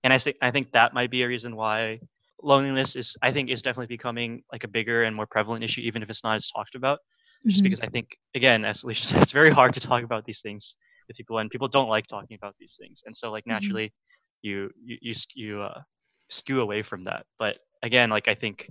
and 0.04 0.12
i 0.12 0.18
think 0.18 0.36
i 0.42 0.50
think 0.50 0.70
that 0.72 0.94
might 0.94 1.10
be 1.10 1.22
a 1.22 1.28
reason 1.28 1.56
why 1.56 1.98
loneliness 2.42 2.96
is 2.96 3.16
i 3.22 3.32
think 3.32 3.50
is 3.50 3.62
definitely 3.62 3.86
becoming 3.96 4.42
like 4.52 4.64
a 4.64 4.68
bigger 4.68 5.04
and 5.04 5.14
more 5.16 5.26
prevalent 5.26 5.64
issue 5.64 5.80
even 5.82 6.02
if 6.02 6.10
it's 6.10 6.24
not 6.24 6.36
as 6.36 6.48
talked 6.54 6.74
about 6.74 6.98
just 7.48 7.62
Mhm. 7.62 7.64
because 7.64 7.80
i 7.80 7.88
think 7.88 8.08
again 8.34 8.64
as 8.64 8.82
alicia 8.84 9.04
said 9.06 9.22
it's 9.22 9.32
very 9.32 9.50
hard 9.50 9.74
to 9.74 9.80
talk 9.80 10.02
about 10.04 10.24
these 10.24 10.40
things 10.42 10.76
with 11.08 11.16
people 11.16 11.38
and 11.38 11.50
people 11.50 11.68
don't 11.68 11.88
like 11.88 12.06
talking 12.08 12.36
about 12.40 12.54
these 12.58 12.74
things 12.78 13.02
and 13.06 13.16
so 13.16 13.30
like 13.30 13.46
Mhm. 13.46 13.54
naturally 13.54 13.92
you 14.42 14.70
you 14.84 14.96
you, 15.00 15.14
you 15.34 15.62
uh, 15.62 15.80
skew 16.30 16.60
away 16.60 16.82
from 16.82 17.04
that 17.04 17.24
but 17.38 17.56
again 17.82 18.10
like 18.10 18.28
i 18.28 18.34
think 18.34 18.70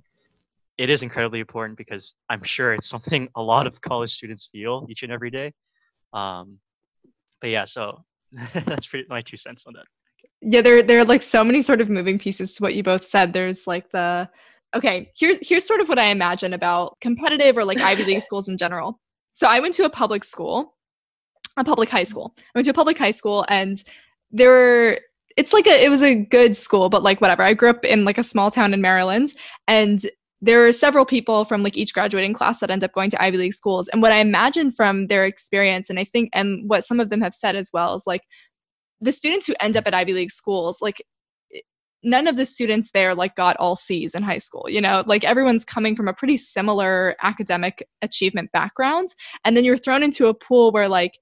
it 0.77 0.89
is 0.89 1.01
incredibly 1.01 1.39
important 1.39 1.77
because 1.77 2.13
i'm 2.29 2.43
sure 2.43 2.73
it's 2.73 2.87
something 2.87 3.27
a 3.35 3.41
lot 3.41 3.67
of 3.67 3.79
college 3.81 4.13
students 4.13 4.49
feel 4.51 4.85
each 4.89 5.03
and 5.03 5.11
every 5.11 5.31
day. 5.31 5.51
Um 6.13 6.59
but 7.41 7.49
yeah 7.49 7.65
so 7.65 8.03
that's 8.65 8.87
pretty 8.87 9.05
my 9.09 9.21
two 9.21 9.37
cents 9.37 9.63
on 9.67 9.73
that. 9.73 9.85
Yeah 10.41 10.61
there 10.61 10.83
there 10.83 10.99
are 10.99 11.05
like 11.05 11.23
so 11.23 11.43
many 11.43 11.61
sort 11.61 11.81
of 11.81 11.89
moving 11.89 12.19
pieces 12.19 12.53
to 12.55 12.63
what 12.63 12.75
you 12.75 12.83
both 12.83 13.03
said. 13.03 13.33
There's 13.33 13.67
like 13.67 13.89
the 13.91 14.29
okay 14.75 15.11
here's 15.17 15.37
here's 15.41 15.65
sort 15.65 15.79
of 15.79 15.87
what 15.87 15.97
i 15.97 16.07
imagine 16.07 16.51
about 16.51 16.97
competitive 16.99 17.55
or 17.55 17.63
like 17.63 17.79
ivy 17.79 18.03
league 18.03 18.21
schools 18.27 18.49
in 18.49 18.57
general. 18.57 18.99
So 19.31 19.47
i 19.47 19.59
went 19.59 19.73
to 19.75 19.85
a 19.85 19.89
public 19.89 20.23
school 20.23 20.75
a 21.57 21.63
public 21.63 21.89
high 21.89 22.03
school. 22.03 22.35
I 22.37 22.43
went 22.55 22.65
to 22.65 22.71
a 22.71 22.75
public 22.75 22.97
high 22.97 23.11
school 23.11 23.45
and 23.49 23.83
there 24.31 24.49
were 24.49 24.99
it's 25.35 25.53
like 25.53 25.67
a 25.67 25.83
it 25.83 25.89
was 25.89 26.01
a 26.01 26.15
good 26.15 26.55
school 26.55 26.89
but 26.89 27.03
like 27.03 27.19
whatever. 27.19 27.43
I 27.43 27.53
grew 27.53 27.69
up 27.69 27.83
in 27.83 28.05
like 28.05 28.17
a 28.17 28.23
small 28.23 28.51
town 28.51 28.73
in 28.73 28.81
maryland 28.81 29.33
and 29.67 30.05
there 30.41 30.65
are 30.67 30.71
several 30.71 31.05
people 31.05 31.45
from 31.45 31.63
like 31.63 31.77
each 31.77 31.93
graduating 31.93 32.33
class 32.33 32.59
that 32.59 32.69
end 32.69 32.83
up 32.83 32.93
going 32.93 33.09
to 33.09 33.21
ivy 33.21 33.37
league 33.37 33.53
schools 33.53 33.87
and 33.87 34.01
what 34.01 34.11
i 34.11 34.17
imagine 34.17 34.69
from 34.69 35.07
their 35.07 35.25
experience 35.25 35.89
and 35.89 35.99
i 35.99 36.03
think 36.03 36.29
and 36.33 36.69
what 36.69 36.83
some 36.83 36.99
of 36.99 37.09
them 37.09 37.21
have 37.21 37.33
said 37.33 37.55
as 37.55 37.71
well 37.73 37.95
is 37.95 38.03
like 38.05 38.21
the 39.01 39.11
students 39.11 39.47
who 39.47 39.53
end 39.59 39.77
up 39.77 39.87
at 39.87 39.93
Ivy 39.93 40.13
League 40.13 40.31
schools, 40.31 40.79
like 40.81 41.03
none 42.03 42.27
of 42.27 42.35
the 42.35 42.45
students 42.45 42.91
there 42.93 43.15
like 43.15 43.35
got 43.35 43.57
all 43.57 43.75
C's 43.75 44.15
in 44.15 44.23
high 44.23 44.37
school, 44.37 44.65
you 44.69 44.79
know, 44.79 45.03
like 45.05 45.23
everyone's 45.23 45.65
coming 45.65 45.95
from 45.95 46.07
a 46.07 46.13
pretty 46.13 46.37
similar 46.37 47.15
academic 47.21 47.87
achievement 48.01 48.51
background. 48.51 49.09
And 49.43 49.57
then 49.57 49.65
you're 49.65 49.77
thrown 49.77 50.03
into 50.03 50.27
a 50.27 50.33
pool 50.33 50.71
where 50.71 50.87
like 50.87 51.19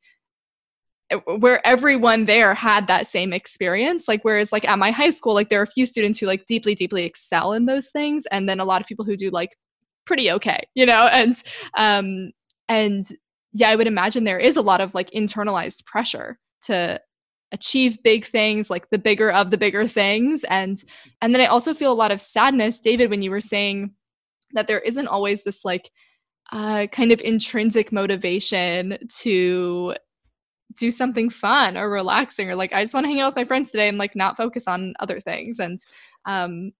where 1.38 1.66
everyone 1.66 2.26
there 2.26 2.54
had 2.54 2.88
that 2.88 3.06
same 3.06 3.32
experience 3.32 4.08
like 4.08 4.24
whereas 4.24 4.52
like 4.52 4.68
at 4.68 4.80
my 4.80 4.90
high 4.90 5.12
school 5.12 5.34
like 5.34 5.50
there 5.50 5.60
are 5.60 5.64
a 5.64 5.68
few 5.68 5.86
students 5.86 6.20
who 6.20 6.26
like 6.26 6.46
deeply 6.48 6.74
deeply 6.74 7.06
excel 7.06 7.54
in 7.54 7.66
those 7.66 7.90
things 7.90 8.26
and 8.32 8.50
then 8.50 8.60
a 8.60 8.66
lot 8.66 8.82
of 8.82 8.88
people 8.88 9.06
who 9.06 9.16
do 9.16 9.30
like 9.30 9.56
pretty 10.06 10.32
okay 10.32 10.60
you 10.76 10.86
know 10.86 11.08
and 11.08 11.44
um 11.78 12.32
and 12.70 13.04
yeah 13.54 13.70
i 13.70 13.76
would 13.76 13.88
imagine 13.88 14.24
there 14.24 14.40
is 14.40 14.58
a 14.58 14.62
lot 14.62 14.82
of 14.82 14.96
like 14.96 15.10
internalized 15.12 15.86
pressure 15.86 16.40
to 16.62 17.00
achieve 17.52 18.02
big 18.04 18.26
things 18.26 18.72
like 18.72 18.90
the 18.90 18.98
bigger 18.98 19.32
of 19.32 19.52
the 19.52 19.58
bigger 19.58 19.88
things 19.88 20.44
and 20.46 20.84
and 21.22 21.34
then 21.34 21.42
i 21.42 21.46
also 21.46 21.74
feel 21.74 21.92
a 21.92 21.94
lot 21.94 22.12
of 22.12 22.20
sadness 22.20 22.80
david 22.80 23.12
when 23.12 23.22
you 23.22 23.30
were 23.30 23.42
saying 23.42 23.92
that 24.54 24.68
there 24.68 24.80
isn't 24.80 25.08
always 25.08 25.44
this 25.44 25.64
like 25.64 25.92
uh, 26.52 26.86
kind 26.88 27.12
of 27.12 27.20
intrinsic 27.22 27.92
motivation 27.92 28.98
to 29.10 29.96
do 30.78 30.92
something 30.92 31.30
fun 31.30 31.78
or 31.78 31.90
relaxing 31.90 32.50
or 32.50 32.56
like 32.56 32.74
i 32.74 32.82
just 32.82 32.94
want 32.94 33.04
to 33.04 33.10
hang 33.10 33.20
out 33.20 33.32
with 33.32 33.36
my 33.36 33.46
friends 33.46 33.72
today 33.72 33.88
and 33.88 33.98
like 33.98 34.16
not 34.16 34.38
focus 34.38 34.68
on 34.68 34.94
other 35.00 35.20
things. 35.20 35.60
And 35.60 35.80
um 36.26 36.72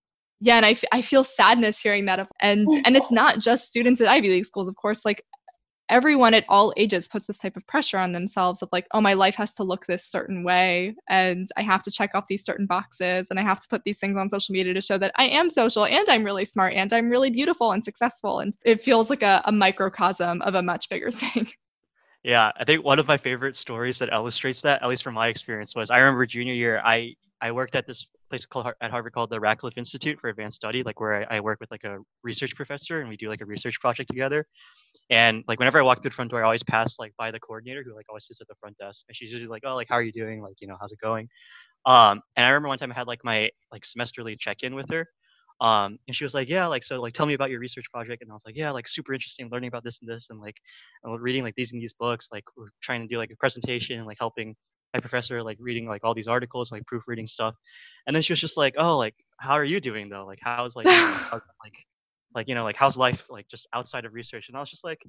yeah 0.42 0.58
and 0.58 0.66
I, 0.66 0.72
f- 0.72 0.84
I 0.92 1.02
feel 1.02 1.24
sadness 1.24 1.80
hearing 1.80 2.06
that 2.06 2.20
of- 2.20 2.28
and 2.42 2.68
and 2.86 2.98
it's 2.98 3.12
not 3.12 3.40
just 3.40 3.68
students 3.68 4.02
at 4.02 4.08
ivy 4.08 4.30
league 4.30 4.46
schools 4.46 4.68
of 4.68 4.76
course 4.76 5.06
like 5.06 5.24
everyone 5.90 6.34
at 6.34 6.46
all 6.50 6.74
ages 6.78 7.08
puts 7.08 7.28
this 7.28 7.38
type 7.38 7.56
of 7.56 7.66
pressure 7.68 8.00
on 8.00 8.12
themselves 8.12 8.62
of 8.62 8.70
like 8.72 8.88
oh 8.94 9.02
my 9.02 9.14
life 9.14 9.36
has 9.36 9.54
to 9.54 9.64
look 9.64 9.86
this 9.86 10.04
certain 10.04 10.44
way 10.44 10.96
and 11.10 11.48
i 11.58 11.62
have 11.62 11.84
to 11.84 11.92
check 11.92 12.12
off 12.16 12.28
these 12.28 12.44
certain 12.44 12.66
boxes 12.66 13.30
and 13.30 13.40
i 13.40 13.44
have 13.44 13.60
to 13.60 13.68
put 13.68 13.84
these 13.86 14.00
things 14.00 14.18
on 14.18 14.30
social 14.30 14.52
media 14.54 14.74
to 14.74 14.82
show 14.82 14.98
that 14.98 15.12
i 15.16 15.26
am 15.26 15.50
social 15.50 15.86
and 15.86 16.10
i'm 16.10 16.24
really 16.24 16.46
smart 16.46 16.74
and 16.74 16.92
i'm 16.92 17.10
really 17.10 17.30
beautiful 17.30 17.72
and 17.72 17.86
successful 17.86 18.40
and 18.40 18.58
it 18.66 18.82
feels 18.82 19.10
like 19.10 19.22
a, 19.22 19.42
a 19.46 19.52
microcosm 19.52 20.42
of 20.42 20.56
a 20.56 20.62
much 20.62 20.90
bigger 20.90 21.12
thing 21.12 21.48
Yeah, 22.26 22.52
I 22.60 22.64
think 22.66 22.84
one 22.84 22.98
of 22.98 23.08
my 23.08 23.18
favorite 23.18 23.56
stories 23.56 24.00
that 24.00 24.10
illustrates 24.12 24.62
that, 24.62 24.82
at 24.82 24.90
least 24.90 25.04
from 25.04 25.14
my 25.14 25.28
experience, 25.28 25.76
was 25.76 25.92
I 25.92 26.00
remember 26.00 26.26
junior 26.26 26.56
year, 26.56 26.82
I 26.84 27.14
I 27.40 27.52
worked 27.52 27.76
at 27.76 27.86
this 27.86 28.08
place 28.32 28.48
called 28.48 28.66
at 28.82 28.90
Harvard 28.90 29.14
called 29.14 29.30
the 29.30 29.40
Radcliffe 29.40 29.78
Institute 29.78 30.20
for 30.20 30.30
Advanced 30.30 30.56
Study, 30.56 30.82
like 30.82 31.00
where 31.00 31.30
I, 31.32 31.38
I 31.38 31.40
work 31.42 31.60
with 31.60 31.70
like 31.70 31.84
a 31.84 32.00
research 32.24 32.56
professor 32.56 33.02
and 33.02 33.10
we 33.10 33.16
do 33.16 33.30
like 33.30 33.42
a 33.42 33.46
research 33.46 33.80
project 33.80 34.10
together. 34.10 34.48
And 35.12 35.44
like 35.48 35.60
whenever 35.60 35.80
I 35.80 35.84
walk 35.84 36.02
through 36.02 36.12
the 36.12 36.16
front 36.16 36.32
door, 36.32 36.42
I 36.42 36.46
always 36.46 36.64
pass 36.64 37.00
like 37.00 37.14
by 37.18 37.32
the 37.32 37.40
coordinator 37.40 37.84
who 37.86 37.96
like 37.96 38.08
always 38.10 38.28
sits 38.28 38.42
at 38.42 38.48
the 38.48 38.56
front 38.62 38.78
desk, 38.80 39.06
and 39.10 39.18
she's 39.18 39.32
usually 39.32 39.50
like, 39.50 39.64
"Oh, 39.66 39.76
like 39.76 39.90
how 39.90 39.96
are 39.96 40.04
you 40.04 40.14
doing? 40.14 40.42
Like 40.42 40.56
you 40.62 40.68
know, 40.68 40.78
how's 40.82 40.94
it 40.94 41.00
going?" 41.02 41.30
Um, 41.86 42.22
and 42.38 42.46
I 42.46 42.50
remember 42.50 42.70
one 42.70 42.80
time 42.80 42.92
I 42.92 42.96
had 42.96 43.08
like 43.08 43.24
my 43.26 43.52
like 43.74 43.84
semesterly 43.86 44.38
check-in 44.40 44.76
with 44.76 44.90
her, 44.92 45.08
um, 45.62 45.98
and 46.08 46.16
she 46.16 46.26
was 46.26 46.34
like, 46.34 46.50
"Yeah, 46.50 46.68
like 46.68 46.84
so, 46.84 47.02
like 47.02 47.14
tell 47.14 47.26
me 47.26 47.34
about 47.34 47.50
your 47.50 47.60
research 47.60 47.86
project." 47.92 48.22
And 48.22 48.30
I 48.30 48.34
was 48.34 48.44
like, 48.46 48.58
"Yeah, 48.58 48.72
like 48.72 48.88
super 48.88 49.14
interesting, 49.14 49.50
learning 49.50 49.70
about 49.70 49.84
this 49.84 50.00
and 50.02 50.10
this, 50.10 50.28
and 50.30 50.40
like 50.42 50.58
and 51.04 51.22
reading 51.22 51.44
like 51.44 51.56
these 51.56 51.72
and 51.72 51.82
these 51.82 51.94
books. 51.94 52.28
Like 52.32 52.44
we're 52.58 52.70
trying 52.84 53.02
to 53.02 53.08
do 53.08 53.18
like 53.18 53.32
a 53.32 53.38
presentation 53.38 53.98
and 53.98 54.06
like 54.06 54.18
helping 54.20 54.56
my 54.94 55.00
professor 55.00 55.42
like 55.42 55.58
reading 55.60 55.88
like 55.88 56.04
all 56.04 56.14
these 56.14 56.28
articles, 56.28 56.72
like 56.72 56.86
proofreading 56.86 57.28
stuff." 57.28 57.56
And 58.06 58.16
then 58.16 58.22
she 58.22 58.34
was 58.34 58.42
just 58.42 58.58
like, 58.58 58.76
"Oh, 58.78 58.98
like 58.98 59.16
how 59.40 59.54
are 59.54 59.64
you 59.64 59.80
doing 59.80 60.10
though? 60.10 60.26
Like 60.26 60.40
how's 60.42 60.76
like 60.76 60.88
you 60.88 60.92
know, 60.92 61.08
how's, 61.08 61.42
like 61.64 61.74
like 62.36 62.48
you 62.50 62.56
know 62.56 62.64
like 62.66 62.76
how's 62.76 62.98
life 62.98 63.24
like 63.30 63.48
just 63.50 63.68
outside 63.74 64.04
of 64.06 64.14
research?" 64.14 64.46
And 64.50 64.58
I 64.58 64.60
was 64.60 64.70
just 64.70 64.84
like. 64.84 65.00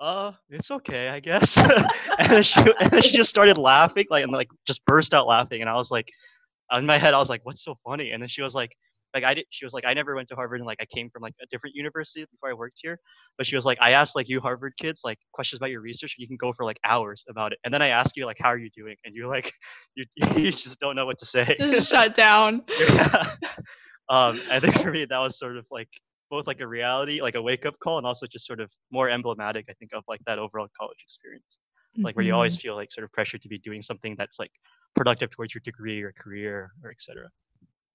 Uh, 0.00 0.30
it's 0.48 0.70
okay, 0.70 1.08
I 1.08 1.18
guess. 1.18 1.56
and 2.20 2.46
she 2.46 2.60
and 2.60 2.88
then 2.92 3.02
she 3.02 3.16
just 3.16 3.30
started 3.30 3.58
laughing, 3.58 4.06
like 4.10 4.22
and 4.22 4.30
like 4.32 4.46
just 4.64 4.84
burst 4.84 5.12
out 5.12 5.26
laughing, 5.26 5.60
and 5.60 5.68
I 5.68 5.74
was 5.74 5.90
like, 5.90 6.08
in 6.72 6.86
my 6.86 6.98
head, 6.98 7.14
I 7.14 7.18
was 7.18 7.28
like, 7.28 7.44
"What's 7.44 7.64
so 7.64 7.76
funny?" 7.84 8.12
And 8.12 8.22
then 8.22 8.28
she 8.28 8.40
was 8.40 8.54
like, 8.54 8.70
like 9.14 9.24
I 9.24 9.34
did. 9.34 9.46
She 9.50 9.64
was 9.64 9.72
like, 9.72 9.84
I 9.86 9.94
never 9.94 10.14
went 10.14 10.28
to 10.28 10.34
Harvard, 10.34 10.60
and 10.60 10.66
like 10.66 10.78
I 10.80 10.86
came 10.86 11.08
from 11.10 11.22
like 11.22 11.34
a 11.42 11.46
different 11.50 11.74
university 11.74 12.24
before 12.30 12.50
I 12.50 12.54
worked 12.54 12.78
here. 12.82 12.98
But 13.36 13.46
she 13.46 13.56
was 13.56 13.64
like, 13.64 13.78
I 13.80 13.92
asked 13.92 14.14
like 14.16 14.28
you 14.28 14.40
Harvard 14.40 14.74
kids 14.80 15.00
like 15.04 15.18
questions 15.32 15.58
about 15.58 15.70
your 15.70 15.80
research, 15.80 16.14
and 16.18 16.22
you 16.22 16.28
can 16.28 16.36
go 16.36 16.52
for 16.52 16.64
like 16.64 16.78
hours 16.84 17.24
about 17.28 17.52
it. 17.52 17.58
And 17.64 17.72
then 17.72 17.82
I 17.82 17.88
ask 17.88 18.16
you 18.16 18.26
like, 18.26 18.36
how 18.38 18.48
are 18.48 18.58
you 18.58 18.70
doing? 18.76 18.96
And 19.04 19.14
you're 19.14 19.28
like, 19.28 19.52
you 19.94 20.04
you 20.36 20.52
just 20.52 20.78
don't 20.80 20.96
know 20.96 21.06
what 21.06 21.18
to 21.20 21.26
say. 21.26 21.54
just 21.58 21.88
shut 21.90 22.14
down 22.14 22.62
yeah. 22.78 23.32
Um, 24.10 24.40
I 24.50 24.58
think 24.60 24.74
for 24.80 24.90
me 24.90 25.04
that 25.04 25.18
was 25.18 25.38
sort 25.38 25.56
of 25.56 25.66
like 25.70 25.88
both 26.30 26.46
like 26.46 26.60
a 26.60 26.66
reality, 26.66 27.20
like 27.22 27.34
a 27.34 27.42
wake 27.42 27.66
up 27.66 27.78
call, 27.82 27.98
and 27.98 28.06
also 28.06 28.26
just 28.26 28.46
sort 28.46 28.60
of 28.60 28.70
more 28.90 29.08
emblematic, 29.10 29.66
I 29.68 29.74
think, 29.74 29.92
of 29.94 30.02
like 30.08 30.20
that 30.26 30.38
overall 30.38 30.68
college 30.78 30.98
experience 31.04 31.58
like 32.04 32.14
where 32.14 32.24
you 32.24 32.32
always 32.32 32.56
Mhm. 32.56 32.60
feel 32.60 32.74
like 32.76 32.92
sort 32.92 33.04
of 33.04 33.12
pressure 33.12 33.38
to 33.38 33.48
be 33.48 33.58
doing 33.58 33.82
something 33.82 34.14
that's 34.16 34.38
like 34.38 34.52
productive 34.94 35.30
towards 35.30 35.54
your 35.54 35.62
degree 35.64 36.00
or 36.02 36.12
career 36.12 36.70
or 36.84 36.90
etc. 36.90 37.28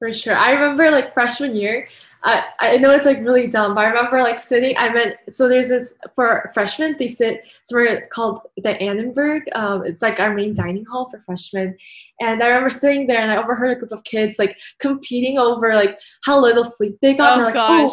For 0.04 0.12
sure. 0.12 0.36
I 0.36 0.51
remember 0.51 0.91
like 0.91 1.14
freshman 1.14 1.56
year, 1.56 1.88
I, 2.24 2.43
I 2.60 2.76
know 2.76 2.91
it's 2.91 3.06
like 3.06 3.20
really 3.20 3.47
dumb, 3.47 3.74
but 3.74 3.86
I 3.86 3.88
remember 3.88 4.22
like 4.22 4.38
sitting, 4.38 4.76
I 4.78 4.89
meant, 4.89 5.16
so 5.30 5.47
there's 5.47 5.70
this, 5.70 5.93
for 6.14 6.51
freshmen, 6.54 6.93
they 6.99 7.08
sit 7.08 7.47
somewhere 7.62 8.06
called 8.12 8.41
the 8.58 8.72
Annenberg. 8.82 9.43
Um, 9.56 9.86
it's 9.86 10.01
like 10.01 10.20
our 10.20 10.34
main 10.34 10.54
dining 10.54 10.84
hall 10.84 11.10
for 11.10 11.20
freshmen. 11.20 11.78
And 12.20 12.43
I 12.43 12.47
remember 12.47 12.70
sitting 12.70 13.08
there 13.08 13.20
and 13.20 13.32
I 13.32 13.38
overheard 13.38 13.78
a 13.78 13.80
group 13.80 13.93
of 13.93 14.04
kids 14.04 14.38
like 14.38 14.60
competing 14.80 15.39
over 15.39 15.74
like 15.74 15.97
how 16.26 16.38
little 16.38 16.66
sleep 16.66 16.97
they 17.01 17.14
got. 17.14 17.36
Oh, 17.36 17.36
They're 17.38 17.45
like, 17.45 17.54
gosh. 17.54 17.91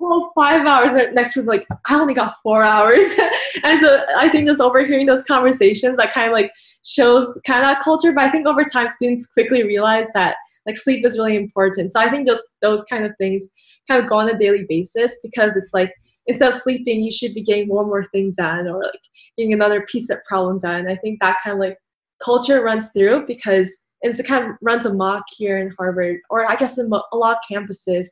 oh, 0.00 0.32
like 0.34 0.34
five 0.34 0.66
hours. 0.66 0.98
The 0.98 1.12
next 1.12 1.34
group 1.34 1.48
like, 1.48 1.66
I 1.86 2.00
only 2.00 2.14
got 2.14 2.36
four 2.42 2.62
hours. 2.62 3.04
and 3.62 3.78
so 3.78 4.06
I 4.16 4.30
think 4.30 4.48
just 4.48 4.62
overhearing 4.62 5.04
those 5.04 5.22
conversations 5.24 5.98
that 5.98 6.14
kind 6.14 6.28
of 6.28 6.32
like 6.32 6.50
shows 6.82 7.38
kind 7.46 7.62
of 7.62 7.66
that 7.66 7.82
culture. 7.82 8.14
But 8.14 8.24
I 8.24 8.30
think 8.30 8.46
over 8.46 8.64
time, 8.64 8.88
students 8.88 9.26
quickly 9.26 9.64
realize 9.64 10.10
that 10.14 10.36
like 10.66 10.76
sleep 10.76 11.04
is 11.04 11.16
really 11.16 11.36
important. 11.36 11.90
So 11.90 12.00
I 12.00 12.08
think 12.10 12.26
just 12.26 12.54
those 12.60 12.84
kind 12.84 13.04
of 13.04 13.12
things 13.18 13.48
kind 13.88 14.02
of 14.02 14.08
go 14.08 14.16
on 14.16 14.28
a 14.28 14.36
daily 14.36 14.66
basis 14.68 15.18
because 15.22 15.56
it's 15.56 15.72
like 15.72 15.92
instead 16.26 16.50
of 16.50 16.56
sleeping, 16.56 17.02
you 17.02 17.10
should 17.10 17.34
be 17.34 17.42
getting 17.42 17.68
one 17.68 17.86
more 17.86 18.04
thing 18.04 18.32
done 18.36 18.66
or 18.68 18.82
like 18.84 19.00
getting 19.36 19.52
another 19.52 19.82
piece 19.90 20.10
of 20.10 20.22
problem 20.24 20.58
done. 20.58 20.88
I 20.88 20.96
think 20.96 21.20
that 21.20 21.38
kind 21.42 21.54
of 21.54 21.60
like 21.60 21.78
culture 22.22 22.62
runs 22.62 22.92
through 22.92 23.26
because 23.26 23.74
it's 24.02 24.20
kind 24.22 24.44
of 24.44 24.50
runs 24.62 24.86
amok 24.86 25.24
here 25.36 25.58
in 25.58 25.74
Harvard 25.78 26.18
or 26.30 26.50
I 26.50 26.56
guess 26.56 26.78
in 26.78 26.86
a 26.86 27.16
lot 27.16 27.38
of 27.38 27.44
campuses. 27.50 28.06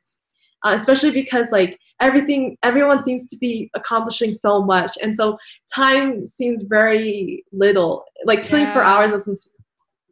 Uh, 0.65 0.73
especially 0.75 1.13
because 1.13 1.53
like 1.53 1.79
everything 2.01 2.57
everyone 2.65 2.99
seems 3.01 3.29
to 3.29 3.37
be 3.39 3.71
accomplishing 3.77 4.33
so 4.33 4.61
much 4.61 4.91
and 5.01 5.15
so 5.15 5.39
time 5.73 6.27
seems 6.27 6.65
very 6.65 7.45
little 7.53 8.05
like 8.25 8.43
24 8.43 8.83
Yeah. 8.83 8.89
hours 8.89 9.13
doesn't 9.13 9.37
seem 9.37 9.53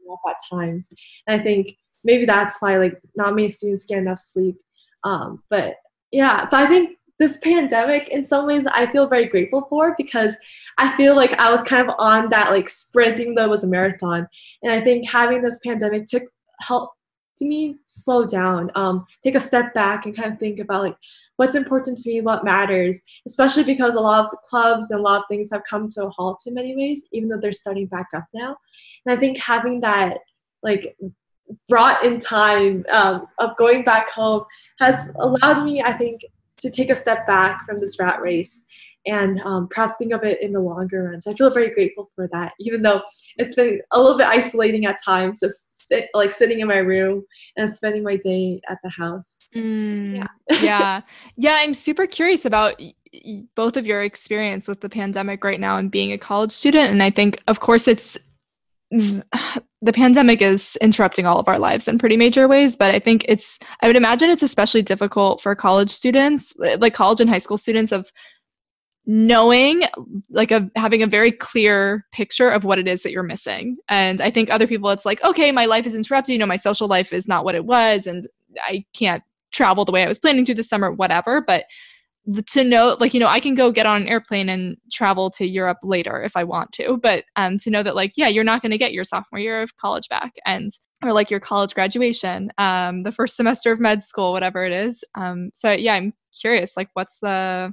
enough 0.07 0.21
at 0.29 0.37
times 0.49 0.93
and 1.27 1.41
i 1.41 1.43
think 1.43 1.73
maybe 2.05 2.25
that's 2.25 2.61
why 2.61 2.79
like 2.79 3.01
not 3.17 3.35
many 3.35 3.49
students 3.49 3.85
get 3.85 3.99
enough 3.99 4.19
sleep. 4.19 4.61
Um, 5.05 5.43
but 5.51 5.77
yeah 6.13 6.47
but 6.51 6.61
i 6.61 6.67
think 6.67 6.99
this 7.19 7.39
pandemic 7.39 8.09
in 8.09 8.23
some 8.23 8.47
ways 8.47 8.67
i 8.67 8.87
feel 8.87 9.07
very 9.07 9.27
grateful 9.27 9.67
for 9.69 9.95
because 9.97 10.37
i 10.79 10.97
feel 10.97 11.17
like 11.17 11.33
i 11.35 11.51
was 11.51 11.63
kind 11.63 11.89
of 11.89 11.95
on 11.99 12.29
that 12.29 12.51
like 12.51 12.69
sprinting 12.69 13.35
though 13.35 13.49
was 13.49 13.65
a 13.65 13.67
marathon. 13.67 14.27
And 14.63 14.73
i 14.73 14.81
think 14.81 15.09
having 15.09 15.43
this 15.43 15.61
pandemic 15.65 16.07
took 16.07 16.25
help 16.61 16.93
to 17.39 17.45
me 17.47 17.77
slow 17.87 18.25
down 18.25 18.71
um, 18.77 19.05
take 19.23 19.35
a 19.35 19.41
step 19.41 19.75
back 19.75 20.07
and 20.07 20.17
kind 20.17 20.33
of 20.33 20.39
think 20.39 20.59
about 20.59 20.83
like 20.83 20.97
what's 21.37 21.55
important 21.55 21.99
to 21.99 22.09
me 22.09 22.23
what 22.23 22.47
matters 22.47 22.99
especially 23.27 23.63
because 23.63 23.95
a 23.95 24.01
lot 24.01 24.25
of 24.25 24.31
clubs 24.49 24.91
and 24.91 25.01
a 25.01 25.03
lot 25.03 25.19
of 25.19 25.25
things 25.29 25.51
have 25.53 25.63
come 25.69 25.87
to 25.87 26.07
a 26.07 26.11
halt 26.11 26.41
in 26.47 26.55
many 26.55 26.75
ways 26.75 27.07
even 27.13 27.29
though 27.29 27.39
they're 27.39 27.53
starting 27.53 27.87
back 27.87 28.07
up 28.15 28.25
now. 28.33 28.57
And 29.05 29.15
i 29.15 29.21
think 29.21 29.37
having 29.37 29.81
that 29.81 30.19
like 30.63 30.97
brought 31.69 32.05
in 32.05 32.19
time 32.19 32.85
um, 32.91 33.27
of 33.39 33.57
going 33.57 33.85
back 33.85 34.09
home 34.11 34.45
has 34.81 35.13
allowed 35.19 35.65
me 35.65 35.83
i 35.83 35.93
think 35.93 36.21
to 36.57 36.71
take 36.71 36.91
a 36.91 36.97
step 36.97 37.27
back 37.27 37.65
from 37.67 37.79
this 37.79 37.99
rat 37.99 38.21
race 38.21 38.67
and 39.09 39.41
um, 39.43 39.69
perhaps 39.69 39.95
think 39.99 40.13
of 40.13 40.25
it 40.25 40.43
in 40.43 40.53
the 40.53 40.61
longer 40.61 41.05
run 41.05 41.21
so 41.21 41.31
i 41.31 41.35
feel 41.35 41.51
very 41.51 41.71
grateful 41.71 42.11
for 42.15 42.29
that 42.33 42.53
even 42.59 42.83
though 42.83 43.01
it's 43.37 43.55
been 43.55 43.81
a 43.93 44.01
little 44.01 44.19
bit 44.19 44.27
isolating 44.27 44.87
at 44.87 45.01
times 45.03 45.41
just 45.41 45.87
sit, 45.87 46.09
like 46.15 46.33
sitting 46.33 46.61
in 46.61 46.67
my 46.67 46.79
room 46.79 47.25
and 47.57 47.71
spending 47.71 48.03
my 48.03 48.17
day 48.17 48.61
at 48.69 48.79
the 48.83 48.91
house 48.91 49.39
Mm, 49.55 50.27
yeah. 50.61 51.01
yeah. 51.37 51.57
I'm 51.61 51.75
super 51.75 52.07
curious 52.07 52.45
about 52.45 52.81
both 53.55 53.77
of 53.77 53.87
your 53.87 54.03
experience 54.03 54.69
with 54.69 54.81
the 54.81 54.89
pandemic 54.89 55.43
right 55.45 55.61
now 55.61 55.77
and 55.79 55.91
being 55.91 56.13
a 56.13 56.19
college 56.19 56.53
student. 56.53 56.91
And 56.91 57.03
I 57.03 57.11
think, 57.11 57.43
of 57.49 57.61
course, 57.61 57.89
it's 57.89 58.19
the 58.91 59.93
pandemic 59.93 60.43
is 60.43 60.77
interrupting 60.81 61.27
all 61.27 61.39
of 61.39 61.49
our 61.49 61.59
lives 61.59 61.89
in 61.89 61.99
pretty 61.99 62.17
major 62.17 62.49
ways. 62.49 62.77
But 62.77 62.91
I 62.91 62.99
think 62.99 63.25
it's, 63.29 63.59
I 63.81 63.87
would 63.87 63.97
imagine 63.97 64.31
it's 64.31 64.43
especially 64.43 64.83
difficult 64.83 65.41
for 65.41 65.55
college 65.55 65.91
students, 65.91 66.55
like 66.57 66.95
college 66.95 67.21
and 67.21 67.31
high 67.31 67.39
school 67.39 67.59
students, 67.59 67.93
of 67.93 68.11
knowing 69.09 69.85
like 70.31 70.51
a 70.51 70.69
having 70.75 71.01
a 71.01 71.07
very 71.07 71.31
clear 71.31 72.05
picture 72.11 72.51
of 72.51 72.65
what 72.65 72.77
it 72.77 72.89
is 72.89 73.05
that 73.05 73.13
you're 73.13 73.23
missing 73.23 73.77
and 73.89 74.21
i 74.21 74.29
think 74.29 74.51
other 74.51 74.67
people 74.67 74.91
it's 74.91 75.05
like 75.05 75.23
okay 75.23 75.53
my 75.53 75.65
life 75.65 75.87
is 75.87 75.95
interrupted 75.95 76.33
you 76.33 76.39
know 76.41 76.45
my 76.45 76.57
social 76.57 76.89
life 76.89 77.13
is 77.13 77.29
not 77.29 77.45
what 77.45 77.55
it 77.55 77.65
was 77.65 78.09
and 78.09 78.27
i 78.65 78.85
can't 78.95 79.23
travel 79.53 79.85
the 79.85 79.93
way 79.93 80.05
I 80.05 80.09
was 80.09 80.19
planning 80.19 80.45
to 80.45 80.55
this 80.55 80.69
summer, 80.69 80.93
whatever. 80.93 81.41
But 81.41 81.65
to 82.47 82.65
know, 82.65 82.97
like, 82.99 83.15
you 83.15 83.21
know, 83.21 83.29
I 83.29 83.41
can 83.41 83.55
go 83.55 83.71
get 83.71 83.87
on 83.87 84.03
an 84.03 84.09
airplane 84.09 84.49
and 84.49 84.77
travel 84.91 85.31
to 85.31 85.47
Europe 85.47 85.79
later 85.83 86.23
if 86.23 86.37
I 86.37 86.45
want 86.45 86.73
to. 86.73 86.97
But 86.97 87.25
um, 87.37 87.59
to 87.59 87.71
know 87.71 87.83
that, 87.83 87.95
like, 87.95 88.13
yeah, 88.17 88.29
you're 88.29 88.45
not 88.45 88.63
going 88.63 88.73
to 88.73 88.79
get 88.79 88.93
your 88.93 89.05
sophomore 89.05 89.39
year 89.39 89.63
of 89.63 89.77
college 89.77 90.09
back 90.09 90.35
and, 90.45 90.71
or 91.05 91.13
like 91.13 91.31
your 91.31 91.41
college 91.41 91.75
graduation, 91.75 92.51
um, 92.59 93.05
the 93.05 93.13
first 93.13 93.37
semester 93.37 93.71
of 93.71 93.81
med 93.81 94.03
school, 94.03 94.33
whatever 94.33 94.65
it 94.65 94.73
is. 94.73 95.05
Um, 95.15 95.51
so, 95.55 95.71
yeah, 95.71 95.95
I'm 95.95 96.15
curious, 96.39 96.77
like, 96.77 96.89
what's 96.95 97.19
the, 97.21 97.73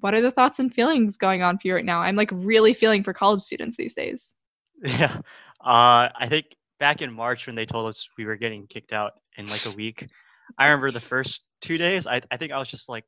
what 0.00 0.14
are 0.14 0.20
the 0.20 0.30
thoughts 0.30 0.58
and 0.58 0.72
feelings 0.72 1.16
going 1.16 1.42
on 1.42 1.58
for 1.58 1.68
you 1.68 1.74
right 1.74 1.84
now? 1.84 2.00
I'm 2.00 2.16
like 2.16 2.30
really 2.32 2.74
feeling 2.74 3.04
for 3.04 3.12
college 3.12 3.40
students 3.40 3.76
these 3.76 3.94
days. 3.94 4.34
Yeah. 4.84 5.18
Uh, 5.60 6.10
I 6.18 6.26
think 6.28 6.46
back 6.80 7.02
in 7.02 7.12
March 7.12 7.46
when 7.46 7.54
they 7.54 7.66
told 7.66 7.88
us 7.88 8.08
we 8.18 8.24
were 8.24 8.34
getting 8.34 8.66
kicked 8.66 8.92
out 8.92 9.12
in 9.36 9.46
like 9.46 9.64
a 9.66 9.70
week, 9.70 10.04
I 10.58 10.66
remember 10.66 10.90
the 10.90 10.98
first 10.98 11.44
two 11.60 11.78
days, 11.78 12.08
I, 12.08 12.20
I 12.32 12.36
think 12.36 12.50
I 12.50 12.58
was 12.58 12.66
just 12.66 12.88
like, 12.88 13.04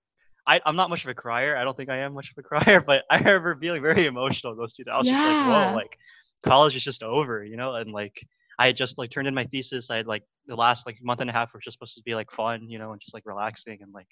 I, 0.46 0.60
I'm 0.66 0.76
not 0.76 0.90
much 0.90 1.04
of 1.04 1.10
a 1.10 1.14
crier. 1.14 1.56
I 1.56 1.64
don't 1.64 1.76
think 1.76 1.88
I 1.90 1.98
am 1.98 2.12
much 2.14 2.30
of 2.30 2.38
a 2.38 2.42
crier, 2.48 2.80
but 2.80 3.04
I 3.10 3.18
remember 3.18 3.56
feeling 3.56 3.82
very 3.82 4.06
emotional 4.06 4.54
those 4.54 4.74
two 4.74 4.84
days. 4.84 4.92
I 4.92 4.98
was 4.98 5.06
just 5.06 5.24
like, 5.24 5.38
Yeah. 5.40 5.46
whoa, 5.46 5.72
like 5.74 5.96
college 6.44 6.76
is 6.76 6.82
just 6.84 7.02
over, 7.02 7.44
you 7.44 7.56
know? 7.56 7.74
And 7.76 7.92
like, 7.92 8.14
I 8.58 8.66
had 8.66 8.76
just 8.76 8.98
like 8.98 9.10
turned 9.10 9.26
in 9.26 9.34
my 9.34 9.46
thesis. 9.46 9.90
I 9.90 9.96
had 9.96 10.06
like 10.06 10.22
the 10.46 10.54
last 10.54 10.86
like 10.86 10.98
month 11.02 11.20
and 11.20 11.30
a 11.30 11.32
half 11.32 11.52
was 11.54 11.62
just 11.64 11.74
supposed 11.76 11.96
to 11.96 12.02
be 12.02 12.14
like 12.14 12.30
fun, 12.32 12.68
you 12.68 12.78
know, 12.78 12.92
and 12.92 13.00
just 13.00 13.14
like 13.14 13.24
relaxing 13.26 13.78
and 13.82 13.92
like 13.92 14.06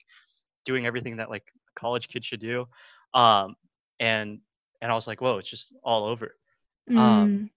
doing 0.65 0.87
everything 0.87 1.17
that 1.19 1.31
like 1.31 1.45
a 1.77 1.81
college 1.81 2.09
kid 2.09 2.25
should 2.25 2.41
do. 2.41 2.67
Um, 3.15 3.55
and, 4.01 4.39
and 4.81 4.91
I 4.91 4.95
was 4.95 5.07
like, 5.07 5.21
whoa, 5.21 5.39
it's 5.39 5.51
just 5.51 5.75
all 5.85 6.05
over. 6.07 6.35
Um, 6.89 6.97
Mm. 6.97 7.49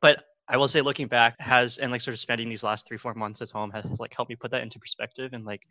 but 0.00 0.24
I 0.48 0.56
will 0.56 0.68
say, 0.68 0.80
looking 0.82 1.08
back, 1.08 1.36
has 1.40 1.78
and 1.78 1.90
like 1.92 2.02
sort 2.02 2.14
of 2.14 2.20
spending 2.20 2.48
these 2.48 2.62
last 2.62 2.86
three 2.86 2.98
four 2.98 3.14
months 3.14 3.40
at 3.42 3.50
home 3.50 3.70
has, 3.72 3.84
has 3.84 4.00
like 4.00 4.12
helped 4.14 4.28
me 4.30 4.36
put 4.36 4.50
that 4.52 4.62
into 4.62 4.78
perspective. 4.78 5.32
And 5.32 5.44
like 5.44 5.62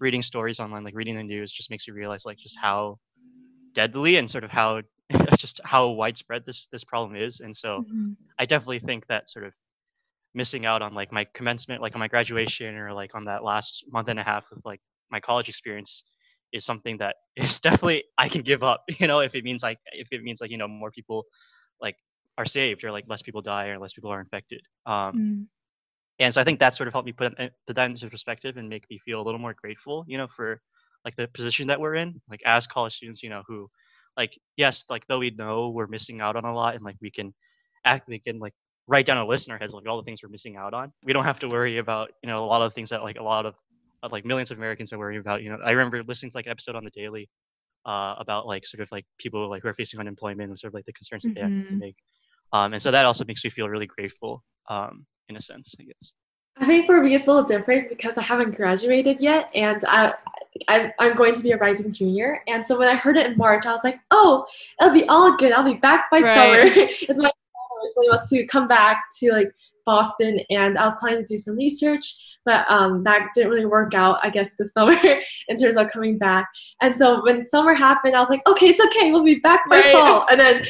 reading 0.00 0.22
stories 0.22 0.60
online, 0.60 0.84
like 0.84 0.94
reading 0.96 1.16
the 1.16 1.22
news, 1.22 1.52
just 1.52 1.70
makes 1.70 1.86
you 1.86 1.94
realize 1.94 2.24
like 2.24 2.38
just 2.38 2.56
how 2.60 2.98
deadly 3.74 4.16
and 4.16 4.30
sort 4.30 4.44
of 4.44 4.50
how 4.50 4.82
just 5.38 5.60
how 5.64 5.88
widespread 5.90 6.44
this 6.46 6.66
this 6.72 6.84
problem 6.84 7.16
is. 7.16 7.40
And 7.40 7.56
so 7.56 7.82
Mhm. 7.82 8.16
I 8.38 8.46
definitely 8.46 8.80
think 8.80 9.06
that 9.08 9.30
sort 9.30 9.44
of 9.46 9.52
missing 10.34 10.64
out 10.66 10.82
on 10.82 10.94
like 10.94 11.12
my 11.12 11.26
commencement, 11.34 11.82
like 11.82 11.94
on 11.94 12.00
my 12.00 12.08
graduation, 12.08 12.76
or 12.76 12.92
like 12.92 13.14
on 13.14 13.24
that 13.24 13.44
last 13.44 13.84
month 13.90 14.08
and 14.08 14.18
a 14.18 14.22
half 14.22 14.44
of 14.52 14.58
like 14.64 14.80
my 15.10 15.20
college 15.20 15.48
experience 15.48 16.04
is 16.52 16.64
something 16.64 16.98
that 16.98 17.16
is 17.36 17.60
definitely 17.60 18.04
I 18.18 18.28
can 18.28 18.42
give 18.42 18.62
up. 18.62 18.84
You 18.98 19.06
know, 19.06 19.20
if 19.20 19.34
it 19.34 19.44
means 19.44 19.62
like 19.62 19.78
if 19.92 20.08
it 20.10 20.22
means 20.22 20.40
like 20.40 20.50
you 20.50 20.58
know 20.58 20.68
more 20.68 20.90
people 20.90 21.24
like 21.80 21.96
are 22.40 22.46
saved 22.46 22.84
or 22.84 22.92
like 22.92 23.06
less 23.08 23.22
people 23.22 23.42
die 23.42 23.68
or 23.68 23.78
less 23.78 23.94
people 23.94 24.12
are 24.12 24.20
infected. 24.20 24.62
Um, 24.86 25.26
Mm. 25.30 25.48
and 26.20 26.34
so 26.34 26.40
I 26.40 26.44
think 26.44 26.60
that 26.60 26.74
sort 26.76 26.88
of 26.88 26.94
helped 26.94 27.06
me 27.06 27.12
put, 27.12 27.36
put 27.66 27.76
that 27.76 27.90
into 27.90 28.10
perspective 28.10 28.56
and 28.58 28.68
make 28.68 28.84
me 28.90 28.98
feel 29.04 29.20
a 29.20 29.24
little 29.24 29.40
more 29.40 29.54
grateful, 29.54 30.04
you 30.08 30.18
know, 30.18 30.28
for 30.36 30.60
like 31.04 31.16
the 31.16 31.28
position 31.34 31.68
that 31.68 31.80
we're 31.80 31.96
in, 31.96 32.20
like 32.30 32.40
as 32.46 32.66
college 32.66 32.94
students, 32.94 33.22
you 33.22 33.30
know, 33.30 33.42
who 33.48 33.68
like 34.16 34.32
yes, 34.56 34.84
like 34.90 35.06
though 35.08 35.18
we 35.18 35.30
know 35.30 35.70
we're 35.70 35.86
missing 35.88 36.20
out 36.20 36.36
on 36.36 36.44
a 36.44 36.54
lot 36.54 36.74
and 36.74 36.84
like 36.84 36.96
we 37.02 37.10
can 37.10 37.34
act, 37.84 38.08
we 38.08 38.18
can 38.20 38.38
like 38.38 38.54
write 38.88 39.06
down 39.06 39.18
a 39.18 39.26
list 39.26 39.46
in 39.48 39.52
our 39.52 39.58
heads 39.58 39.72
like 39.72 39.86
all 39.88 39.96
the 39.98 40.04
things 40.04 40.20
we're 40.22 40.30
missing 40.30 40.56
out 40.56 40.74
on. 40.74 40.92
We 41.04 41.12
don't 41.14 41.24
have 41.24 41.40
to 41.40 41.48
worry 41.48 41.78
about 41.78 42.10
you 42.22 42.28
know 42.28 42.44
a 42.44 42.46
lot 42.46 42.62
of 42.62 42.74
things 42.74 42.90
that 42.90 43.02
like 43.02 43.18
a 43.18 43.22
lot 43.22 43.46
of 43.46 43.54
uh, 44.02 44.08
like 44.12 44.24
millions 44.24 44.50
of 44.50 44.58
Americans 44.58 44.92
are 44.92 44.98
worrying 44.98 45.20
about. 45.20 45.42
You 45.42 45.50
know, 45.50 45.58
I 45.64 45.70
remember 45.70 46.02
listening 46.04 46.32
to 46.32 46.38
like 46.38 46.46
an 46.46 46.52
episode 46.52 46.76
on 46.76 46.84
the 46.84 46.90
Daily 46.90 47.28
uh, 47.86 48.14
about 48.18 48.46
like 48.46 48.66
sort 48.66 48.82
of 48.82 48.88
like 48.92 49.06
people 49.18 49.48
like 49.48 49.62
who 49.62 49.68
are 49.68 49.74
facing 49.74 50.00
unemployment 50.00 50.50
and 50.50 50.58
sort 50.58 50.70
of 50.70 50.74
like 50.74 50.86
the 50.86 50.92
concerns 50.92 51.24
that 51.24 51.32
they 51.34 51.40
have 51.42 51.52
to 51.52 51.64
Mhm. 51.66 51.78
make. 51.78 51.96
Um, 52.52 52.72
and 52.72 52.82
so 52.82 52.90
that 52.90 53.04
also 53.04 53.24
makes 53.24 53.44
me 53.44 53.50
feel 53.50 53.68
really 53.68 53.86
grateful 53.86 54.42
um, 54.68 55.06
in 55.28 55.36
a 55.36 55.42
sense, 55.42 55.74
I 55.80 55.84
guess. 55.84 56.12
I 56.58 56.66
think 56.66 56.86
for 56.86 57.00
me 57.00 57.14
it's 57.14 57.26
a 57.26 57.32
little 57.32 57.46
different 57.46 57.88
because 57.88 58.18
I 58.18 58.22
haven't 58.22 58.54
graduated 58.54 59.20
yet, 59.20 59.48
and 59.54 59.82
I, 59.88 60.14
I 60.68 60.92
I'm 60.98 61.16
going 61.16 61.34
to 61.34 61.42
be 61.42 61.52
a 61.52 61.56
rising 61.56 61.92
junior. 61.92 62.42
And 62.48 62.64
so 62.64 62.78
when 62.78 62.88
I 62.88 62.96
heard 62.96 63.16
it 63.16 63.26
in 63.26 63.36
March, 63.38 63.64
I 63.64 63.72
was 63.72 63.82
like, 63.84 63.98
oh, 64.10 64.44
it'll 64.80 64.92
be 64.92 65.08
all 65.08 65.36
good. 65.36 65.52
I'll 65.52 65.64
be 65.64 65.74
back 65.78 66.10
by 66.10 66.20
Right. 66.20 66.34
summer. 66.34 66.58
it's 66.62 67.08
my 67.08 67.30
plan 67.30 67.32
originally 67.82 68.08
was 68.10 68.28
to 68.28 68.46
come 68.46 68.68
back 68.68 69.04
to 69.20 69.32
like 69.32 69.50
Boston, 69.86 70.40
and 70.50 70.76
I 70.76 70.84
was 70.84 70.96
planning 70.96 71.20
to 71.20 71.24
do 71.26 71.38
some 71.38 71.56
research, 71.56 72.14
but 72.44 72.70
um, 72.70 73.04
that 73.04 73.28
didn't 73.34 73.50
really 73.50 73.64
work 73.64 73.94
out. 73.94 74.18
I 74.22 74.28
guess 74.28 74.56
this 74.56 74.72
summer 74.74 74.94
in 75.48 75.56
terms 75.56 75.76
of 75.76 75.88
coming 75.88 76.18
back. 76.18 76.46
And 76.82 76.94
so 76.94 77.22
when 77.22 77.42
summer 77.42 77.72
happened, 77.72 78.14
I 78.14 78.20
was 78.20 78.28
like, 78.28 78.46
okay, 78.46 78.68
it's 78.68 78.80
okay. 78.80 79.12
We'll 79.12 79.24
be 79.24 79.36
back 79.36 79.68
by 79.70 79.80
Right. 79.80 79.92
fall. 79.92 80.26
And 80.30 80.38
then 80.38 80.62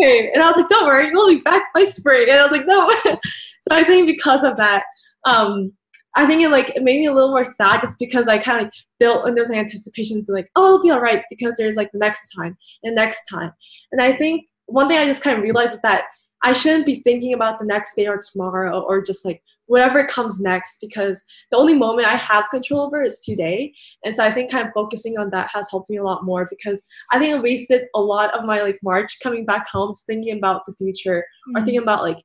okay, 0.00 0.30
and 0.32 0.42
I 0.42 0.46
was 0.46 0.56
like, 0.56 0.68
don't 0.68 0.86
worry, 0.86 1.10
we'll 1.12 1.28
be 1.28 1.40
back 1.40 1.72
by 1.74 1.84
spring. 1.84 2.28
And 2.28 2.38
I 2.38 2.42
was 2.42 2.52
like, 2.52 2.66
no. 2.66 2.90
so 3.04 3.70
I 3.70 3.84
think 3.84 4.06
because 4.06 4.42
of 4.44 4.56
that 4.56 4.84
um 5.26 5.72
I 6.16 6.26
think 6.26 6.42
it 6.42 6.48
like 6.48 6.70
it 6.70 6.82
made 6.82 7.00
me 7.00 7.06
a 7.06 7.12
little 7.12 7.30
more 7.30 7.44
sad 7.44 7.80
just 7.82 7.98
because 7.98 8.26
I 8.26 8.38
kind 8.38 8.58
of 8.58 8.64
like 8.64 8.72
built 8.98 9.28
in 9.28 9.34
those 9.34 9.50
anticipations 9.50 10.24
be 10.24 10.32
like, 10.32 10.50
oh, 10.56 10.66
it'll 10.66 10.82
be 10.82 10.90
all 10.90 11.00
right 11.00 11.22
because 11.30 11.56
there's 11.56 11.76
like 11.76 11.92
the 11.92 11.98
next 11.98 12.32
time 12.34 12.56
and 12.82 12.96
next 12.96 13.26
time. 13.26 13.52
And 13.92 14.00
I 14.00 14.16
think 14.16 14.46
one 14.66 14.88
thing 14.88 14.98
I 14.98 15.06
just 15.06 15.22
kind 15.22 15.36
of 15.36 15.42
realized 15.42 15.74
is 15.74 15.82
that 15.82 16.04
I 16.42 16.52
shouldn't 16.52 16.86
be 16.86 17.02
thinking 17.02 17.34
about 17.34 17.58
the 17.58 17.66
next 17.66 17.94
day 17.94 18.06
or 18.06 18.18
tomorrow 18.18 18.80
or 18.80 19.02
just 19.02 19.24
like 19.24 19.42
whatever 19.70 20.04
comes 20.04 20.40
next 20.40 20.78
because 20.80 21.22
the 21.52 21.56
only 21.56 21.74
moment 21.74 22.08
I 22.08 22.16
have 22.16 22.50
control 22.50 22.80
over 22.80 23.04
is 23.04 23.20
today. 23.20 23.72
And 24.04 24.12
so 24.12 24.24
I 24.24 24.32
think 24.32 24.50
kind 24.50 24.66
of 24.66 24.74
focusing 24.74 25.16
on 25.16 25.30
that 25.30 25.48
has 25.54 25.68
helped 25.70 25.88
me 25.88 25.98
a 25.98 26.02
lot 26.02 26.24
more 26.24 26.48
because 26.50 26.84
I 27.12 27.20
think 27.20 27.32
I 27.32 27.38
wasted 27.38 27.82
a 27.94 28.00
lot 28.00 28.34
of 28.36 28.44
my 28.44 28.62
like 28.62 28.80
March 28.82 29.18
coming 29.22 29.46
back 29.46 29.68
home 29.68 29.92
thinking 29.94 30.36
about 30.36 30.66
the 30.66 30.74
future 30.74 31.20
mm-hmm. 31.20 31.56
or 31.56 31.64
thinking 31.64 31.82
about 31.82 32.02
like, 32.02 32.18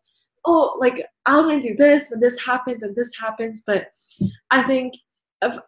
oh, 0.45 0.75
like 0.79 1.05
I'm 1.27 1.43
gonna 1.43 1.61
do 1.61 1.75
this 1.75 2.09
when 2.09 2.19
this 2.19 2.43
happens 2.43 2.81
and 2.81 2.95
this 2.95 3.11
happens. 3.15 3.61
But 3.67 3.89
I 4.49 4.63
think 4.63 4.95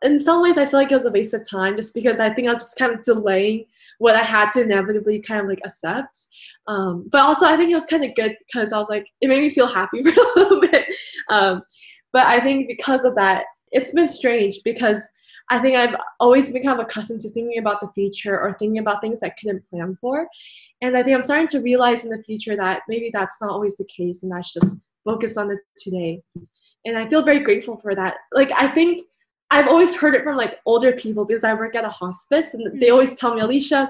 in 0.01 0.17
some 0.19 0.41
ways 0.41 0.57
I 0.57 0.65
feel 0.65 0.79
like 0.79 0.91
it 0.91 0.95
was 0.95 1.05
a 1.05 1.11
waste 1.11 1.33
of 1.33 1.47
time 1.47 1.75
just 1.75 1.93
because 1.93 2.19
I 2.19 2.33
think 2.33 2.47
I 2.47 2.53
was 2.53 2.63
just 2.63 2.77
kind 2.77 2.93
of 2.93 3.01
delaying 3.01 3.65
what 3.99 4.15
I 4.15 4.23
had 4.23 4.49
to 4.51 4.61
inevitably 4.61 5.19
kind 5.19 5.41
of 5.41 5.47
like 5.47 5.61
accept. 5.63 6.27
Um, 6.67 7.07
but 7.11 7.21
also, 7.21 7.45
I 7.45 7.57
think 7.57 7.71
it 7.71 7.75
was 7.75 7.85
kind 7.85 8.03
of 8.03 8.15
good 8.15 8.37
because 8.45 8.71
I 8.71 8.77
was 8.77 8.87
like, 8.89 9.07
it 9.21 9.27
made 9.27 9.41
me 9.41 9.49
feel 9.49 9.67
happy 9.67 10.03
for 10.03 10.09
a 10.09 10.39
little 10.39 10.61
bit. 10.61 10.85
Um, 11.29 11.63
but 12.13 12.25
I 12.27 12.39
think 12.39 12.67
because 12.67 13.03
of 13.03 13.15
that, 13.15 13.45
it's 13.71 13.91
been 13.91 14.07
strange 14.07 14.59
because 14.63 15.05
I 15.49 15.59
think 15.59 15.77
I've 15.77 15.95
always 16.19 16.51
been 16.51 16.63
kind 16.63 16.79
of 16.79 16.85
accustomed 16.85 17.21
to 17.21 17.29
thinking 17.29 17.57
about 17.57 17.79
the 17.79 17.89
future 17.93 18.39
or 18.39 18.55
thinking 18.57 18.79
about 18.79 19.01
things 19.01 19.23
I 19.23 19.29
couldn't 19.29 19.67
plan 19.69 19.97
for. 19.99 20.27
And 20.81 20.97
I 20.97 21.03
think 21.03 21.15
I'm 21.15 21.23
starting 21.23 21.47
to 21.47 21.61
realize 21.61 22.03
in 22.03 22.11
the 22.11 22.23
future 22.23 22.55
that 22.57 22.81
maybe 22.87 23.09
that's 23.13 23.41
not 23.41 23.51
always 23.51 23.77
the 23.77 23.85
case 23.85 24.23
and 24.23 24.31
that's 24.31 24.53
just 24.53 24.81
focus 25.05 25.37
on 25.37 25.47
the 25.47 25.57
today. 25.77 26.21
And 26.85 26.97
I 26.97 27.07
feel 27.07 27.23
very 27.23 27.39
grateful 27.39 27.79
for 27.79 27.95
that. 27.95 28.17
Like, 28.33 28.51
I 28.53 28.67
think 28.67 29.03
I've 29.49 29.67
always 29.67 29.95
heard 29.95 30.15
it 30.15 30.23
from 30.23 30.35
like 30.35 30.59
older 30.65 30.91
people 30.91 31.25
because 31.25 31.43
I 31.43 31.53
work 31.53 31.75
at 31.75 31.85
a 31.85 31.89
hospice 31.89 32.53
and 32.53 32.65
they 32.79 32.87
mm-hmm. 32.87 32.93
always 32.93 33.15
tell 33.15 33.33
me, 33.33 33.41
Alicia, 33.41 33.89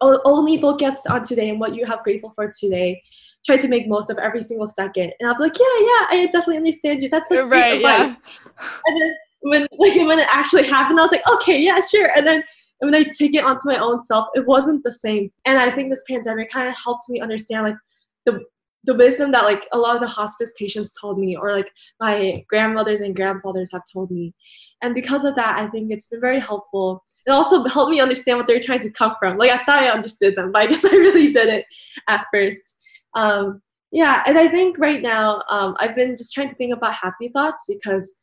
only 0.00 0.60
focus 0.60 1.04
on 1.06 1.24
today 1.24 1.50
and 1.50 1.60
what 1.60 1.74
you 1.74 1.84
have 1.86 2.02
grateful 2.02 2.32
for 2.34 2.50
today. 2.50 3.02
Try 3.44 3.56
to 3.58 3.68
make 3.68 3.86
most 3.86 4.10
of 4.10 4.18
every 4.18 4.42
single 4.42 4.66
second. 4.66 5.12
And 5.20 5.28
I'll 5.28 5.36
be 5.36 5.44
like, 5.44 5.58
yeah, 5.58 5.80
yeah, 5.80 6.06
I 6.10 6.28
definitely 6.32 6.56
understand 6.56 7.02
you. 7.02 7.10
That's 7.10 7.30
like 7.30 7.50
right, 7.50 7.76
advice. 7.76 8.20
Yeah. 8.24 8.68
And 8.86 9.00
then 9.00 9.14
when 9.42 9.62
like 9.78 9.94
when 9.96 10.18
it 10.18 10.28
actually 10.30 10.66
happened, 10.66 10.98
I 10.98 11.02
was 11.02 11.12
like, 11.12 11.28
okay, 11.30 11.60
yeah, 11.60 11.80
sure. 11.80 12.10
And 12.16 12.26
then 12.26 12.42
when 12.78 12.94
I 12.94 13.04
take 13.04 13.34
it 13.34 13.44
onto 13.44 13.68
my 13.68 13.78
own 13.78 14.00
self, 14.00 14.28
it 14.34 14.46
wasn't 14.46 14.82
the 14.82 14.92
same. 14.92 15.30
And 15.44 15.58
I 15.58 15.70
think 15.70 15.90
this 15.90 16.04
pandemic 16.08 16.50
kind 16.50 16.68
of 16.68 16.74
helped 16.74 17.04
me 17.08 17.20
understand 17.20 17.64
like 17.64 17.76
the 18.24 18.40
the 18.84 18.94
wisdom 18.94 19.32
that 19.32 19.44
like 19.44 19.66
a 19.72 19.78
lot 19.78 19.94
of 19.94 20.00
the 20.00 20.06
hospice 20.06 20.52
patients 20.58 20.92
told 21.00 21.18
me 21.18 21.36
or 21.36 21.52
like 21.52 21.70
my 22.00 22.44
grandmothers 22.48 23.00
and 23.00 23.16
grandfathers 23.16 23.70
have 23.72 23.82
told 23.92 24.10
me. 24.10 24.34
And 24.82 24.94
because 24.94 25.24
of 25.24 25.34
that 25.36 25.58
i 25.58 25.66
think 25.68 25.90
it's 25.90 26.08
been 26.08 26.20
very 26.20 26.40
helpful. 26.40 27.02
It 27.26 27.30
also 27.30 27.64
helped 27.64 27.90
me 27.90 28.00
understand 28.00 28.38
what 28.38 28.46
they're 28.46 28.60
trying 28.60 28.80
to 28.80 28.90
come 28.90 29.14
from. 29.18 29.38
Like 29.38 29.50
i 29.50 29.58
thought 29.64 29.82
i 29.82 29.88
understood 29.88 30.36
them 30.36 30.52
but 30.52 30.62
i 30.62 30.66
guess 30.66 30.84
i 30.92 30.96
really 30.96 31.30
didn't 31.30 31.64
at 32.08 32.26
first. 32.32 32.76
Um, 33.14 33.62
yeah 33.92 34.24
and 34.26 34.36
i 34.36 34.48
think 34.48 34.76
right 34.76 35.00
now 35.00 35.42
um, 35.48 35.76
i've 35.78 35.94
been 35.94 36.16
just 36.16 36.34
trying 36.34 36.48
to 36.48 36.54
think 36.56 36.74
about 36.74 36.92
happy 36.92 37.28
thoughts 37.28 37.64
because 37.68 38.16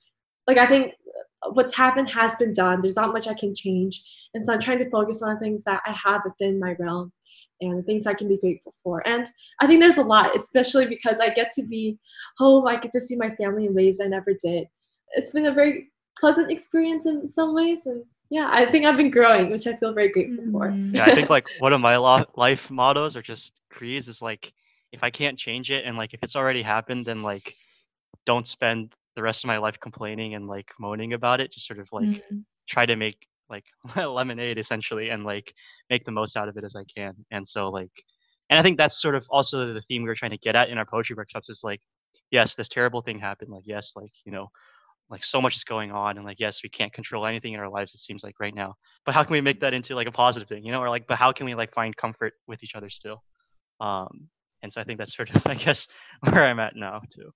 like 0.46 0.58
i 0.58 0.68
think 0.68 0.94
what's 1.54 1.76
happened 1.76 2.08
has 2.10 2.36
been 2.36 2.54
done. 2.54 2.82
There's 2.82 2.96
not 2.96 3.14
much 3.14 3.28
i 3.28 3.34
can 3.34 3.56
change. 3.56 4.02
And 4.34 4.44
so 4.44 4.54
i'm 4.54 4.60
trying 4.60 4.80
to 4.80 4.90
focus 4.90 5.22
on 5.22 5.34
the 5.34 5.40
things 5.40 5.64
that 5.64 5.82
i 5.86 5.92
have 5.92 6.22
within 6.26 6.60
my 6.60 6.76
realm 6.80 7.12
and 7.62 7.78
the 7.78 7.84
things 7.84 8.08
I 8.08 8.14
can 8.14 8.28
be 8.28 8.38
grateful 8.38 8.74
for. 8.84 9.08
And 9.08 9.26
I 9.60 9.68
think 9.68 9.82
there's 9.82 9.98
a 9.98 10.04
lot, 10.04 10.36
especially 10.36 10.88
because 10.88 11.20
I 11.20 11.30
get 11.30 11.52
to 11.52 11.66
be 11.66 11.98
home, 12.38 12.68
I 12.68 12.78
get 12.78 12.92
to 12.94 13.02
see 13.02 13.16
my 13.16 13.34
family 13.36 13.68
in 13.68 13.74
ways 13.74 14.00
I 14.04 14.08
never 14.08 14.34
did. 14.34 14.68
It's 15.16 15.30
been 15.32 15.46
a 15.46 15.54
very 15.54 15.90
pleasant 16.20 16.52
experience 16.52 17.06
in 17.06 17.28
some 17.28 17.54
ways. 17.54 17.86
And 17.86 18.04
yeah, 18.30 18.50
I 18.52 18.70
think 18.72 18.86
I've 18.86 18.98
been 18.98 19.12
growing, 19.12 19.50
which 19.50 19.68
I 19.68 19.76
feel 19.76 19.94
very 19.94 20.10
grateful 20.10 20.46
for. 20.52 20.70
Mm-hmm. 20.70 20.96
Yeah, 20.96 21.06
I 21.06 21.16
think 21.16 21.30
like 21.30 21.48
one 21.60 21.74
of 21.74 21.82
my 21.82 21.98
life 21.98 22.70
mottos 22.70 23.16
or 23.16 23.22
just 23.22 23.54
creeds 23.70 24.08
is 24.08 24.22
like, 24.22 24.52
if 24.92 25.04
I 25.04 25.10
can't 25.10 25.40
change 25.40 25.72
it 25.72 25.86
and 25.86 25.98
like 25.98 26.14
if 26.14 26.20
it's 26.22 26.36
already 26.36 26.62
happened, 26.62 27.06
then 27.06 27.24
like 27.24 27.56
don't 28.26 28.48
spend 28.48 28.94
the 29.16 29.22
rest 29.22 29.44
of 29.44 29.48
my 29.48 29.58
life 29.58 29.78
complaining 29.82 30.36
and 30.36 30.48
like 30.48 30.70
moaning 30.80 31.14
about 31.14 31.40
it. 31.40 31.52
Just 31.52 31.68
sort 31.68 31.80
of 31.80 31.88
like 31.92 32.06
mm-hmm. 32.06 32.40
try 32.68 32.86
to 32.86 32.96
make 32.96 33.28
like 33.52 33.66
lemonade 33.96 34.58
essentially 34.58 35.10
and 35.10 35.24
like 35.24 35.54
make 35.90 36.06
the 36.06 36.12
most 36.12 36.38
out 36.38 36.50
of 36.50 36.58
it 36.58 36.64
as 36.64 36.76
I 36.76 36.84
can. 36.96 37.14
And 37.32 37.48
so 37.48 37.70
like 37.70 37.92
and 38.50 38.60
I 38.60 38.64
think 38.64 38.78
that's 38.78 39.02
sort 39.02 39.16
of 39.16 39.26
also 39.30 39.74
the 39.74 39.82
theme 39.88 40.04
we 40.04 40.10
were 40.10 40.16
trying 40.16 40.32
to 40.32 40.38
get 40.38 40.56
at 40.56 40.70
in 40.70 40.78
our 40.78 40.86
poetry 40.86 41.16
workshops 41.16 41.50
is 41.50 41.62
like, 41.64 41.82
yes, 42.32 42.56
this 42.56 42.68
terrible 42.68 43.02
thing 43.02 43.18
happened. 43.18 43.50
Like, 43.50 43.64
yes, 43.66 43.94
like, 43.96 44.12
you 44.26 44.32
know, 44.34 44.50
like 45.12 45.26
so 45.26 45.42
much 45.42 45.56
is 45.56 45.64
going 45.64 45.92
on 45.92 46.18
and 46.18 46.26
like 46.26 46.40
yes 46.40 46.62
we 46.64 46.70
can't 46.70 46.94
control 46.94 47.26
anything 47.28 47.54
in 47.54 47.60
our 47.60 47.70
lives 47.70 47.94
it 47.94 48.00
seems 48.00 48.24
like 48.24 48.40
right 48.40 48.56
now 48.56 48.74
but 49.06 49.14
how 49.14 49.24
can 49.24 49.34
we 49.34 49.42
make 49.42 49.60
that 49.60 49.74
into 49.74 49.94
like 49.94 50.08
a 50.08 50.12
positive 50.12 50.48
thing 50.48 50.64
you 50.64 50.72
know 50.72 50.80
or 50.80 50.90
like 50.90 51.06
but 51.08 51.18
how 51.18 51.32
can 51.32 51.46
we 51.46 51.54
like 51.54 51.72
find 51.74 51.96
comfort 51.98 52.34
with 52.48 52.64
each 52.64 52.76
other 52.76 52.90
still 52.90 53.22
um 53.82 54.30
and 54.64 54.72
so 54.72 54.80
i 54.80 54.84
think 54.84 54.98
that's 54.98 55.16
sort 55.16 55.30
of 55.36 55.42
i 55.46 55.54
guess 55.54 55.88
where 56.22 56.46
i'm 56.46 56.60
at 56.60 56.76
now 56.76 57.02
too 57.14 57.30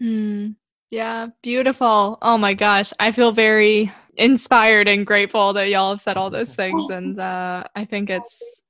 mm. 0.00 0.54
Yeah, 0.90 1.28
beautiful. 1.42 2.18
Oh 2.22 2.38
my 2.38 2.54
gosh. 2.54 2.92
I 3.00 3.12
feel 3.12 3.32
very 3.32 3.92
inspired 4.16 4.88
and 4.88 5.06
grateful 5.06 5.52
that 5.52 5.68
y'all 5.68 5.90
have 5.90 6.00
said 6.00 6.16
all 6.16 6.30
those 6.30 6.54
things. 6.54 6.90
And 6.90 7.18
uh, 7.18 7.64
I 7.74 7.84
think 7.84 8.10
it's, 8.10 8.62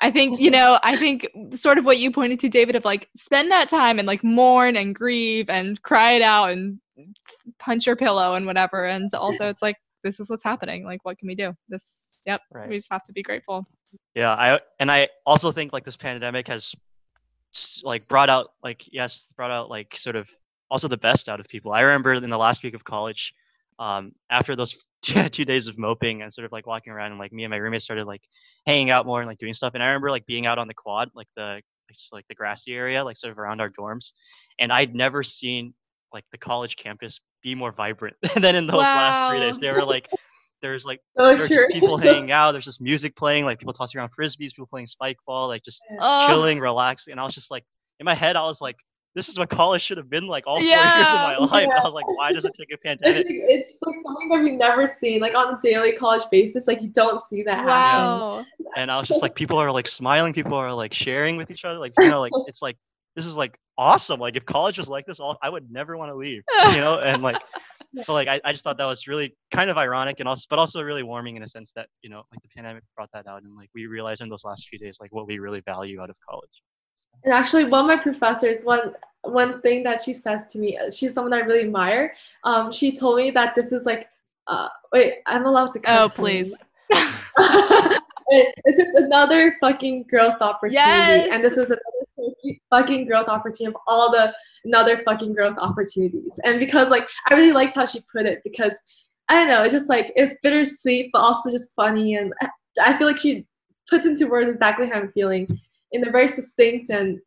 I 0.00 0.10
think, 0.10 0.40
you 0.40 0.50
know, 0.50 0.78
I 0.82 0.96
think 0.96 1.28
sort 1.52 1.78
of 1.78 1.84
what 1.84 1.98
you 1.98 2.10
pointed 2.10 2.40
to, 2.40 2.48
David, 2.48 2.76
of 2.76 2.84
like 2.84 3.08
spend 3.16 3.50
that 3.50 3.68
time 3.68 3.98
and 3.98 4.06
like 4.06 4.24
mourn 4.24 4.76
and 4.76 4.94
grieve 4.94 5.50
and 5.50 5.80
cry 5.82 6.12
it 6.12 6.22
out 6.22 6.50
and 6.50 6.78
punch 7.58 7.86
your 7.86 7.96
pillow 7.96 8.34
and 8.34 8.46
whatever. 8.46 8.84
And 8.84 9.12
also, 9.14 9.48
it's 9.48 9.62
like, 9.62 9.76
this 10.04 10.20
is 10.20 10.30
what's 10.30 10.44
happening. 10.44 10.84
Like, 10.84 11.04
what 11.04 11.18
can 11.18 11.26
we 11.28 11.34
do? 11.34 11.52
This, 11.68 12.22
yep, 12.26 12.40
right. 12.52 12.68
we 12.68 12.76
just 12.76 12.90
have 12.90 13.02
to 13.04 13.12
be 13.12 13.22
grateful. 13.22 13.66
Yeah. 14.14 14.32
I, 14.32 14.60
and 14.80 14.90
I 14.90 15.08
also 15.26 15.52
think 15.52 15.72
like 15.72 15.84
this 15.84 15.96
pandemic 15.96 16.46
has 16.48 16.74
like 17.82 18.06
brought 18.08 18.30
out, 18.30 18.52
like, 18.62 18.84
yes, 18.86 19.26
brought 19.36 19.50
out 19.50 19.68
like 19.68 19.96
sort 19.96 20.16
of 20.16 20.28
also 20.70 20.88
the 20.88 20.96
best 20.96 21.28
out 21.28 21.40
of 21.40 21.46
people. 21.46 21.72
I 21.72 21.80
remember 21.80 22.14
in 22.14 22.30
the 22.30 22.38
last 22.38 22.62
week 22.62 22.74
of 22.74 22.84
college, 22.84 23.32
um, 23.78 24.12
after 24.30 24.56
those 24.56 24.76
two 25.02 25.44
days 25.44 25.68
of 25.68 25.78
moping 25.78 26.22
and 26.22 26.32
sort 26.32 26.44
of 26.44 26.52
like 26.52 26.66
walking 26.66 26.92
around, 26.92 27.12
and 27.12 27.18
like 27.18 27.32
me 27.32 27.44
and 27.44 27.50
my 27.50 27.56
roommate 27.56 27.82
started 27.82 28.06
like 28.06 28.22
hanging 28.66 28.90
out 28.90 29.06
more 29.06 29.20
and 29.20 29.28
like 29.28 29.38
doing 29.38 29.54
stuff. 29.54 29.74
And 29.74 29.82
I 29.82 29.86
remember 29.86 30.10
like 30.10 30.26
being 30.26 30.46
out 30.46 30.58
on 30.58 30.68
the 30.68 30.74
quad, 30.74 31.10
like 31.14 31.28
the 31.36 31.60
just, 31.90 32.12
like 32.12 32.26
the 32.28 32.34
grassy 32.34 32.74
area, 32.74 33.04
like 33.04 33.16
sort 33.16 33.32
of 33.32 33.38
around 33.38 33.60
our 33.60 33.70
dorms, 33.70 34.12
and 34.58 34.72
I'd 34.72 34.94
never 34.94 35.22
seen 35.22 35.74
like 36.12 36.24
the 36.32 36.38
college 36.38 36.76
campus 36.76 37.20
be 37.42 37.54
more 37.54 37.72
vibrant 37.72 38.16
than 38.34 38.54
in 38.54 38.66
those 38.66 38.76
wow. 38.76 38.82
last 38.82 39.30
three 39.30 39.40
days. 39.40 39.58
They 39.58 39.70
were 39.70 39.84
like 39.84 40.08
there's 40.60 40.84
like 40.84 41.00
oh, 41.18 41.36
there's 41.36 41.48
sure. 41.48 41.68
people 41.70 41.96
hanging 41.96 42.30
out. 42.30 42.52
There's 42.52 42.64
just 42.64 42.80
music 42.80 43.16
playing, 43.16 43.44
like 43.44 43.58
people 43.58 43.74
tossing 43.74 43.98
around 43.98 44.10
frisbees, 44.18 44.50
people 44.50 44.66
playing 44.66 44.86
spike 44.86 45.18
ball, 45.26 45.48
like 45.48 45.62
just 45.62 45.82
oh. 46.00 46.28
chilling, 46.28 46.58
relaxing. 46.58 47.12
And 47.12 47.20
I 47.20 47.24
was 47.24 47.34
just 47.34 47.50
like, 47.50 47.64
in 48.00 48.04
my 48.04 48.14
head, 48.14 48.36
I 48.36 48.44
was 48.44 48.60
like, 48.60 48.76
this 49.14 49.28
is 49.28 49.38
what 49.38 49.50
college 49.50 49.82
should 49.82 49.96
have 49.96 50.10
been 50.10 50.26
like 50.26 50.44
all 50.46 50.58
four 50.58 50.64
yeah, 50.64 50.96
years 50.96 51.08
of 51.08 51.14
my 51.50 51.56
life. 51.56 51.68
Yeah. 51.68 51.80
I 51.80 51.84
was 51.84 51.94
like, 51.94 52.06
why 52.16 52.32
does 52.32 52.44
it 52.44 52.52
take 52.56 52.72
a 52.72 52.78
pandemic? 52.78 53.26
It's, 53.28 53.28
like, 53.28 53.50
it's 53.50 53.78
like 53.82 53.96
something 54.02 54.28
that 54.28 54.42
we've 54.42 54.58
never 54.58 54.86
seen, 54.86 55.20
like 55.20 55.34
on 55.34 55.54
a 55.54 55.58
daily 55.60 55.92
college 55.92 56.22
basis. 56.30 56.66
Like 56.66 56.82
you 56.82 56.88
don't 56.88 57.22
see 57.22 57.42
that 57.44 57.64
wow. 57.64 58.38
happen. 58.38 58.66
And 58.76 58.90
I 58.90 58.98
was 58.98 59.08
just 59.08 59.22
like, 59.22 59.34
people 59.34 59.58
are 59.58 59.72
like 59.72 59.88
smiling, 59.88 60.32
people 60.32 60.54
are 60.54 60.72
like 60.72 60.94
sharing 60.94 61.36
with 61.36 61.50
each 61.50 61.64
other, 61.64 61.78
like 61.78 61.92
you 61.98 62.10
know, 62.10 62.20
like 62.20 62.32
it's 62.46 62.62
like 62.62 62.76
this 63.16 63.26
is 63.26 63.34
like 63.34 63.58
awesome. 63.76 64.20
Like 64.20 64.36
if 64.36 64.44
college 64.44 64.78
was 64.78 64.88
like 64.88 65.06
this, 65.06 65.20
all 65.20 65.36
I 65.42 65.48
would 65.48 65.70
never 65.70 65.96
want 65.96 66.10
to 66.10 66.14
leave. 66.14 66.42
You 66.72 66.78
know, 66.78 66.98
and 67.04 67.22
like 67.22 67.42
but 67.94 68.12
like 68.12 68.28
I, 68.28 68.40
I 68.44 68.52
just 68.52 68.64
thought 68.64 68.78
that 68.78 68.84
was 68.84 69.06
really 69.06 69.34
kind 69.52 69.70
of 69.70 69.78
ironic 69.78 70.20
and 70.20 70.28
also 70.28 70.44
but 70.50 70.58
also 70.58 70.82
really 70.82 71.02
warming 71.02 71.36
in 71.36 71.42
a 71.42 71.48
sense 71.48 71.72
that 71.74 71.88
you 72.02 72.10
know 72.10 72.22
like 72.30 72.42
the 72.42 72.48
pandemic 72.54 72.82
brought 72.94 73.10
that 73.12 73.26
out 73.26 73.42
and 73.42 73.56
like 73.56 73.70
we 73.74 73.86
realized 73.86 74.20
in 74.20 74.28
those 74.28 74.44
last 74.44 74.68
few 74.68 74.78
days 74.78 74.98
like 75.00 75.12
what 75.12 75.26
we 75.26 75.38
really 75.38 75.60
value 75.60 76.00
out 76.00 76.10
of 76.10 76.16
college 76.28 76.62
and 77.24 77.32
actually, 77.32 77.64
one 77.64 77.80
of 77.80 77.86
my 77.86 78.02
professors, 78.02 78.62
one 78.62 78.94
one 79.22 79.60
thing 79.60 79.82
that 79.82 80.00
she 80.02 80.12
says 80.12 80.46
to 80.46 80.58
me, 80.58 80.78
uh, 80.78 80.90
she's 80.90 81.14
someone 81.14 81.32
I 81.32 81.40
really 81.40 81.62
admire. 81.62 82.14
Um, 82.44 82.70
she 82.72 82.94
told 82.94 83.18
me 83.18 83.30
that 83.32 83.54
this 83.54 83.72
is 83.72 83.84
like, 83.84 84.08
uh, 84.46 84.68
wait, 84.92 85.16
I'm 85.26 85.46
allowed 85.46 85.72
to. 85.72 85.80
Oh, 85.86 86.08
please. 86.08 86.56
it's 86.90 88.78
just 88.78 88.96
another 88.96 89.56
fucking 89.60 90.04
growth 90.04 90.40
opportunity, 90.40 90.74
yes! 90.74 91.28
and 91.30 91.42
this 91.42 91.56
is 91.56 91.70
another 91.70 92.58
fucking 92.70 93.06
growth 93.06 93.28
opportunity 93.28 93.66
of 93.66 93.76
all 93.86 94.10
the 94.10 94.32
another 94.64 95.02
fucking 95.04 95.34
growth 95.34 95.56
opportunities. 95.58 96.38
And 96.44 96.58
because 96.58 96.90
like 96.90 97.08
I 97.28 97.34
really 97.34 97.52
liked 97.52 97.74
how 97.74 97.86
she 97.86 98.00
put 98.10 98.26
it 98.26 98.40
because 98.44 98.80
I 99.28 99.34
don't 99.34 99.48
know, 99.48 99.62
it's 99.64 99.74
just 99.74 99.90
like 99.90 100.12
it's 100.16 100.38
bittersweet 100.42 101.10
but 101.12 101.20
also 101.20 101.50
just 101.50 101.74
funny, 101.74 102.14
and 102.16 102.32
I 102.80 102.96
feel 102.96 103.06
like 103.06 103.18
she 103.18 103.46
puts 103.90 104.06
into 104.06 104.28
words 104.28 104.50
exactly 104.50 104.88
how 104.88 105.00
I'm 105.00 105.12
feeling 105.12 105.60
in 105.92 106.06
a 106.06 106.10
very 106.10 106.28
succinct 106.28 106.90
and 106.90 107.18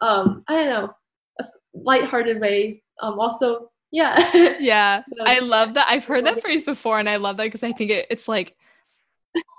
um, 0.00 0.42
I 0.48 0.56
don't 0.56 0.68
know, 0.68 0.90
a 1.38 1.44
lighthearted 1.74 2.40
way. 2.40 2.82
Um, 3.02 3.18
also, 3.18 3.70
yeah. 3.90 4.56
yeah, 4.60 5.02
so, 5.08 5.24
I 5.24 5.40
love 5.40 5.74
that. 5.74 5.86
I've 5.88 6.04
heard 6.04 6.26
that 6.26 6.40
phrase 6.40 6.64
before, 6.64 6.98
and 6.98 7.08
I 7.08 7.16
love 7.16 7.36
that 7.38 7.44
because 7.44 7.62
I 7.62 7.72
think 7.72 7.90
it, 7.90 8.06
it's 8.10 8.28
like 8.28 8.56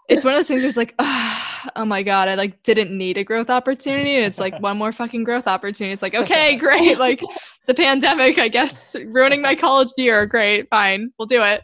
it's 0.09 0.25
one 0.25 0.33
of 0.33 0.39
those 0.39 0.47
things 0.47 0.61
where 0.61 0.67
it's 0.67 0.77
like, 0.77 0.93
oh 0.99 1.85
my 1.85 2.03
god, 2.03 2.27
I 2.27 2.35
like 2.35 2.63
didn't 2.63 2.95
need 2.95 3.17
a 3.17 3.23
growth 3.23 3.49
opportunity, 3.49 4.15
and 4.15 4.25
it's 4.25 4.39
like 4.39 4.59
one 4.59 4.77
more 4.77 4.91
fucking 4.91 5.23
growth 5.23 5.47
opportunity. 5.47 5.93
It's 5.93 6.01
like, 6.01 6.15
okay, 6.15 6.55
great, 6.57 6.97
like 6.99 7.23
the 7.67 7.73
pandemic, 7.73 8.37
I 8.37 8.47
guess, 8.47 8.95
ruining 9.05 9.41
my 9.41 9.55
college 9.55 9.91
year. 9.97 10.25
Great, 10.25 10.69
fine, 10.69 11.11
we'll 11.17 11.27
do 11.27 11.41
it. 11.43 11.61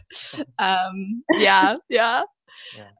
Um, 0.58 1.22
yeah, 1.32 1.76
yeah. 1.88 2.22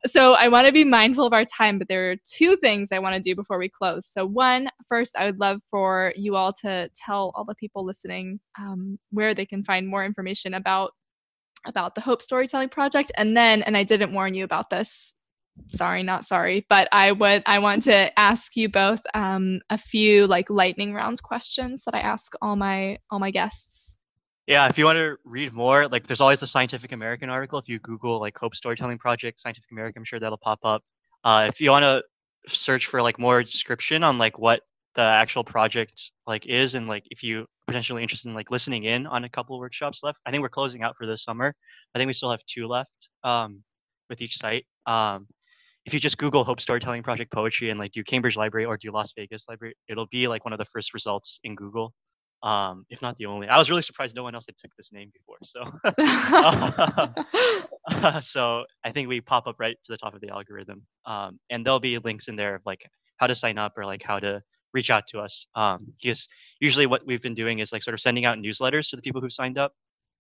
So 0.07 0.35
I 0.35 0.49
want 0.49 0.67
to 0.67 0.73
be 0.73 0.85
mindful 0.85 1.27
of 1.27 1.33
our 1.33 1.45
time, 1.45 1.79
but 1.79 1.89
there 1.89 2.11
are 2.11 2.17
two 2.25 2.57
things 2.57 2.91
I 2.93 2.99
want 2.99 3.15
to 3.15 3.21
do 3.21 3.35
before 3.35 3.59
we 3.59 3.69
close. 3.69 4.07
So 4.07 4.25
one, 4.27 4.69
first, 4.87 5.17
I 5.17 5.27
would 5.27 5.39
love 5.39 5.61
for 5.71 6.13
you 6.17 6.37
all 6.37 6.53
to 6.63 6.91
tell 6.95 7.33
all 7.35 7.45
the 7.45 7.55
people 7.55 7.85
listening 7.85 8.41
um, 8.59 8.99
where 9.11 9.35
they 9.35 9.47
can 9.47 9.65
find 9.65 9.87
more 9.87 10.05
information 10.05 10.55
about 10.55 10.93
about 11.67 11.97
the 11.97 12.01
Hope 12.01 12.23
Storytelling 12.23 12.69
Project, 12.69 13.11
and 13.17 13.37
then, 13.37 13.63
and 13.63 13.77
I 13.77 13.83
didn't 13.83 14.13
warn 14.13 14.33
you 14.33 14.45
about 14.45 14.71
this. 14.71 15.17
Sorry, 15.67 16.05
not 16.05 16.25
sorry, 16.25 16.65
but 16.71 16.89
I 16.93 17.11
would 17.11 17.43
I 17.45 17.59
want 17.59 17.83
to 17.85 18.17
ask 18.19 18.57
you 18.57 18.69
both 18.69 19.01
um, 19.13 19.61
a 19.69 19.77
few 19.77 20.29
like 20.29 20.49
lightning 20.51 20.95
rounds 20.95 21.21
questions 21.21 21.83
that 21.85 21.97
I 21.97 22.01
ask 22.01 22.33
all 22.41 22.55
my 22.55 22.99
all 23.11 23.19
my 23.19 23.33
guests 23.33 23.98
yeah, 24.49 24.67
if 24.67 24.79
you 24.79 24.87
want 24.87 24.97
to 24.97 25.17
read 25.27 25.53
more, 25.53 25.87
like 25.89 26.07
there's 26.07 26.23
always 26.23 26.43
a 26.43 26.47
Scientific 26.47 26.93
American 26.93 27.29
article. 27.29 27.59
If 27.59 27.69
you 27.69 27.79
Google 27.81 28.19
like 28.19 28.37
Hope 28.39 28.57
Storytelling 28.57 28.97
Project, 28.97 29.43
Scientific 29.43 29.71
American, 29.71 30.01
I'm 30.01 30.05
sure 30.07 30.19
that'll 30.19 30.39
pop 30.39 30.61
up. 30.65 30.83
Uh, 31.23 31.45
if 31.49 31.61
you 31.61 31.71
want 31.71 31.83
to 31.83 32.03
search 32.49 32.87
for 32.87 33.03
like 33.03 33.19
more 33.19 33.43
description 33.43 34.03
on 34.03 34.17
like 34.17 34.39
what 34.39 34.63
the 34.97 35.03
actual 35.03 35.45
project 35.45 36.13
like 36.27 36.47
is, 36.47 36.75
and 36.75 36.89
like 36.89 37.05
if 37.11 37.23
you 37.23 37.45
potentially 37.67 38.03
interested 38.03 38.29
in 38.29 38.35
like 38.35 38.51
listening 38.51 38.85
in 38.85 39.07
on 39.07 39.25
a 39.25 39.29
couple 39.29 39.59
workshops 39.59 40.01
left, 40.03 40.19
I 40.25 40.31
think 40.31 40.41
we're 40.41 40.49
closing 40.49 40.83
out 40.83 40.97
for 40.97 41.07
this 41.07 41.25
summer. 41.25 41.55
I 41.95 41.99
think 41.99 42.07
we 42.07 42.15
still 42.15 42.31
have 42.31 42.41
two 42.47 42.67
left 42.69 43.11
um, 43.25 43.63
with 44.09 44.23
each 44.23 44.39
site. 44.39 44.65
Um, 44.87 45.27
if 45.85 45.93
you 45.93 46.01
just 46.01 46.17
Google 46.17 46.43
Hope 46.43 46.63
Storytelling 46.63 47.03
Project 47.03 47.31
Poetry 47.33 47.69
and 47.69 47.79
like 47.79 47.93
do 47.93 48.03
Cambridge 48.03 48.37
Library 48.37 48.65
or 48.65 48.79
do 48.79 48.93
Las 48.93 49.13
Vegas 49.15 49.45
Library, 49.47 49.75
it'll 49.89 50.09
be 50.11 50.27
like 50.27 50.47
one 50.47 50.55
of 50.55 50.59
the 50.59 50.67
first 50.73 50.95
results 50.95 51.39
in 51.45 51.55
Google 51.55 51.93
um, 52.43 52.87
if 52.89 53.03
not 53.03 53.17
the 53.19 53.27
only. 53.27 53.49
I 53.49 53.59
was 53.59 53.69
really 53.71 53.83
surprised 53.83 54.15
no 54.15 54.23
one 54.23 54.35
else 54.35 54.47
had 54.47 54.57
took 54.59 54.71
this 54.77 54.91
name 54.93 55.11
before. 55.13 55.39
So, 55.45 55.65
uh, 57.91 58.21
so 58.21 58.65
I 58.85 58.93
think 58.93 59.09
we 59.09 59.21
pop 59.21 59.47
up 59.47 59.57
right 59.59 59.77
to 59.85 59.93
the 59.93 59.99
top 59.99 60.15
of 60.15 60.21
the 60.21 60.31
algorithm, 60.31 60.83
um, 61.07 61.39
and 61.51 61.65
there'll 61.65 61.81
be 61.81 61.99
links 61.99 62.29
in 62.29 62.37
there 62.37 62.55
of 62.55 62.63
like 62.65 62.89
how 63.17 63.27
to 63.27 63.35
sign 63.35 63.59
up 63.59 63.73
or 63.77 63.85
like 63.85 64.03
how 64.03 64.19
to 64.21 64.43
reach 64.73 64.91
out 64.91 65.05
to 65.09 65.19
us. 65.21 65.47
Um, 65.55 65.93
because 66.01 66.29
usually 66.61 66.87
what 66.87 67.05
we've 67.07 67.23
been 67.23 67.35
doing 67.35 67.59
is 67.59 67.73
like 67.73 67.83
sort 67.83 67.95
of 67.95 68.01
sending 68.01 68.25
out 68.25 68.39
newsletters 68.39 68.91
to 68.91 68.97
the 68.97 69.03
people 69.03 69.21
who 69.21 69.31
signed 69.31 69.59
up. 69.59 69.73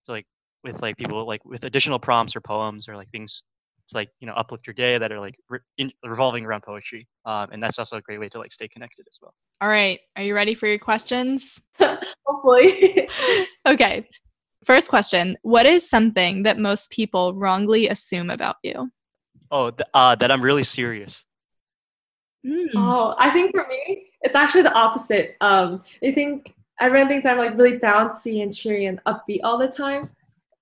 So 0.02 0.12
like 0.12 0.26
with 0.64 0.80
like 0.82 0.96
people 0.96 1.26
like 1.26 1.44
with 1.44 1.64
additional 1.64 1.98
prompts 1.98 2.34
or 2.34 2.40
poems 2.40 2.88
or 2.88 2.96
like 2.96 3.10
things 3.10 3.42
to 3.88 3.96
like 3.96 4.10
you 4.20 4.26
know 4.26 4.34
uplift 4.34 4.66
your 4.66 4.74
day 4.74 4.98
that 4.98 5.10
are 5.12 5.20
like 5.20 5.34
re- 5.48 5.60
in, 5.78 5.90
revolving 6.04 6.44
around 6.44 6.62
poetry 6.62 7.08
um, 7.24 7.48
and 7.52 7.62
that's 7.62 7.78
also 7.78 7.96
a 7.96 8.00
great 8.02 8.20
way 8.20 8.28
to 8.28 8.38
like 8.38 8.52
stay 8.52 8.68
connected 8.68 9.06
as 9.10 9.18
well. 9.20 9.34
All 9.60 9.68
right. 9.68 10.00
Are 10.16 10.22
you 10.22 10.34
ready 10.34 10.54
for 10.54 10.66
your 10.66 10.78
questions? 10.78 11.60
Hopefully. 12.26 13.08
Okay. 13.66 14.08
First 14.64 14.88
question. 14.88 15.36
What 15.42 15.66
is 15.66 15.88
something 15.88 16.42
that 16.44 16.58
most 16.58 16.90
people 16.90 17.34
wrongly 17.34 17.88
assume 17.88 18.30
about 18.30 18.56
you? 18.62 18.90
Oh 19.50 19.70
th- 19.70 19.88
uh, 19.94 20.14
that 20.16 20.30
i'm 20.30 20.42
really 20.42 20.64
serious. 20.64 21.24
Mm. 22.46 22.68
oh 22.76 23.16
i 23.18 23.30
think 23.30 23.50
for 23.50 23.66
me 23.66 24.06
it's 24.22 24.36
actually 24.36 24.62
the 24.62 24.72
opposite. 24.74 25.36
Um 25.40 25.82
i 26.04 26.12
think 26.12 26.54
everyone 26.80 27.08
thinks 27.08 27.26
i'm 27.26 27.36
like 27.36 27.56
really 27.58 27.78
bouncy 27.78 28.42
and 28.42 28.54
cheery 28.54 28.86
and 28.86 29.00
upbeat 29.06 29.40
all 29.42 29.58
the 29.58 29.68
time 29.68 30.08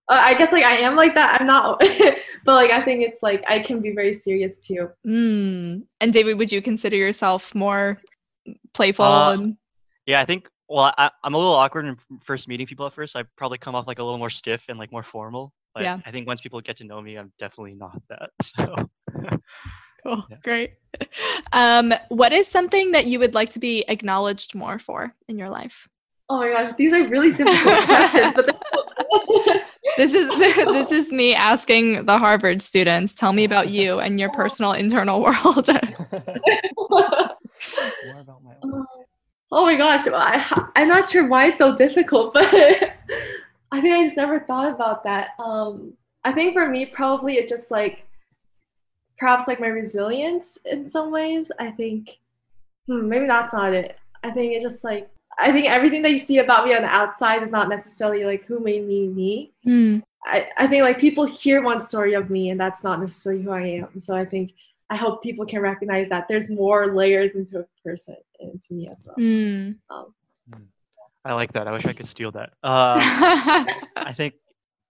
uh, 0.09 0.21
I 0.23 0.35
guess 0.35 0.53
like 0.53 0.65
I 0.65 0.77
am 0.79 0.95
like 0.95 1.15
that. 1.15 1.41
I'm 1.41 1.47
not, 1.47 1.81
but 2.45 2.55
like 2.55 2.71
I 2.71 2.83
think 2.83 3.03
it's 3.03 3.23
like 3.23 3.45
I 3.49 3.59
can 3.59 3.81
be 3.81 3.93
very 3.93 4.13
serious 4.13 4.59
too. 4.59 4.91
Mm. 5.07 5.83
And 6.01 6.13
David, 6.13 6.39
would 6.39 6.53
you 6.53 6.63
consider 6.63 6.97
yourself 6.97 7.55
more 7.55 8.01
playful? 8.73 9.05
Uh, 9.05 9.33
and- 9.33 9.57
yeah, 10.07 10.21
I 10.21 10.25
think. 10.25 10.49
Well, 10.69 10.93
I, 10.99 11.11
am 11.23 11.35
a 11.35 11.39
little 11.39 11.53
awkward 11.53 11.87
in 11.87 11.97
first 12.25 12.49
meeting 12.49 12.67
people 12.67 12.87
at 12.87 12.93
first. 12.93 13.15
I 13.15 13.23
probably 13.37 13.59
come 13.59 13.77
off 13.77 13.87
like 13.87 14.01
a 14.01 14.03
little 14.03 14.19
more 14.19 14.31
stiff 14.31 14.63
and 14.69 14.81
like 14.81 14.91
more 14.91 15.05
formal. 15.05 15.53
But 15.75 15.85
yeah. 15.85 16.01
I 16.05 16.11
think 16.11 16.27
once 16.27 16.41
people 16.41 16.61
get 16.61 16.79
to 16.79 16.85
know 16.85 17.01
me, 17.01 17.17
I'm 17.17 17.33
definitely 17.39 17.75
not 17.75 18.01
that. 18.09 18.31
So. 18.43 18.75
cool. 20.03 20.25
Yeah. 20.29 20.37
Great. 20.43 20.71
Um, 21.53 21.95
what 22.09 22.33
is 22.33 22.49
something 22.49 22.93
that 22.93 23.07
you 23.07 23.19
would 23.21 23.35
like 23.35 23.51
to 23.51 23.61
be 23.61 23.85
acknowledged 23.87 24.55
more 24.55 24.79
for 24.79 25.15
in 25.29 25.39
your 25.39 25.51
life? 25.51 25.87
Oh 26.29 26.39
my 26.39 26.49
gosh, 26.49 26.75
these 26.77 26.93
are 26.93 27.07
really 27.07 27.33
difficult 27.33 27.85
questions, 27.85 28.35
but 28.35 28.57
this 29.97 30.15
is 30.15 30.29
this 30.39 30.93
is 30.93 31.13
me 31.13 31.35
asking 31.35 32.05
the 32.07 32.19
Harvard 32.19 32.63
students, 32.63 33.15
tell 33.15 33.33
me 33.33 33.45
about 33.45 33.71
you 33.71 34.01
and 34.01 34.21
your 34.21 34.31
personal 34.31 34.73
internal 34.73 35.21
world. 35.21 35.69
oh 39.51 39.65
my 39.65 39.77
gosh, 39.77 40.07
I, 40.07 40.69
I'm 40.77 40.89
not 40.89 41.11
sure 41.11 41.27
why 41.27 41.47
it's 41.47 41.59
so 41.59 41.75
difficult, 41.75 42.35
but 42.35 42.47
I 42.53 43.81
think 43.81 43.95
I 43.95 44.05
just 44.05 44.17
never 44.17 44.41
thought 44.41 44.73
about 44.73 45.05
that. 45.05 45.31
Um, 45.39 45.95
I 46.25 46.33
think 46.33 46.55
for 46.55 46.69
me, 46.69 46.87
probably 46.87 47.35
it 47.35 47.49
just 47.49 47.71
like 47.71 48.07
perhaps 49.19 49.49
like 49.49 49.61
my 49.61 49.69
resilience 49.69 50.59
in 50.65 50.89
some 50.89 51.11
ways. 51.11 51.51
I 51.59 51.71
think 51.71 52.19
hmm, 52.87 53.09
maybe 53.09 53.27
that's 53.27 53.53
not 53.53 53.73
it. 53.73 53.99
I 54.23 54.31
think 54.31 54.53
it 54.53 54.63
just 54.63 54.85
like 54.85 55.09
I 55.39 55.53
think 55.53 55.69
everything 55.69 56.03
that 56.03 56.13
you 56.13 56.19
see 56.19 56.39
about 56.39 56.65
me 56.67 56.75
on 56.75 56.83
the 56.83 56.89
outside 56.89 57.43
is 57.43 57.53
not 57.53 57.69
necessarily 57.69 58.25
like 58.25 58.45
who 58.45 58.61
made 58.61 58.87
me 58.87 59.09
me. 59.09 59.53
Mm. 59.67 60.03
I, 60.25 60.49
I 60.57 60.67
think 60.67 60.83
like 60.83 60.99
people 60.99 61.25
hear 61.25 61.63
one 61.63 61.79
story 61.79 62.15
of 62.15 62.31
me 62.31 62.51
and 62.51 62.61
that's 62.61 62.83
not 62.83 63.01
necessarily 63.01 63.43
who 63.43 63.51
I 63.51 63.63
am. 63.63 64.01
So 64.01 64.17
I 64.17 64.25
think 64.25 64.53
I 64.89 64.97
hope 64.97 65.23
people 65.23 65.45
can 65.45 65.61
recognize 65.61 66.09
that 66.09 66.27
there's 66.29 66.51
more 66.51 66.95
layers 66.95 67.33
into 67.33 67.61
a 67.61 67.65
person 67.85 68.17
into 68.41 68.75
me 68.75 68.89
as 68.89 69.07
well. 69.07 69.17
Mm. 69.17 69.77
Um, 69.91 70.15
I 71.25 71.33
like 71.33 71.53
that. 71.55 71.67
I 71.67 71.73
wish 71.73 71.87
I 71.87 71.93
could 71.93 72.07
steal 72.07 72.31
that. 72.33 72.51
Uh, 72.63 72.97
I 73.97 74.15
think 74.17 74.35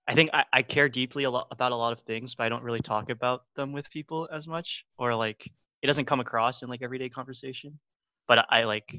I 0.06 0.14
think 0.14 0.30
I, 0.32 0.44
I 0.52 0.62
care 0.62 0.88
deeply 0.88 1.24
a 1.24 1.30
lot 1.30 1.48
about 1.50 1.72
a 1.72 1.76
lot 1.76 1.92
of 1.92 2.00
things, 2.00 2.34
but 2.34 2.44
I 2.44 2.48
don't 2.48 2.62
really 2.62 2.80
talk 2.80 3.10
about 3.10 3.44
them 3.56 3.72
with 3.72 3.90
people 3.90 4.28
as 4.30 4.46
much, 4.46 4.84
or 4.98 5.14
like 5.14 5.50
it 5.82 5.86
doesn't 5.86 6.04
come 6.04 6.20
across 6.20 6.62
in 6.62 6.68
like 6.68 6.82
everyday 6.82 7.08
conversation. 7.08 7.78
But 8.28 8.44
I 8.50 8.64
like 8.64 8.94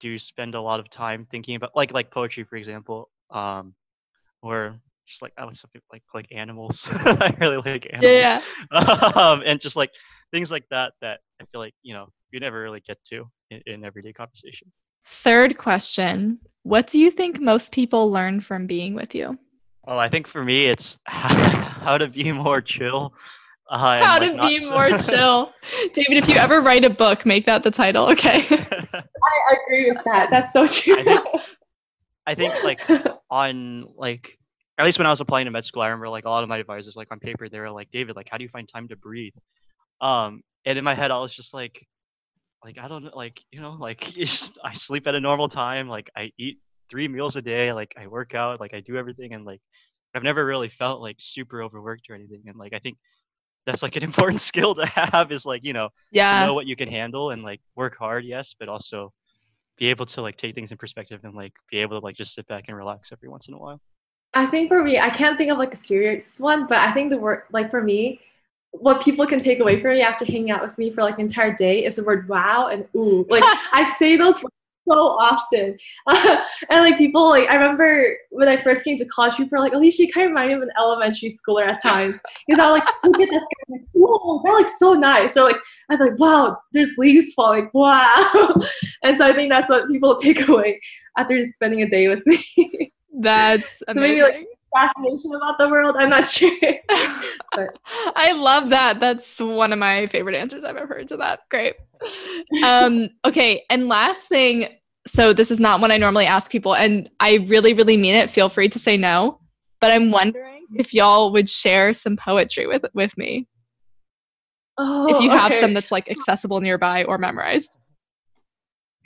do 0.00 0.18
spend 0.18 0.54
a 0.54 0.60
lot 0.60 0.80
of 0.80 0.90
time 0.90 1.26
thinking 1.30 1.56
about 1.56 1.70
like 1.74 1.92
like 1.92 2.10
poetry 2.10 2.44
for 2.44 2.56
example 2.56 3.08
um 3.30 3.74
or 4.42 4.78
just 5.06 5.22
like 5.22 5.32
I 5.36 5.44
was 5.44 5.60
something 5.60 5.80
like 5.92 6.02
like 6.14 6.26
animals. 6.30 6.86
I 6.90 7.34
really 7.40 7.56
like 7.56 7.86
animals. 7.92 8.12
yeah, 8.12 8.42
yeah. 8.72 9.10
um, 9.14 9.42
and 9.44 9.60
just 9.60 9.76
like 9.76 9.90
things 10.32 10.50
like 10.50 10.64
that 10.70 10.92
that 11.00 11.20
I 11.40 11.44
feel 11.50 11.60
like 11.60 11.74
you 11.82 11.94
know 11.94 12.08
you 12.30 12.40
never 12.40 12.62
really 12.62 12.80
get 12.86 12.98
to 13.10 13.28
in, 13.50 13.60
in 13.66 13.84
everyday 13.84 14.12
conversation. 14.12 14.70
Third 15.06 15.58
question. 15.58 16.38
What 16.62 16.86
do 16.86 16.98
you 16.98 17.10
think 17.10 17.40
most 17.40 17.72
people 17.72 18.10
learn 18.10 18.40
from 18.40 18.66
being 18.66 18.94
with 18.94 19.14
you? 19.14 19.38
Well 19.86 19.98
I 19.98 20.08
think 20.08 20.28
for 20.28 20.44
me 20.44 20.66
it's 20.66 20.98
how 21.04 21.98
to 21.98 22.08
be 22.08 22.32
more 22.32 22.60
chill 22.60 23.14
uh, 23.70 23.78
how 23.78 24.18
to 24.18 24.32
like, 24.32 24.48
be 24.48 24.68
more 24.68 24.98
chill 24.98 25.52
David 25.94 26.18
if 26.18 26.28
you 26.28 26.36
ever 26.36 26.60
write 26.60 26.84
a 26.84 26.90
book 26.90 27.24
make 27.24 27.46
that 27.46 27.62
the 27.62 27.70
title 27.70 28.06
okay 28.10 28.46
I 29.24 29.56
agree 29.64 29.90
with 29.90 30.04
that. 30.04 30.30
That's 30.30 30.52
so 30.52 30.66
true. 30.66 30.96
I 30.98 31.04
think, 31.04 31.44
I 32.26 32.34
think 32.34 32.64
like 32.64 33.06
on 33.30 33.86
like 33.96 34.38
at 34.78 34.84
least 34.84 34.98
when 34.98 35.06
I 35.06 35.10
was 35.10 35.20
applying 35.20 35.44
to 35.44 35.50
med 35.50 35.64
school, 35.64 35.82
I 35.82 35.86
remember 35.86 36.08
like 36.08 36.24
a 36.24 36.30
lot 36.30 36.42
of 36.42 36.48
my 36.48 36.58
advisors 36.58 36.96
like 36.96 37.08
on 37.10 37.20
paper 37.20 37.48
they 37.48 37.60
were 37.60 37.70
like, 37.70 37.90
David, 37.92 38.16
like 38.16 38.28
how 38.30 38.38
do 38.38 38.44
you 38.44 38.50
find 38.50 38.68
time 38.68 38.88
to 38.88 38.96
breathe? 38.96 39.34
Um, 40.00 40.42
and 40.64 40.78
in 40.78 40.84
my 40.84 40.94
head 40.94 41.10
I 41.10 41.18
was 41.18 41.34
just 41.34 41.54
like, 41.54 41.86
like 42.64 42.78
I 42.78 42.88
don't 42.88 43.04
know, 43.04 43.12
like 43.14 43.40
you 43.50 43.60
know, 43.60 43.72
like 43.72 44.00
just, 44.00 44.58
I 44.64 44.74
sleep 44.74 45.06
at 45.06 45.14
a 45.14 45.20
normal 45.20 45.48
time, 45.48 45.88
like 45.88 46.10
I 46.16 46.32
eat 46.38 46.58
three 46.90 47.08
meals 47.08 47.36
a 47.36 47.42
day, 47.42 47.72
like 47.72 47.94
I 47.98 48.06
work 48.06 48.34
out, 48.34 48.60
like 48.60 48.74
I 48.74 48.80
do 48.80 48.96
everything, 48.96 49.34
and 49.34 49.44
like 49.44 49.60
I've 50.14 50.22
never 50.22 50.44
really 50.44 50.70
felt 50.70 51.00
like 51.00 51.16
super 51.18 51.62
overworked 51.62 52.08
or 52.10 52.14
anything. 52.14 52.42
And 52.46 52.56
like 52.56 52.72
I 52.72 52.78
think 52.78 52.96
that's 53.66 53.82
like 53.82 53.96
an 53.96 54.02
important 54.02 54.40
skill 54.50 54.74
to 54.74 54.86
have 54.86 55.32
is 55.32 55.44
like 55.44 55.64
you 55.64 55.72
know 55.72 55.88
yeah. 56.10 56.40
to 56.40 56.46
know 56.46 56.54
what 56.54 56.66
you 56.66 56.76
can 56.76 56.88
handle 56.88 57.30
and 57.30 57.42
like 57.42 57.60
work 57.76 57.96
hard 57.96 58.24
yes 58.24 58.54
but 58.58 58.68
also 58.68 59.12
be 59.76 59.88
able 59.88 60.06
to 60.06 60.22
like 60.22 60.36
take 60.36 60.54
things 60.54 60.70
in 60.70 60.78
perspective 60.78 61.20
and 61.24 61.34
like 61.34 61.52
be 61.70 61.78
able 61.78 61.98
to 61.98 62.04
like 62.04 62.16
just 62.16 62.34
sit 62.34 62.46
back 62.46 62.64
and 62.68 62.76
relax 62.76 63.10
every 63.10 63.28
once 63.28 63.48
in 63.48 63.54
a 63.54 63.58
while. 63.58 63.80
I 64.32 64.46
think 64.46 64.68
for 64.68 64.82
me 64.82 64.98
i 64.98 65.10
can't 65.10 65.38
think 65.38 65.52
of 65.52 65.58
like 65.58 65.72
a 65.72 65.76
serious 65.76 66.40
one 66.40 66.66
but 66.66 66.78
i 66.78 66.90
think 66.90 67.10
the 67.10 67.18
word 67.18 67.44
like 67.52 67.70
for 67.70 67.80
me 67.82 68.20
what 68.72 69.00
people 69.00 69.24
can 69.26 69.38
take 69.38 69.60
away 69.60 69.80
from 69.80 69.92
me 69.92 70.02
after 70.02 70.24
hanging 70.24 70.50
out 70.50 70.60
with 70.60 70.76
me 70.76 70.90
for 70.90 71.02
like 71.02 71.14
an 71.14 71.20
entire 71.20 71.54
day 71.54 71.84
is 71.84 71.94
the 71.94 72.02
word 72.02 72.28
wow 72.28 72.66
and 72.66 72.84
ooh 72.96 73.24
like 73.30 73.44
i 73.72 73.94
say 73.96 74.16
those 74.16 74.42
words 74.42 74.54
so 74.88 74.94
often. 74.94 75.76
Uh, 76.06 76.36
and 76.70 76.84
like 76.84 76.98
people 76.98 77.28
like 77.28 77.48
I 77.48 77.54
remember 77.54 78.16
when 78.30 78.48
I 78.48 78.56
first 78.56 78.84
came 78.84 78.96
to 78.98 79.04
college, 79.06 79.36
people 79.36 79.50
were 79.52 79.64
like, 79.64 79.72
Alicia, 79.72 80.06
you 80.06 80.12
kind 80.12 80.26
of 80.26 80.30
remind 80.30 80.48
me 80.48 80.54
of 80.54 80.62
an 80.62 80.70
elementary 80.78 81.30
schooler 81.30 81.66
at 81.66 81.82
times. 81.82 82.18
Because 82.46 82.62
I 82.62 82.70
was 82.70 82.80
like 82.80 82.88
look 83.04 83.20
at 83.20 83.30
this 83.30 83.42
guy, 83.42 83.64
like, 83.68 83.82
whoa, 83.92 84.42
that 84.44 84.50
looks 84.50 84.78
so 84.78 84.92
nice. 84.92 85.36
Or 85.36 85.44
like 85.44 85.56
I'm 85.90 85.98
like, 85.98 86.18
wow, 86.18 86.58
there's 86.72 86.94
leaves 86.98 87.32
falling. 87.34 87.70
Wow. 87.84 88.54
and 89.02 89.16
so 89.16 89.26
I 89.26 89.32
think 89.32 89.50
that's 89.50 89.68
what 89.68 89.88
people 89.88 90.14
take 90.16 90.48
away 90.48 90.80
after 91.18 91.36
just 91.36 91.54
spending 91.54 91.82
a 91.82 91.88
day 91.88 92.08
with 92.08 92.24
me. 92.26 92.92
That's 93.20 93.78
so 93.78 93.94
maybe 93.94 94.22
like 94.22 94.46
fascination 94.74 95.34
about 95.34 95.58
the 95.58 95.68
world. 95.68 95.96
I'm 95.98 96.10
not 96.10 96.26
sure. 96.28 96.50
but. 97.52 97.78
I 98.16 98.32
love 98.32 98.70
that. 98.70 99.00
That's 99.00 99.40
one 99.40 99.72
of 99.72 99.78
my 99.78 100.06
favorite 100.06 100.34
answers 100.34 100.64
I've 100.64 100.76
ever 100.76 100.94
heard 100.94 101.08
to 101.08 101.16
that. 101.18 101.40
Great. 101.50 101.74
Um, 102.62 103.10
okay. 103.24 103.64
And 103.70 103.88
last 103.88 104.28
thing. 104.28 104.68
So 105.06 105.34
this 105.34 105.50
is 105.50 105.60
not 105.60 105.82
what 105.82 105.92
I 105.92 105.98
normally 105.98 106.24
ask 106.24 106.50
people, 106.50 106.74
and 106.74 107.10
I 107.20 107.44
really, 107.46 107.74
really 107.74 107.98
mean 107.98 108.14
it. 108.14 108.30
Feel 108.30 108.48
free 108.48 108.70
to 108.70 108.78
say 108.78 108.96
no. 108.96 109.38
But 109.78 109.90
I'm 109.90 110.10
wondering 110.10 110.64
if 110.76 110.94
y'all 110.94 111.30
would 111.32 111.50
share 111.50 111.92
some 111.92 112.16
poetry 112.16 112.66
with 112.66 112.86
with 112.94 113.16
me. 113.18 113.46
Oh, 114.78 115.14
if 115.14 115.20
you 115.20 115.28
have 115.28 115.52
okay. 115.52 115.60
some 115.60 115.74
that's 115.74 115.92
like 115.92 116.10
accessible 116.10 116.62
nearby 116.62 117.04
or 117.04 117.18
memorized. 117.18 117.76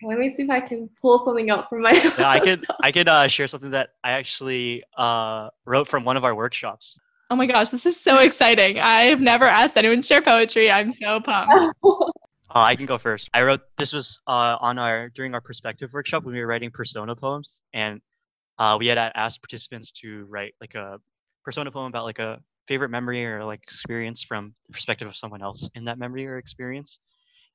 Let 0.02 0.18
me 0.18 0.28
see 0.28 0.44
if 0.44 0.50
I 0.50 0.60
can 0.60 0.88
pull 1.00 1.18
something 1.18 1.50
up 1.50 1.68
from 1.68 1.82
my. 1.82 1.92
Yeah, 1.92 2.28
I 2.28 2.40
could 2.40 2.60
I 2.82 2.92
could 2.92 3.08
uh, 3.08 3.28
share 3.28 3.48
something 3.48 3.70
that 3.70 3.90
I 4.04 4.12
actually 4.12 4.84
uh, 4.96 5.48
wrote 5.64 5.88
from 5.88 6.04
one 6.04 6.16
of 6.16 6.24
our 6.24 6.34
workshops. 6.34 6.98
Oh 7.30 7.36
my 7.36 7.46
gosh, 7.46 7.70
this 7.70 7.84
is 7.84 8.00
so 8.00 8.18
exciting. 8.18 8.78
I've 8.78 9.20
never 9.20 9.44
asked 9.44 9.76
anyone 9.76 10.00
to 10.00 10.06
share 10.06 10.22
poetry. 10.22 10.70
I'm 10.70 10.94
so 10.94 11.20
pumped. 11.20 11.54
Uh, 12.50 12.60
I 12.60 12.76
can 12.76 12.86
go 12.86 12.96
first. 12.96 13.28
I 13.34 13.42
wrote 13.42 13.60
this 13.76 13.92
was 13.92 14.20
uh, 14.26 14.56
on 14.60 14.78
our 14.78 15.10
during 15.10 15.34
our 15.34 15.40
perspective 15.40 15.90
workshop 15.92 16.24
when 16.24 16.32
we 16.32 16.40
were 16.40 16.46
writing 16.46 16.70
persona 16.70 17.14
poems, 17.14 17.58
and 17.74 18.00
uh, 18.58 18.76
we 18.80 18.86
had 18.86 18.96
asked 18.96 19.42
participants 19.42 19.92
to 20.00 20.24
write 20.30 20.54
like 20.58 20.74
a 20.74 20.98
persona 21.44 21.70
poem 21.70 21.88
about 21.88 22.04
like 22.04 22.18
a 22.18 22.40
favorite 22.66 22.88
memory 22.88 23.26
or 23.26 23.44
like 23.44 23.62
experience 23.62 24.22
from 24.22 24.54
the 24.66 24.72
perspective 24.72 25.06
of 25.06 25.14
someone 25.14 25.42
else 25.42 25.68
in 25.74 25.84
that 25.84 25.98
memory 25.98 26.26
or 26.26 26.38
experience. 26.38 26.98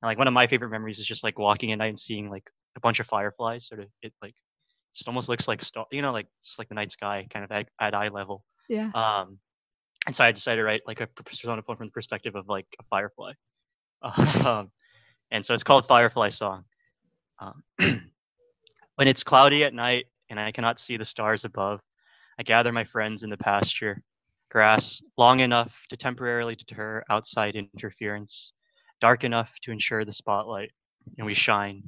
And 0.03 0.09
like 0.09 0.17
one 0.17 0.27
of 0.27 0.33
my 0.33 0.47
favorite 0.47 0.69
memories 0.69 0.99
is 0.99 1.05
just 1.05 1.23
like 1.23 1.39
walking 1.39 1.71
at 1.71 1.77
night 1.77 1.87
and 1.87 1.99
seeing 1.99 2.29
like 2.29 2.49
a 2.75 2.81
bunch 2.81 2.99
of 2.99 3.07
fireflies. 3.07 3.65
Sort 3.65 3.79
of 3.79 3.87
it 4.01 4.11
like 4.21 4.35
just 4.93 5.07
almost 5.07 5.29
looks 5.29 5.47
like 5.47 5.63
star, 5.63 5.85
you 5.93 6.01
know, 6.01 6.11
like 6.11 6.27
just 6.43 6.59
like 6.59 6.67
the 6.67 6.75
night 6.75 6.91
sky 6.91 7.25
kind 7.31 7.45
of 7.45 7.51
at, 7.53 7.69
at 7.79 7.95
eye 7.95 8.09
level. 8.09 8.43
Yeah. 8.67 8.91
Um, 8.93 9.39
and 10.05 10.13
so 10.13 10.25
I 10.25 10.33
decided 10.33 10.57
to 10.57 10.65
write 10.65 10.81
like 10.85 10.99
a 10.99 11.07
persona 11.07 11.61
poem 11.61 11.77
from 11.77 11.87
the 11.87 11.93
perspective 11.93 12.35
of 12.35 12.49
like 12.49 12.67
a 12.79 12.83
firefly. 12.89 13.31
Um, 14.03 14.71
and 15.31 15.45
so 15.45 15.53
it's 15.53 15.63
called 15.63 15.87
Firefly 15.87 16.29
Song. 16.29 16.65
Um, 17.39 17.63
when 18.95 19.07
it's 19.07 19.23
cloudy 19.23 19.63
at 19.63 19.73
night 19.73 20.07
and 20.29 20.37
I 20.37 20.51
cannot 20.51 20.81
see 20.81 20.97
the 20.97 21.05
stars 21.05 21.45
above, 21.45 21.79
I 22.37 22.43
gather 22.43 22.73
my 22.73 22.83
friends 22.83 23.23
in 23.23 23.29
the 23.29 23.37
pasture, 23.37 24.03
grass 24.51 25.01
long 25.17 25.39
enough 25.39 25.71
to 25.89 25.95
temporarily 25.95 26.55
deter 26.55 27.03
outside 27.09 27.55
interference, 27.55 28.51
dark 29.03 29.25
enough 29.25 29.51
to 29.61 29.69
ensure 29.69 30.05
the 30.05 30.13
spotlight, 30.13 30.71
and 31.17 31.27
we 31.27 31.33
shine. 31.33 31.83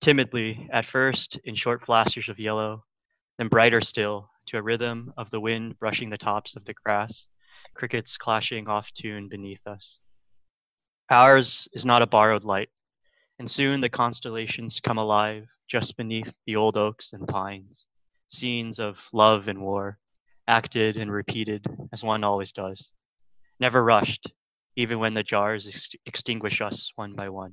Timidly, 0.00 0.68
at 0.72 0.84
first, 0.84 1.38
in 1.44 1.54
short 1.54 1.86
flashes 1.86 2.28
of 2.28 2.40
yellow, 2.40 2.82
then 3.38 3.46
brighter 3.46 3.80
still, 3.80 4.28
to 4.46 4.58
a 4.58 4.62
rhythm 4.62 5.12
of 5.16 5.30
the 5.30 5.38
wind 5.38 5.78
brushing 5.78 6.10
the 6.10 6.18
tops 6.18 6.56
of 6.56 6.64
the 6.64 6.74
grass, 6.84 7.28
crickets 7.74 8.16
clashing 8.16 8.68
off 8.68 8.90
tune 8.90 9.28
beneath 9.28 9.64
us. 9.68 10.00
Ours 11.10 11.68
is 11.74 11.86
not 11.86 12.02
a 12.02 12.08
borrowed 12.08 12.42
light, 12.42 12.70
and 13.38 13.48
soon 13.48 13.80
the 13.80 13.88
constellations 13.88 14.80
come 14.80 14.98
alive 14.98 15.46
just 15.68 15.96
beneath 15.96 16.34
the 16.44 16.56
old 16.56 16.76
oaks 16.76 17.12
and 17.12 17.28
pines, 17.28 17.86
scenes 18.26 18.80
of 18.80 18.96
love 19.12 19.46
and 19.46 19.60
war, 19.60 19.96
acted 20.48 20.96
and 20.96 21.12
repeated 21.12 21.64
as 21.92 22.02
one 22.02 22.24
always 22.24 22.50
does, 22.50 22.90
never 23.60 23.84
rushed, 23.84 24.26
even 24.76 24.98
when 24.98 25.14
the 25.14 25.22
jars 25.22 25.66
ex- 25.66 25.94
extinguish 26.06 26.60
us 26.60 26.92
one 26.96 27.14
by 27.14 27.28
one. 27.28 27.52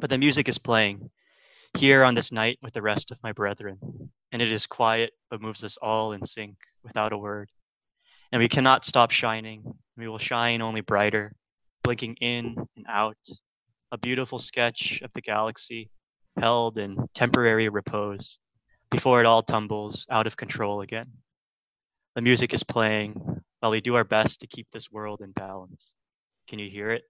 But 0.00 0.10
the 0.10 0.18
music 0.18 0.48
is 0.48 0.58
playing, 0.58 1.10
here 1.76 2.02
on 2.02 2.14
this 2.14 2.32
night 2.32 2.58
with 2.62 2.74
the 2.74 2.82
rest 2.82 3.10
of 3.10 3.22
my 3.22 3.32
brethren, 3.32 3.78
and 4.32 4.42
it 4.42 4.50
is 4.50 4.66
quiet 4.66 5.12
but 5.30 5.42
moves 5.42 5.62
us 5.62 5.76
all 5.80 6.12
in 6.12 6.24
sync 6.24 6.56
without 6.82 7.12
a 7.12 7.18
word. 7.18 7.50
And 8.32 8.40
we 8.40 8.48
cannot 8.48 8.84
stop 8.84 9.10
shining, 9.10 9.62
we 9.96 10.08
will 10.08 10.18
shine 10.18 10.62
only 10.62 10.80
brighter 10.80 11.34
blinking 11.88 12.16
in 12.16 12.54
and 12.76 12.84
out, 12.86 13.16
a 13.92 13.96
beautiful 13.96 14.38
sketch 14.38 15.00
of 15.02 15.10
the 15.14 15.22
galaxy 15.22 15.90
held 16.38 16.76
in 16.76 16.96
temporary 17.14 17.68
repose 17.70 18.36
before 18.90 19.20
it 19.20 19.26
all 19.26 19.42
tumbles 19.42 20.06
out 20.10 20.26
of 20.26 20.36
control 20.36 20.82
again. 20.82 21.10
The 22.14 22.20
music 22.20 22.52
is 22.52 22.62
playing 22.62 23.42
while 23.60 23.70
we 23.70 23.80
do 23.80 23.94
our 23.94 24.04
best 24.04 24.40
to 24.40 24.46
keep 24.46 24.66
this 24.72 24.90
world 24.90 25.20
in 25.20 25.32
balance. 25.32 25.94
Can 26.48 26.58
you 26.58 26.70
hear 26.70 26.90
it? 26.90 27.02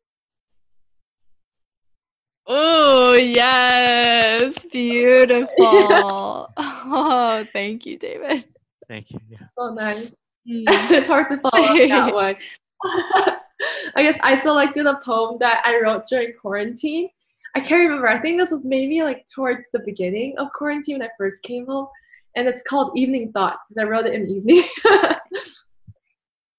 Oh, 2.46 3.12
yes. 3.12 4.64
Beautiful. 4.72 5.53
oh, 6.57 7.46
thank 7.53 7.84
you, 7.84 7.99
David. 7.99 8.44
Thank 8.88 9.11
you. 9.11 9.20
Yeah. 9.28 9.38
so 9.59 9.74
nice. 9.74 10.16
it's 10.46 11.07
hard 11.07 11.28
to 11.28 11.38
follow 11.38 11.64
up 11.64 11.76
that 11.76 12.14
one. 12.14 12.36
I 13.94 14.03
guess 14.03 14.18
I 14.22 14.34
selected 14.34 14.86
a 14.86 14.99
poem 15.05 15.36
that 15.40 15.62
I 15.66 15.78
wrote 15.80 16.07
during 16.07 16.32
quarantine. 16.40 17.11
I 17.55 17.61
can't 17.61 17.82
remember. 17.82 18.09
I 18.09 18.18
think 18.18 18.38
this 18.38 18.51
was 18.51 18.64
maybe 18.64 19.03
like 19.03 19.26
towards 19.34 19.70
the 19.70 19.80
beginning 19.80 20.38
of 20.38 20.49
quarantine 20.55 20.99
when 20.99 21.09
I 21.09 21.11
first 21.18 21.42
came 21.42 21.66
home. 21.66 21.88
And 22.34 22.49
it's 22.49 22.62
called 22.62 22.96
Evening 22.96 23.32
Thoughts 23.32 23.68
because 23.68 23.82
I 23.82 23.88
wrote 23.88 24.07
it 24.07 24.14
in 24.14 24.26
the 24.26 24.32
evening. 24.34 24.64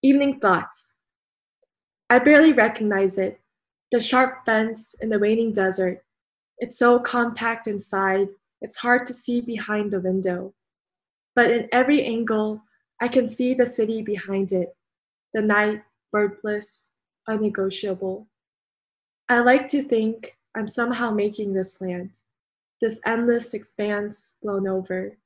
Evening 0.01 0.39
Thoughts. 0.39 0.95
I 2.09 2.19
barely 2.19 2.53
recognize 2.53 3.17
it. 3.17 3.39
The 3.91 3.99
sharp 3.99 4.45
fence 4.45 4.95
in 5.01 5.09
the 5.09 5.19
waning 5.19 5.51
desert. 5.51 6.03
It's 6.57 6.77
so 6.77 6.99
compact 6.99 7.67
inside, 7.67 8.29
it's 8.61 8.77
hard 8.77 9.05
to 9.07 9.13
see 9.13 9.41
behind 9.41 9.91
the 9.91 9.99
window. 9.99 10.53
But 11.35 11.51
in 11.51 11.69
every 11.71 12.03
angle, 12.03 12.63
I 13.01 13.07
can 13.07 13.27
see 13.27 13.53
the 13.53 13.65
city 13.65 14.01
behind 14.01 14.51
it. 14.51 14.75
The 15.33 15.41
night, 15.41 15.83
wordless, 16.11 16.91
unnegotiable. 17.27 18.27
I 19.29 19.39
like 19.39 19.67
to 19.69 19.83
think 19.83 20.37
I'm 20.55 20.67
somehow 20.67 21.11
making 21.11 21.53
this 21.53 21.79
land, 21.79 22.19
this 22.81 22.99
endless 23.05 23.53
expanse 23.53 24.35
blown 24.41 24.67
over. 24.67 25.17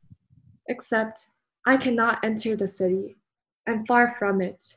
Except 0.68 1.28
I 1.66 1.78
cannot 1.78 2.24
enter 2.24 2.56
the 2.56 2.68
city. 2.68 3.18
I'm 3.68 3.86
far 3.86 4.16
from 4.18 4.42
it. 4.42 4.76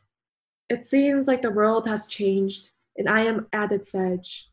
It 0.68 0.84
seems 0.84 1.28
like 1.28 1.42
the 1.42 1.50
world 1.50 1.86
has 1.86 2.06
changed 2.06 2.70
and 2.96 3.08
I 3.08 3.22
am 3.22 3.46
at 3.52 3.72
its 3.72 3.94
edge. 3.94 4.48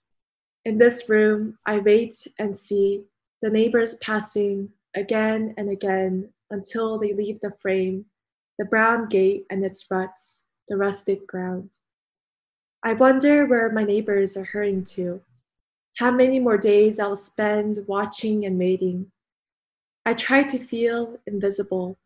In 0.66 0.78
this 0.78 1.10
room, 1.10 1.58
I 1.66 1.80
wait 1.80 2.28
and 2.40 2.56
see 2.56 3.04
the 3.42 3.50
neighbors 3.50 3.96
passing 3.96 4.70
again 4.96 5.54
and 5.58 5.70
again 5.70 6.30
until 6.52 6.98
they 6.98 7.14
leave 7.14 7.40
the 7.42 7.54
frame, 7.60 8.06
the 8.60 8.66
brown 8.66 9.08
gate 9.10 9.46
and 9.50 9.66
its 9.66 9.90
ruts, 9.90 10.46
the 10.68 10.78
rustic 10.78 11.28
ground. 11.28 11.78
I 12.84 12.94
wonder 12.94 13.46
where 13.46 13.72
my 13.72 13.84
neighbors 13.84 14.38
are 14.38 14.44
hurrying 14.44 14.84
to, 14.96 15.22
how 15.98 16.12
many 16.12 16.40
more 16.40 16.58
days 16.58 17.00
I'll 17.00 17.16
spend 17.16 17.80
watching 17.88 18.46
and 18.46 18.58
waiting. 18.58 19.12
I 20.06 20.14
try 20.14 20.44
to 20.44 20.60
feel 20.60 21.18
invisible, 21.26 21.98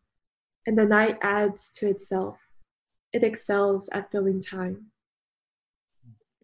and 0.68 0.76
the 0.76 0.84
night 0.84 1.16
adds 1.22 1.70
to 1.70 1.88
itself. 1.88 2.38
It 3.14 3.24
excels 3.24 3.88
at 3.94 4.12
filling 4.12 4.38
time. 4.38 4.88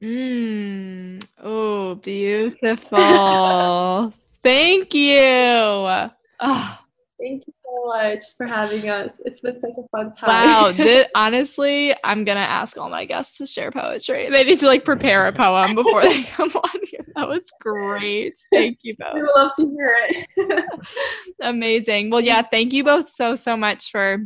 Mm. 0.03 1.23
Oh, 1.43 1.97
beautiful. 1.97 4.15
Thank 4.43 4.95
you. 4.95 6.09
Oh, 6.41 6.79
Thank 7.21 7.47
you 7.47 7.53
so 7.65 7.87
much 7.87 8.23
for 8.37 8.47
having 8.47 8.89
us. 8.89 9.21
It's 9.25 9.41
been 9.41 9.59
such 9.59 9.73
a 9.79 9.89
fun 9.89 10.15
time. 10.15 10.29
wow. 10.29 10.73
This, 10.77 11.07
honestly, 11.15 11.95
I'm 12.05 12.25
going 12.25 12.37
to 12.37 12.43
ask 12.43 12.77
all 12.77 12.91
my 12.91 13.05
guests 13.05 13.39
to 13.39 13.47
share 13.47 13.71
poetry. 13.71 14.29
They 14.31 14.45
need 14.45 14.59
to 14.61 14.67
like 14.67 14.85
prepare 14.85 15.27
a 15.27 15.33
poem 15.33 15.75
before 15.75 16.03
they 16.03 16.23
come 16.25 16.51
on 16.55 16.81
here. 16.85 17.07
That 17.15 17.29
was 17.29 17.47
great. 17.61 18.39
Thank 18.53 18.79
you 18.83 18.97
both. 18.99 19.15
we 19.15 19.23
would 19.23 19.31
love 19.35 19.53
to 19.57 19.71
hear 19.71 19.97
it. 20.09 20.65
Amazing. 21.41 22.11
Well, 22.11 22.21
yeah, 22.21 22.43
thank 22.43 22.73
you 22.73 22.85
both 22.85 23.09
so, 23.09 23.35
so 23.37 23.57
much 23.57 23.91
for 23.91 24.19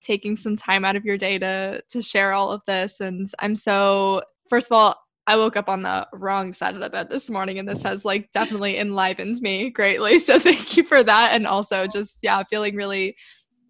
taking 0.00 0.36
some 0.36 0.56
time 0.56 0.84
out 0.84 0.96
of 0.96 1.04
your 1.04 1.18
day 1.18 1.38
to 1.38 1.82
to 1.88 2.00
share 2.00 2.32
all 2.32 2.52
of 2.52 2.62
this 2.68 3.00
and 3.00 3.28
i'm 3.40 3.56
so 3.56 4.22
first 4.48 4.70
of 4.70 4.76
all 4.76 4.96
i 5.28 5.36
woke 5.36 5.56
up 5.56 5.68
on 5.68 5.82
the 5.82 6.08
wrong 6.14 6.52
side 6.52 6.74
of 6.74 6.80
the 6.80 6.90
bed 6.90 7.08
this 7.08 7.30
morning 7.30 7.60
and 7.60 7.68
this 7.68 7.82
has 7.82 8.04
like 8.04 8.28
definitely 8.32 8.78
enlivened 8.78 9.40
me 9.40 9.70
greatly 9.70 10.18
so 10.26 10.38
thank 10.40 10.76
you 10.76 10.82
for 10.82 11.04
that 11.04 11.32
and 11.32 11.46
also 11.46 11.86
just 11.86 12.18
yeah 12.22 12.42
feeling 12.50 12.74
really 12.74 13.16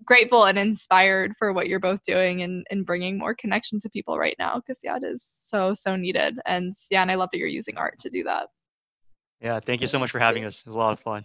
grateful 0.07 0.45
and 0.45 0.59
inspired 0.59 1.35
for 1.39 1.53
what 1.53 1.69
you're 1.69 1.79
both 1.79 2.03
doing 2.03 2.41
and, 2.41 2.67
and 2.71 2.87
bringing 2.87 3.19
more 3.19 3.35
connection 3.35 3.79
to 3.79 3.91
people 3.91 4.17
right 4.17 4.37
now 4.39 4.57
because 4.57 4.81
yeah 4.83 4.97
it 4.97 5.05
is 5.05 5.23
so 5.23 5.75
so 5.75 5.97
needed 5.97 6.39
and 6.47 6.73
yeah 6.91 7.03
and 7.03 7.11
i 7.11 7.15
love 7.15 7.29
that 7.31 7.37
you're 7.39 7.47
using 7.47 7.77
art 7.77 7.99
to 7.99 8.09
do 8.09 8.25
that 8.25 8.49
Yeah. 9.41 9.61
Thank 9.61 9.81
you 9.83 9.87
so 9.87 9.99
much 9.99 10.11
for 10.11 10.19
having 10.19 10.45
us. 10.45 10.61
It 10.61 10.67
was 10.67 10.75
a 10.75 10.79
lot 10.79 10.93
of 10.93 11.01
fun. 11.01 11.23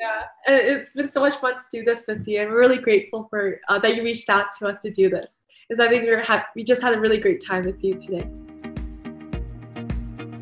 yeah, 0.00 0.22
it's 0.48 0.90
been 0.90 1.08
so 1.08 1.20
much 1.20 1.36
fun 1.36 1.54
to 1.56 1.62
do 1.70 1.84
this 1.84 2.04
with 2.08 2.26
you, 2.26 2.40
and 2.40 2.50
we're 2.50 2.58
really 2.58 2.78
grateful 2.78 3.28
for 3.30 3.60
uh, 3.68 3.78
that 3.78 3.94
you 3.94 4.02
reached 4.02 4.28
out 4.28 4.46
to 4.58 4.66
us 4.68 4.76
to 4.82 4.90
do 4.90 5.08
this. 5.08 5.42
Because 5.68 5.84
I 5.84 5.88
think 5.88 6.02
we 6.02 6.10
were 6.10 6.20
ha- 6.22 6.46
we 6.56 6.64
just 6.64 6.82
had 6.82 6.94
a 6.94 7.00
really 7.00 7.18
great 7.18 7.40
time 7.44 7.62
with 7.64 7.82
you 7.84 7.94
today. 7.94 8.26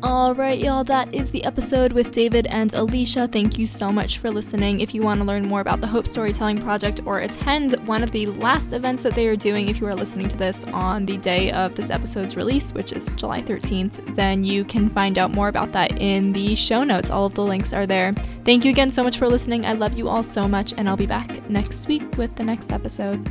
All 0.03 0.35
right, 0.35 0.59
y'all, 0.59 0.83
that 0.83 1.15
is 1.15 1.31
the 1.31 1.45
episode 1.45 1.93
with 1.93 2.11
David 2.11 2.45
and 2.47 2.73
Alicia. 2.73 3.25
Thank 3.29 3.57
you 3.57 3.65
so 3.65 3.89
much 3.89 4.17
for 4.17 4.29
listening. 4.29 4.81
If 4.81 4.93
you 4.93 5.01
want 5.01 5.21
to 5.21 5.25
learn 5.25 5.47
more 5.47 5.61
about 5.61 5.79
the 5.79 5.87
Hope 5.87 6.07
Storytelling 6.07 6.61
Project 6.61 6.99
or 7.05 7.19
attend 7.19 7.71
one 7.87 8.03
of 8.03 8.11
the 8.11 8.27
last 8.27 8.73
events 8.73 9.01
that 9.03 9.15
they 9.15 9.27
are 9.27 9.37
doing, 9.37 9.69
if 9.69 9.79
you 9.79 9.87
are 9.87 9.95
listening 9.95 10.27
to 10.27 10.35
this 10.35 10.65
on 10.65 11.05
the 11.05 11.15
day 11.15 11.53
of 11.53 11.77
this 11.77 11.89
episode's 11.89 12.35
release, 12.35 12.73
which 12.73 12.91
is 12.91 13.13
July 13.13 13.41
13th, 13.41 14.13
then 14.13 14.43
you 14.43 14.65
can 14.65 14.89
find 14.89 15.17
out 15.17 15.31
more 15.31 15.47
about 15.47 15.71
that 15.71 15.97
in 16.01 16.33
the 16.33 16.53
show 16.53 16.83
notes. 16.83 17.09
All 17.09 17.25
of 17.25 17.33
the 17.33 17.43
links 17.43 17.71
are 17.71 17.87
there. 17.87 18.13
Thank 18.43 18.65
you 18.65 18.71
again 18.71 18.91
so 18.91 19.03
much 19.03 19.17
for 19.17 19.29
listening. 19.29 19.65
I 19.65 19.71
love 19.71 19.97
you 19.97 20.09
all 20.09 20.21
so 20.21 20.49
much, 20.49 20.73
and 20.75 20.89
I'll 20.89 20.97
be 20.97 21.07
back 21.07 21.49
next 21.49 21.87
week 21.87 22.17
with 22.17 22.35
the 22.35 22.43
next 22.43 22.73
episode. 22.73 23.25